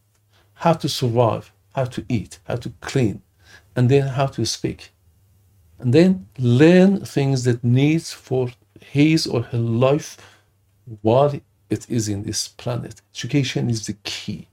how 0.54 0.74
to 0.74 0.88
survive, 0.88 1.52
how 1.74 1.84
to 1.84 2.04
eat, 2.08 2.38
how 2.44 2.56
to 2.56 2.72
clean, 2.80 3.22
and 3.76 3.88
then 3.88 4.08
how 4.08 4.26
to 4.26 4.44
speak. 4.44 4.92
And 5.78 5.94
then 5.94 6.26
learn 6.38 7.04
things 7.04 7.44
that 7.44 7.62
needs 7.62 8.12
for 8.12 8.50
his 8.80 9.26
or 9.26 9.42
her 9.42 9.58
life 9.58 10.16
while 11.02 11.40
it 11.70 11.86
is 11.88 12.08
in 12.08 12.24
this 12.24 12.48
planet. 12.48 13.00
Education 13.14 13.70
is 13.70 13.86
the 13.86 13.92
key. 14.02 14.48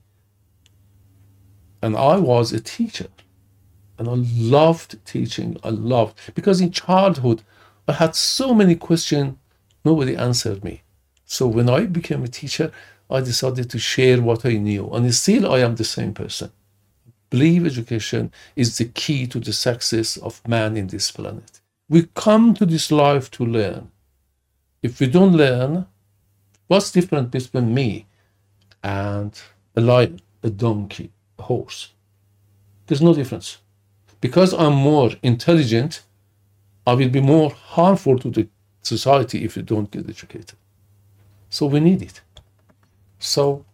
And 1.82 1.96
I 1.96 2.18
was 2.18 2.52
a 2.52 2.60
teacher. 2.60 3.08
And 3.98 4.08
I 4.10 4.14
loved 4.16 5.04
teaching. 5.06 5.58
I 5.64 5.70
loved 5.70 6.20
because 6.36 6.62
in 6.62 6.72
childhood 6.72 7.44
I 7.88 7.94
had 7.94 8.16
so 8.16 8.54
many 8.54 8.76
questions, 8.76 9.36
nobody 9.84 10.16
answered 10.16 10.64
me. 10.64 10.84
So 11.26 11.48
when 11.48 11.70
I 11.70 11.86
became 11.86 12.24
a 12.24 12.28
teacher, 12.28 12.72
I 13.10 13.22
decided 13.22 13.70
to 13.70 13.80
share 13.80 14.22
what 14.22 14.46
I 14.46 14.54
knew. 14.54 14.90
And 14.90 15.14
still 15.14 15.52
I 15.52 15.60
am 15.60 15.76
the 15.76 15.84
same 15.84 16.14
person. 16.14 16.52
Believe 17.30 17.66
education 17.66 18.32
is 18.56 18.78
the 18.78 18.86
key 18.86 19.28
to 19.28 19.40
the 19.40 19.54
success 19.54 20.18
of 20.18 20.48
man 20.48 20.78
in 20.78 20.88
this 20.88 21.12
planet. 21.12 21.62
We 21.90 22.08
come 22.16 22.54
to 22.56 22.66
this 22.66 22.92
life 22.92 23.30
to 23.32 23.46
learn. 23.46 23.92
If 24.82 25.00
we 25.00 25.08
don't 25.08 25.34
learn, 25.34 25.86
what's 26.68 26.92
different 26.92 27.32
between 27.32 27.74
me 27.74 28.08
and 28.84 29.40
a 29.76 29.82
lion, 29.82 30.22
a 30.44 30.50
donkey, 30.50 31.12
a 31.40 31.44
horse? 31.44 31.92
There's 32.88 33.02
no 33.02 33.14
difference. 33.14 33.58
Because 34.22 34.54
I'm 34.54 34.76
more 34.76 35.12
intelligent, 35.22 36.02
I 36.88 36.94
will 36.94 37.10
be 37.10 37.22
more 37.22 37.52
harmful 37.52 38.18
to 38.20 38.30
the 38.30 38.48
society 38.82 39.44
if 39.44 39.56
you 39.56 39.64
don't 39.64 39.92
get 39.92 40.10
educated. 40.10 40.54
So 41.50 41.66
we 41.66 41.80
need 41.80 42.02
it. 42.02 42.22
So 43.20 43.66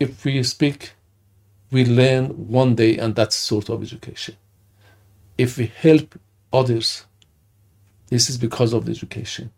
if 0.00 0.24
we 0.24 0.42
speak, 0.42 0.92
we 1.70 1.84
learn 1.84 2.26
one 2.48 2.74
day, 2.74 2.98
and 2.98 3.14
that's 3.14 3.36
sort 3.36 3.68
of 3.68 3.82
education. 3.82 4.36
If 5.36 5.58
we 5.58 5.66
help 5.66 6.18
others, 6.52 7.04
this 8.08 8.30
is 8.30 8.38
because 8.38 8.72
of 8.72 8.84
the 8.84 8.92
education. 8.92 9.50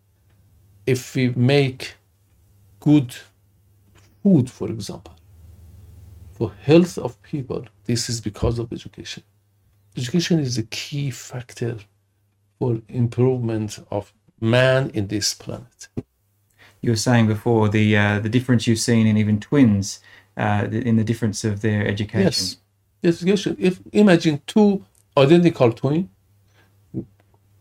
If 0.87 1.15
we 1.15 1.31
make 1.31 1.95
good 2.81 3.15
food, 4.23 4.51
for 4.51 4.69
example, 4.71 5.16
for 6.37 6.53
health 6.63 6.99
of 6.99 7.21
people, 7.23 7.65
this 7.85 8.09
is 8.09 8.21
because 8.21 8.59
of 8.59 8.73
education. 8.73 9.23
Education 9.97 10.39
is 10.39 10.59
a 10.59 10.63
key 10.65 11.11
factor 11.11 11.77
for 12.59 12.81
improvement 12.89 13.79
of 13.91 14.13
man 14.41 14.91
in 14.91 15.07
this 15.09 15.35
planet 15.35 15.89
you 16.87 16.93
were 16.93 16.97
saying 16.97 17.27
before 17.27 17.69
the 17.69 17.97
uh, 17.97 18.21
the 18.21 18.29
difference 18.29 18.67
you've 18.67 18.79
seen 18.79 19.07
in 19.07 19.17
even 19.17 19.41
twins 19.41 20.01
uh, 20.37 20.69
in 20.71 20.97
the 20.97 21.05
difference 21.05 21.45
of 21.45 21.61
their 21.61 21.87
education. 21.87 22.59
Yes, 23.03 23.17
education. 23.23 23.57
If 23.59 23.81
imagine 23.93 24.41
two 24.47 24.85
identical 25.17 25.73
twins, 25.73 26.09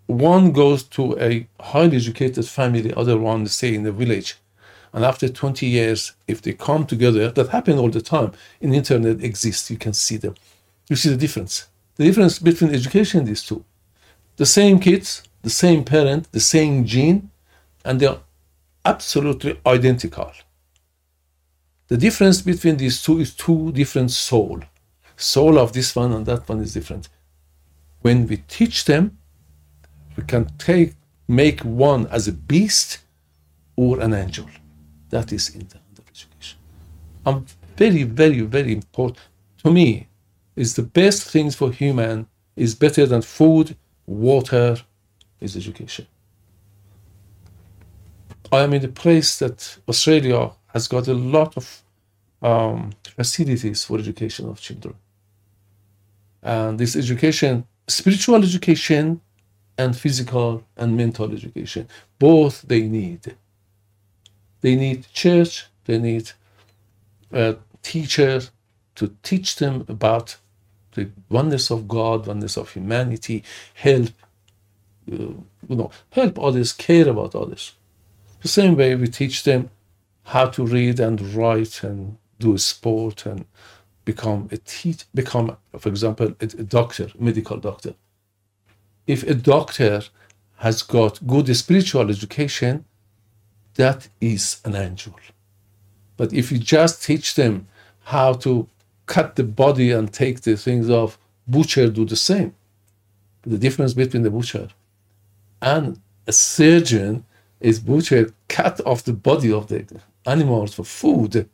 one 0.05 0.51
goes 0.51 0.84
to 0.95 1.19
a 1.19 1.47
highly 1.59 1.97
educated 1.97 2.45
family, 2.47 2.93
other 2.93 3.17
one 3.17 3.47
stay 3.47 3.73
in 3.73 3.84
the 3.84 3.91
village, 3.91 4.36
and 4.95 5.03
after 5.03 5.27
20 5.27 5.67
years, 5.67 6.13
if 6.25 6.41
they 6.41 6.53
come 6.53 6.85
together, 6.85 7.29
that 7.29 7.49
happen 7.49 7.77
all 7.77 7.89
the 7.89 8.01
time. 8.01 8.31
In 8.61 8.69
the 8.69 8.77
internet 8.77 9.21
exists, 9.21 9.69
you 9.69 9.77
can 9.77 9.91
see 9.91 10.15
them. 10.15 10.35
You 10.87 10.95
see 10.95 11.09
the 11.09 11.17
difference. 11.17 11.67
The 11.97 12.05
difference 12.05 12.39
between 12.39 12.73
education 12.73 13.25
these 13.25 13.43
two. 13.43 13.65
The 14.37 14.45
same 14.45 14.79
kids, 14.79 15.23
the 15.41 15.49
same 15.49 15.83
parent, 15.83 16.31
the 16.31 16.39
same 16.39 16.85
gene, 16.85 17.29
and 17.83 17.99
they 17.99 18.05
are 18.05 18.19
absolutely 18.85 19.59
identical. 19.65 20.31
The 21.89 21.97
difference 21.97 22.41
between 22.41 22.77
these 22.77 23.01
two 23.01 23.19
is 23.19 23.35
two 23.35 23.73
different 23.73 24.11
soul. 24.11 24.61
Soul 25.17 25.59
of 25.59 25.73
this 25.73 25.93
one 25.93 26.13
and 26.13 26.25
that 26.25 26.47
one 26.47 26.61
is 26.61 26.73
different. 26.73 27.09
When 28.01 28.27
we 28.27 28.37
teach 28.47 28.85
them, 28.85 29.17
we 30.15 30.23
can 30.23 30.45
take 30.57 30.93
make 31.27 31.59
one 31.61 32.07
as 32.07 32.29
a 32.29 32.31
beast 32.31 32.99
or 33.75 33.99
an 33.99 34.13
angel. 34.13 34.47
That 35.10 35.32
is 35.32 35.49
in 35.49 35.68
the 35.68 35.80
education. 36.10 36.60
I'm 37.26 37.45
very, 37.78 38.03
very, 38.03 38.41
very 38.41 38.74
important. 38.74 39.28
To 39.64 39.72
me, 39.72 40.08
is 40.56 40.76
the 40.76 40.84
best 40.84 41.24
things 41.30 41.56
for 41.56 41.72
human 41.72 42.28
is 42.56 42.76
better 42.76 43.06
than 43.06 43.22
food, 43.22 43.76
water, 44.06 44.78
is 45.41 45.56
education. 45.58 46.08
I 48.51 48.62
am 48.62 48.74
in 48.74 48.86
a 48.86 48.89
place 48.89 49.39
that 49.39 49.78
Australia 49.88 50.51
has 50.68 50.88
got 50.88 51.08
a 51.08 51.14
lot 51.14 51.58
of 51.58 51.84
um, 52.41 52.91
facilities 53.03 53.84
for 53.84 53.97
education 53.97 54.47
of 54.47 54.62
children. 54.62 54.95
And 56.41 56.80
this 56.80 56.95
education, 56.95 57.66
spiritual 57.88 58.43
education 58.43 59.20
and 59.78 59.97
physical 59.97 60.64
and 60.78 60.95
mental 60.95 61.32
education, 61.32 61.88
both 62.20 62.62
they 62.62 62.84
need. 62.84 63.36
They 64.66 64.76
need 64.76 65.05
church, 65.13 65.68
they 65.86 65.99
need 65.99 66.32
a 67.32 67.57
teacher 67.84 68.41
to 68.95 69.16
teach 69.22 69.57
them 69.57 69.86
about 69.88 70.38
the 70.93 71.11
oneness 71.30 71.70
of 71.70 71.88
God, 71.88 72.26
oneness 72.26 72.57
of 72.57 72.72
humanity, 72.72 73.43
help, 73.76 74.09
uh, 75.11 75.36
you 75.70 75.76
know, 75.80 75.91
help 76.09 76.39
others, 76.39 76.74
care 76.74 77.07
about 77.07 77.36
others. 77.36 77.74
The 78.41 78.47
same 78.47 78.76
way 78.76 78.95
we 78.95 79.07
teach 79.07 79.43
them 79.43 79.70
how 80.24 80.47
to 80.47 80.66
read 80.66 80.99
and 80.99 81.22
write 81.36 81.84
and 81.84 82.18
do 82.39 82.57
sport 82.57 83.28
and 83.28 83.45
become 84.03 84.49
a 84.51 84.57
teach, 84.57 85.05
become, 85.13 85.57
for 85.78 85.89
example, 85.89 86.34
a, 86.41 86.45
a 86.45 86.63
doctor, 86.80 87.11
medical 87.20 87.57
doctor. 87.57 87.93
If 89.05 89.22
a 89.30 89.36
doctor 89.36 90.01
has 90.55 90.82
got 90.82 91.28
good 91.28 91.55
spiritual 91.55 92.09
education, 92.09 92.86
that 93.76 94.07
is 94.19 94.61
an 94.65 94.76
angel. 94.76 95.15
But 96.17 96.34
if 96.34 96.51
you 96.51 96.57
just 96.57 97.03
teach 97.03 97.36
them 97.36 97.67
how 98.03 98.34
to 98.34 98.67
cut 99.05 99.36
the 99.36 99.43
body 99.43 99.91
and 99.91 100.11
take 100.11 100.41
the 100.41 100.55
things 100.55 100.89
off, 100.89 101.17
butcher 101.47 101.89
do 101.89 102.05
the 102.05 102.15
same. 102.15 102.55
The 103.43 103.57
difference 103.57 103.93
between 103.93 104.23
the 104.23 104.32
butcher 104.32 104.69
and 105.61 105.99
a 106.28 106.32
surgeon 106.32 107.26
is 107.59 107.80
butcher 107.80 108.32
cut 108.47 108.82
off 108.86 109.03
the 109.03 109.13
body 109.13 109.51
of 109.51 109.67
the 109.67 109.86
animals 110.26 110.73
for 110.73 110.84
food, 110.84 111.47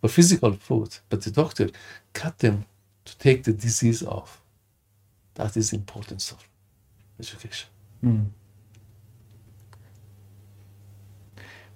for 0.00 0.08
physical 0.08 0.52
food, 0.52 0.98
but 1.08 1.22
the 1.22 1.30
doctor 1.30 1.70
cut 2.12 2.38
them 2.38 2.66
to 3.04 3.16
take 3.18 3.44
the 3.44 3.52
disease 3.52 4.02
off. 4.02 4.42
That 5.34 5.56
is 5.56 5.72
importance 5.72 6.32
of 6.32 6.46
education. 7.18 7.68
Hmm. 8.00 8.24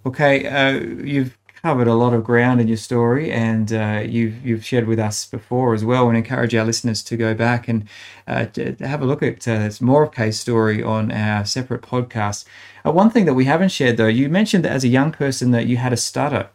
Okay, 0.07 0.46
uh, 0.46 0.80
you've 1.02 1.38
covered 1.62 1.88
a 1.88 1.94
lot 1.94 2.12
of 2.12 2.22
ground 2.24 2.61
in 2.61 2.68
your 2.68 2.76
story, 2.76 3.32
and 3.32 3.72
uh, 3.72 4.02
you've 4.05 4.44
you've 4.44 4.64
shared 4.64 4.86
with 4.86 4.98
us 4.98 5.24
before 5.24 5.72
as 5.72 5.82
well. 5.82 6.09
And 6.09 6.16
encourage 6.16 6.55
our 6.55 6.64
listeners 6.64 7.02
to 7.05 7.16
go 7.16 7.34
back 7.34 7.68
and 7.68 7.88
uh, 8.28 8.46
have 8.80 9.00
a 9.00 9.07
look 9.07 9.22
at 9.22 9.48
uh, 9.48 9.70
more 9.80 10.02
of 10.02 10.12
Kay's 10.12 10.38
story 10.38 10.82
on 10.82 11.11
our 11.11 11.46
separate 11.46 11.80
podcast. 11.80 12.44
Uh, 12.84 12.92
one 12.92 13.09
thing 13.09 13.24
that 13.24 13.34
we 13.34 13.46
haven't 13.46 13.70
shared, 13.70 13.96
though, 13.96 14.07
you 14.07 14.28
mentioned 14.28 14.64
that 14.64 14.72
as 14.72 14.84
a 14.84 14.88
young 14.88 15.11
person 15.11 15.52
that 15.52 15.66
you 15.66 15.78
had 15.78 15.92
a 15.92 15.96
stutter, 15.96 16.50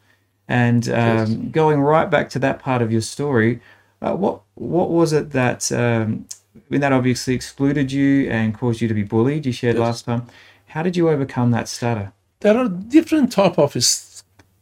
and 0.48 0.88
um, 0.90 1.50
going 1.50 1.82
right 1.82 2.10
back 2.10 2.30
to 2.30 2.40
that 2.40 2.60
part 2.60 2.84
of 2.84 2.92
your 2.92 3.02
story, 3.02 3.62
uh, 4.04 4.14
what 4.16 4.42
what 4.54 4.92
was 4.92 5.12
it 5.12 5.32
that 5.32 5.72
um, 5.72 6.28
mean, 6.70 6.82
that 6.82 6.92
obviously 6.94 7.34
excluded 7.34 7.92
you 7.92 8.30
and 8.30 8.58
caused 8.58 8.80
you 8.82 8.88
to 8.88 8.94
be 8.94 9.04
bullied? 9.04 9.46
You 9.46 9.52
shared 9.52 9.76
Yes. 9.76 9.82
last 9.82 10.06
time. 10.06 10.28
How 10.68 10.84
did 10.84 10.96
you 10.96 11.10
overcome 11.10 11.50
that 11.52 11.68
stutter? 11.68 12.14
There 12.42 12.58
are 12.58 12.70
different 12.70 13.32
type 13.32 13.58
of 13.58 13.76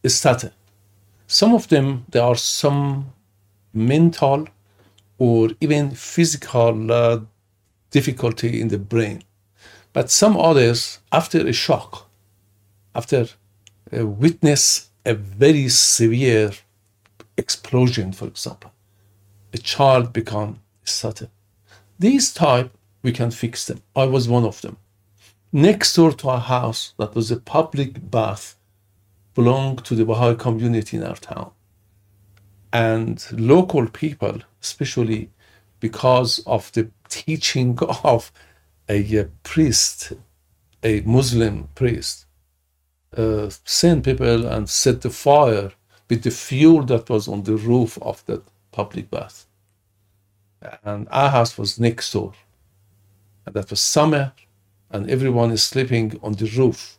stutter. 0.05 0.51
Some 1.28 1.53
of 1.53 1.67
them 1.67 2.05
there 2.09 2.23
are 2.23 2.36
some 2.36 3.13
mental 3.73 4.47
or 5.19 5.49
even 5.61 5.91
physical 5.91 6.91
uh, 6.91 7.19
difficulty 7.91 8.59
in 8.61 8.69
the 8.69 8.80
brain, 8.80 9.23
but 9.93 10.09
some 10.09 10.38
others 10.38 10.99
after 11.11 11.45
a 11.45 11.53
shock, 11.53 12.09
after 12.95 13.28
uh, 13.95 14.07
witness 14.07 14.89
a 15.05 15.13
very 15.13 15.69
severe 15.69 16.51
explosion, 17.38 18.11
for 18.11 18.28
example, 18.28 18.71
a 19.53 19.57
child 19.57 20.13
become 20.13 20.59
stutter. 20.84 21.30
These 21.99 22.34
type 22.34 22.71
we 23.03 23.11
can 23.11 23.32
fix 23.32 23.65
them. 23.65 23.82
I 23.95 24.05
was 24.05 24.28
one 24.28 24.45
of 24.45 24.61
them 24.61 24.78
next 25.51 25.95
door 25.95 26.11
to 26.11 26.29
our 26.29 26.39
house 26.39 26.93
that 26.97 27.15
was 27.15 27.31
a 27.31 27.37
public 27.37 28.11
bath 28.11 28.55
belonged 29.33 29.85
to 29.85 29.95
the 29.95 30.05
Baha'i 30.05 30.35
community 30.35 30.97
in 30.97 31.03
our 31.03 31.15
town. 31.15 31.51
And 32.73 33.25
local 33.31 33.87
people, 33.87 34.41
especially 34.61 35.29
because 35.79 36.39
of 36.47 36.71
the 36.73 36.89
teaching 37.07 37.77
of 38.03 38.31
a, 38.89 39.27
priest, 39.43 40.13
a 40.83 41.01
Muslim 41.01 41.69
priest, 41.75 42.25
uh, 43.15 43.49
sent 43.63 44.05
people 44.05 44.45
and 44.47 44.69
set 44.69 45.01
the 45.01 45.09
fire 45.09 45.71
with 46.09 46.23
the 46.23 46.31
fuel 46.31 46.83
that 46.85 47.09
was 47.09 47.27
on 47.27 47.43
the 47.43 47.55
roof 47.55 47.97
of 48.01 48.25
that 48.25 48.43
public 48.71 49.09
bath. 49.09 49.45
And 50.83 51.07
our 51.11 51.29
house 51.29 51.57
was 51.57 51.79
next 51.79 52.11
door. 52.11 52.33
And 53.45 53.55
that 53.55 53.69
was 53.69 53.79
summer, 53.79 54.33
and 54.91 55.09
everyone 55.09 55.51
is 55.51 55.63
sleeping 55.63 56.19
on 56.23 56.33
the 56.33 56.45
roof 56.57 56.97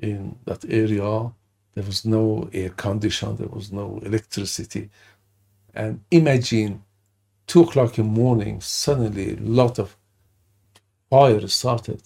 in 0.00 0.36
that 0.44 0.64
area. 0.68 1.32
There 1.74 1.84
was 1.84 2.04
no 2.04 2.48
air 2.52 2.70
condition, 2.70 3.36
there 3.36 3.48
was 3.48 3.72
no 3.72 4.00
electricity. 4.04 4.90
And 5.74 6.00
imagine 6.10 6.84
two 7.46 7.62
o'clock 7.62 7.98
in 7.98 8.06
the 8.06 8.20
morning, 8.20 8.60
suddenly 8.60 9.34
a 9.34 9.40
lot 9.40 9.78
of 9.78 9.96
fire 11.10 11.46
started. 11.48 12.02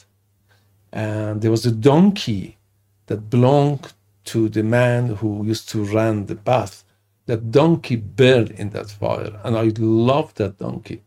And 0.93 1.43
there 1.43 1.51
was 1.51 1.66
a 1.66 1.72
donkey 1.72 2.57
that 3.07 3.28
belonged 3.30 3.93
to 4.24 4.49
the 4.49 4.62
man 4.62 5.16
who 5.16 5.45
used 5.45 5.68
to 5.70 5.84
run 5.84 6.26
the 6.26 6.34
bath. 6.34 6.84
That 7.26 7.51
donkey 7.51 7.97
burned 7.97 8.53
in 8.53 8.70
that 8.70 8.91
fire. 8.91 9.39
And 9.45 9.57
I 9.57 9.70
loved 9.78 10.36
that 10.39 10.59
donkey. 10.59 11.03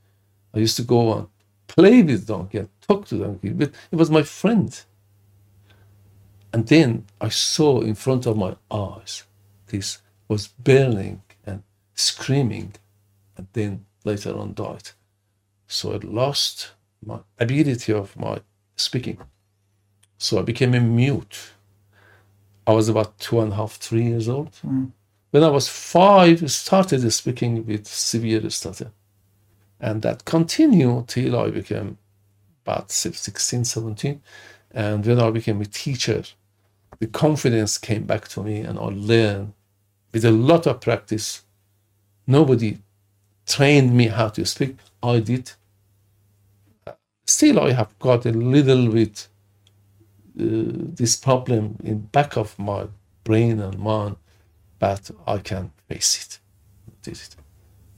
I 0.54 0.60
used 0.60 0.78
to 0.78 0.84
go 0.84 1.14
and 1.18 1.28
play 1.68 2.04
with 2.04 2.28
donkey 2.28 2.60
and 2.60 2.70
talk 2.92 3.06
to 3.08 3.16
them, 3.18 3.40
but 3.42 3.72
it 3.92 3.96
was 3.96 4.10
my 4.10 4.24
friend. 4.24 4.84
And 6.54 6.68
then 6.68 7.06
I 7.20 7.30
saw 7.30 7.82
in 7.82 7.96
front 7.96 8.26
of 8.26 8.38
my 8.38 8.56
eyes 8.70 9.24
this 9.68 10.00
was 10.28 10.48
burning 10.48 11.22
and 11.46 11.64
screaming, 11.96 12.74
and 13.38 13.48
then 13.54 13.86
later 14.04 14.38
on 14.38 14.54
died. 14.54 14.90
So 15.68 15.94
I 15.94 16.00
lost 16.04 16.72
my 17.06 17.20
ability 17.40 17.94
of 17.94 18.18
my 18.18 18.42
speaking. 18.76 19.18
So 20.18 20.40
I 20.40 20.42
became 20.42 20.74
a 20.74 20.80
mute. 20.80 21.54
I 22.68 22.74
was 22.74 22.90
about 22.90 23.18
two 23.18 23.40
and 23.40 23.54
a 23.54 23.56
half, 23.56 23.74
three 23.78 24.04
years 24.04 24.28
old. 24.30 24.56
Hmm. 24.58 24.86
When 25.32 25.44
I 25.44 25.48
was 25.50 25.68
five, 25.68 26.44
I 26.44 26.48
started 26.48 27.10
speaking 27.12 27.66
with 27.66 27.88
severe 27.88 28.50
stutter. 28.50 28.92
And 29.80 30.02
that 30.04 30.26
continued 30.26 31.08
till 31.08 31.40
I 31.40 31.50
became 31.50 31.98
about 32.66 32.92
16, 32.92 33.66
17. 33.66 34.22
And 34.72 35.06
when 35.06 35.20
I 35.20 35.30
became 35.32 35.62
a 35.62 35.66
teacher, 35.66 36.24
the 37.00 37.08
confidence 37.08 37.78
came 37.78 38.04
back 38.04 38.28
to 38.30 38.44
me 38.44 38.60
and 38.60 38.78
I 38.80 38.86
learned 38.86 39.54
with 40.14 40.26
a 40.26 40.32
lot 40.32 40.68
of 40.68 40.82
practice. 40.82 41.44
Nobody 42.28 42.80
trained 43.46 43.96
me 43.96 44.08
how 44.08 44.30
to 44.30 44.46
speak. 44.46 44.78
I 45.02 45.20
did. 45.20 45.52
Still, 47.26 47.60
I 47.60 47.72
have 47.72 47.98
got 48.00 48.26
a 48.26 48.32
little 48.32 48.92
bit 48.92 49.28
uh, 50.40 50.44
this 50.96 51.16
problem 51.16 51.78
in 51.84 52.00
back 52.00 52.38
of 52.38 52.58
my 52.58 52.88
brain 53.24 53.60
and 53.60 53.78
mind, 53.80 54.16
but 54.80 55.12
I 55.28 55.38
can 55.40 55.72
face 55.88 56.26
it. 56.26 56.40
Did 57.04 57.14
it. 57.14 57.36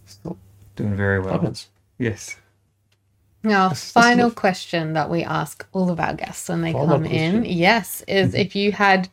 So 0.06 0.38
Doing 0.76 0.96
very 0.96 1.20
well. 1.20 1.34
happens. 1.34 1.68
Yes. 1.98 2.38
That's 3.44 3.92
final 3.92 4.32
question 4.32 4.94
that 4.94 5.10
we 5.10 5.24
ask 5.24 5.66
all 5.74 5.90
of 5.90 6.00
our 6.00 6.14
guests 6.14 6.48
when 6.48 6.62
they 6.62 6.72
Final 6.72 6.88
come 6.88 7.06
in, 7.06 7.44
yes, 7.44 8.02
is 8.08 8.30
mm-hmm. 8.30 8.38
if 8.38 8.56
you 8.56 8.72
had 8.72 9.10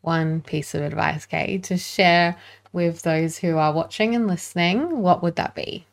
one 0.00 0.40
piece 0.40 0.74
of 0.74 0.82
advice, 0.82 1.26
Kay, 1.26 1.58
to 1.58 1.76
share 1.76 2.36
with 2.72 3.02
those 3.02 3.38
who 3.38 3.56
are 3.58 3.72
watching 3.72 4.14
and 4.14 4.26
listening, 4.26 5.00
what 5.02 5.22
would 5.22 5.36
that 5.36 5.54
be? 5.54 5.84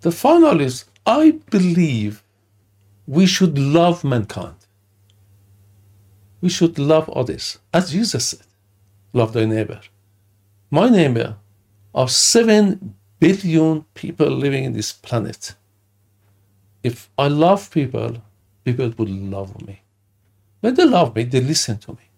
The 0.00 0.10
final 0.10 0.60
is 0.60 0.84
I 1.06 1.38
believe 1.50 2.22
we 3.06 3.26
should 3.26 3.58
love 3.58 4.02
mankind. 4.02 4.56
We 6.40 6.48
should 6.48 6.78
love 6.78 7.08
others. 7.10 7.58
As 7.72 7.92
Jesus 7.92 8.26
said, 8.30 8.46
love 9.12 9.32
thy 9.32 9.44
neighbor. 9.44 9.80
My 10.70 10.88
neighbor 10.88 11.36
are 11.94 12.08
7 12.08 12.94
billion 13.20 13.84
people 13.94 14.30
living 14.30 14.64
in 14.64 14.72
this 14.72 14.92
planet. 14.92 15.54
If 16.82 17.10
I 17.16 17.28
love 17.28 17.70
people, 17.70 18.22
people 18.64 18.92
will 18.96 19.08
love 19.08 19.66
me. 19.66 19.82
When 20.60 20.74
they 20.74 20.84
love 20.84 21.14
me, 21.14 21.24
they 21.24 21.40
listen 21.40 21.78
to 21.78 21.92
me. 21.92 22.08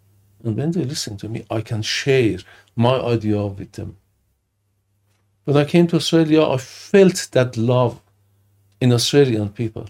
And 0.43 0.57
when 0.57 0.71
they 0.73 0.85
listen 0.85 1.17
to 1.19 1.29
me, 1.29 1.45
I 1.51 1.61
can 1.61 1.83
share 1.83 2.39
my 2.77 3.01
idea 3.01 3.45
with 3.47 3.73
them. 3.73 3.97
When 5.45 5.57
I 5.57 5.65
came 5.65 5.87
to 5.89 5.97
Australia, 5.97 6.43
I 6.43 6.57
felt 6.57 7.29
that 7.33 7.57
love 7.57 8.01
in 8.81 8.93
Australian 8.93 9.51
people. 9.51 9.87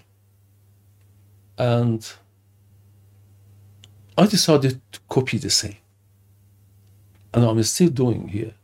And 1.58 2.06
I 4.16 4.26
decided 4.26 4.80
to 4.92 5.00
copy 5.08 5.38
the 5.38 5.50
same. 5.50 5.76
And 7.32 7.44
I'm 7.44 7.62
still 7.62 7.90
doing 7.90 8.28
here. 8.28 8.54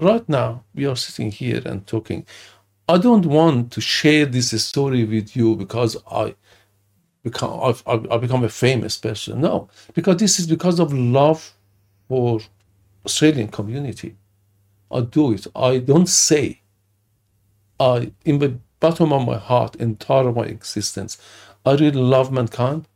Right 0.00 0.28
now, 0.28 0.64
we 0.74 0.86
are 0.86 0.96
sitting 0.96 1.30
here 1.30 1.62
and 1.64 1.86
talking. 1.86 2.26
I 2.88 2.98
don't 2.98 3.26
want 3.26 3.72
to 3.72 3.80
share 3.80 4.26
this 4.26 4.50
story 4.64 5.04
with 5.04 5.36
you 5.36 5.56
because 5.56 5.96
I 6.10 6.34
become 7.22 7.60
I've, 7.62 7.82
I've 7.86 8.20
become 8.20 8.44
a 8.44 8.48
famous 8.48 8.98
person. 8.98 9.40
No, 9.40 9.68
because 9.94 10.16
this 10.16 10.38
is 10.38 10.46
because 10.46 10.80
of 10.80 10.92
love 10.92 11.54
for 12.08 12.40
Australian 13.04 13.48
community. 13.48 14.16
I 14.90 15.00
do 15.00 15.32
it. 15.32 15.46
I 15.54 15.78
don't 15.78 16.08
say. 16.08 16.60
I 17.78 18.12
in 18.24 18.38
the 18.38 18.58
bottom 18.80 19.12
of 19.12 19.26
my 19.26 19.38
heart, 19.38 19.76
entire 19.76 20.28
of 20.28 20.36
my 20.36 20.44
existence, 20.44 21.18
I 21.64 21.72
really 21.72 21.92
love 21.92 22.32
mankind. 22.32 22.88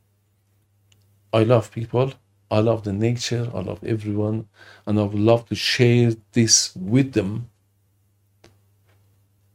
I 1.32 1.44
love 1.44 1.70
people. 1.70 2.12
I 2.50 2.60
love 2.60 2.84
the 2.84 2.92
nature, 2.92 3.50
I 3.52 3.60
love 3.60 3.82
everyone, 3.84 4.46
and 4.86 5.00
I 5.00 5.02
would 5.02 5.18
love 5.18 5.48
to 5.48 5.56
share 5.56 6.12
this 6.32 6.74
with 6.76 7.12
them. 7.12 7.50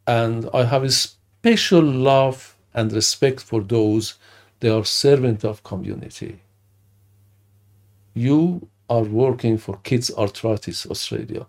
And 0.08 0.50
I 0.54 0.66
have 0.66 0.84
a 0.84 0.92
special 0.92 1.84
love 1.84 2.56
and 2.74 2.92
respect 2.92 3.42
for 3.42 3.62
those 3.62 4.16
they 4.62 4.70
are 4.70 4.86
servant 4.86 5.44
of 5.44 5.64
community. 5.64 6.40
You 8.14 8.68
are 8.90 9.04
working 9.04 9.58
for 9.58 9.78
Kids 9.78 10.12
Arthritis 10.16 10.86
Australia. 10.86 11.48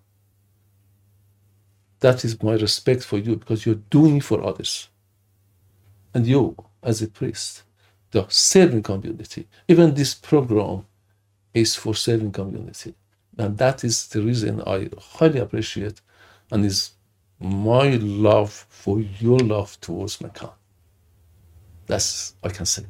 That 2.01 2.25
is 2.25 2.43
my 2.43 2.55
respect 2.55 3.05
for 3.05 3.19
you 3.19 3.37
because 3.37 3.65
you're 3.67 3.87
doing 3.91 4.21
for 4.21 4.43
others. 4.43 4.89
And 6.15 6.27
you, 6.27 6.57
as 6.83 7.03
a 7.03 7.09
priest, 7.09 7.63
the 8.13 8.27
serving 8.29 8.83
community. 8.83 9.47
Even 9.69 9.95
this 9.95 10.15
program 10.15 10.87
is 11.55 11.75
for 11.75 11.95
serving 11.95 12.33
community. 12.33 12.95
And 13.37 13.59
that 13.59 13.85
is 13.85 14.09
the 14.09 14.23
reason 14.23 14.63
I 14.67 14.89
highly 14.99 15.39
appreciate 15.39 16.01
and 16.51 16.65
is 16.65 16.93
my 17.43 17.91
love 17.97 18.67
for 18.69 19.01
your 19.01 19.39
love 19.39 19.81
towards 19.81 20.21
Mecca. 20.21 20.53
That's 21.87 22.35
I 22.43 22.49
can 22.49 22.67
say. 22.67 22.85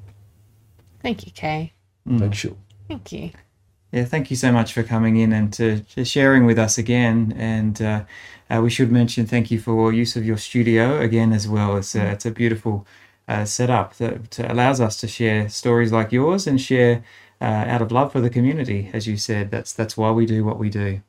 Thank 1.01 1.27
you, 1.27 1.33
Kay. 1.33 1.73
Thank 2.07 2.45
you. 2.45 2.57
Thank 2.89 3.13
you. 3.13 3.31
Yeah, 3.93 4.05
thank 4.05 4.31
you 4.31 4.37
so 4.37 4.51
much 4.53 4.73
for 4.73 4.83
coming 4.83 5.17
in 5.17 5.33
and 5.33 5.53
to, 5.55 5.81
to 5.81 6.05
sharing 6.05 6.47
with 6.47 6.59
us 6.59 6.79
again. 6.79 7.35
And 7.37 7.81
uh, 7.83 8.05
uh, 8.49 8.61
we 8.63 8.71
should 8.71 8.91
mention 8.91 9.27
thank 9.27 9.51
you 9.51 9.61
for 9.61 9.93
use 9.93 10.17
of 10.17 10.25
your 10.25 10.39
studio 10.39 10.99
again 11.01 11.33
as 11.33 11.47
well. 11.47 11.77
It's 11.77 11.95
a, 11.95 12.11
it's 12.13 12.25
a 12.25 12.31
beautiful 12.31 12.87
uh, 13.29 13.45
setup 13.45 13.97
that, 13.97 14.31
that 14.33 14.51
allows 14.51 14.81
us 14.81 14.97
to 14.99 15.09
share 15.09 15.49
stories 15.49 15.93
like 15.93 16.11
yours 16.11 16.47
and 16.47 16.61
share 16.61 17.05
uh, 17.41 17.45
out 17.45 17.83
of 17.83 17.93
love 17.93 18.13
for 18.13 18.21
the 18.21 18.31
community. 18.31 18.91
As 18.95 19.07
you 19.07 19.17
said, 19.17 19.51
that's 19.51 19.73
that's 19.73 19.97
why 19.97 20.11
we 20.11 20.27
do 20.27 20.45
what 20.45 20.59
we 20.59 20.71
do. 20.71 21.03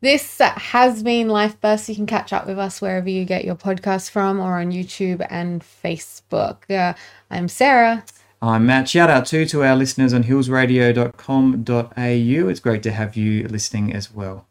This 0.00 0.38
has 0.38 1.02
been 1.02 1.28
Life 1.28 1.60
Burst. 1.60 1.88
You 1.88 1.96
can 1.96 2.06
catch 2.06 2.32
up 2.32 2.46
with 2.46 2.56
us 2.58 2.80
wherever 2.80 3.08
you 3.08 3.24
get 3.24 3.44
your 3.44 3.56
podcast 3.56 4.10
from 4.10 4.38
or 4.38 4.60
on 4.60 4.70
YouTube 4.70 5.26
and 5.28 5.60
Facebook. 5.60 6.70
Uh, 6.70 6.94
I'm 7.30 7.48
Sarah. 7.48 8.04
I'm 8.40 8.66
Matt. 8.66 8.88
Shout 8.88 9.10
out 9.10 9.26
too 9.26 9.44
to 9.46 9.64
our 9.64 9.74
listeners 9.74 10.14
on 10.14 10.22
hillsradio.com.au. 10.22 12.48
It's 12.48 12.60
great 12.60 12.84
to 12.84 12.92
have 12.92 13.16
you 13.16 13.48
listening 13.48 13.92
as 13.92 14.14
well. 14.14 14.46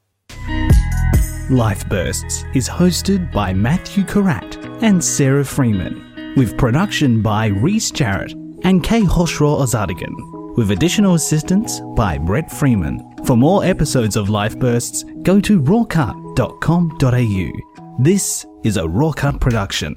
Life 1.50 1.88
Bursts 1.88 2.44
is 2.54 2.68
hosted 2.68 3.32
by 3.32 3.54
Matthew 3.54 4.04
Karat 4.04 4.58
and 4.84 5.02
Sarah 5.02 5.46
Freeman, 5.46 6.34
with 6.36 6.58
production 6.58 7.22
by 7.22 7.46
Reese 7.46 7.90
Jarrett 7.90 8.34
and 8.64 8.84
Keykhosrow 8.84 9.62
Azadegan, 9.62 10.14
with 10.58 10.72
additional 10.72 11.14
assistance 11.14 11.80
by 11.96 12.18
Brett 12.18 12.52
Freeman. 12.52 13.16
For 13.24 13.38
more 13.38 13.64
episodes 13.64 14.18
of 14.18 14.30
Life 14.30 14.60
Bursts, 14.60 15.06
go 15.22 15.40
to 15.40 15.62
rawcut.com.au. 15.62 17.52
This 18.00 18.46
is 18.64 18.78
a 18.78 18.84
Rawcut 18.84 19.40
production. 19.40 19.96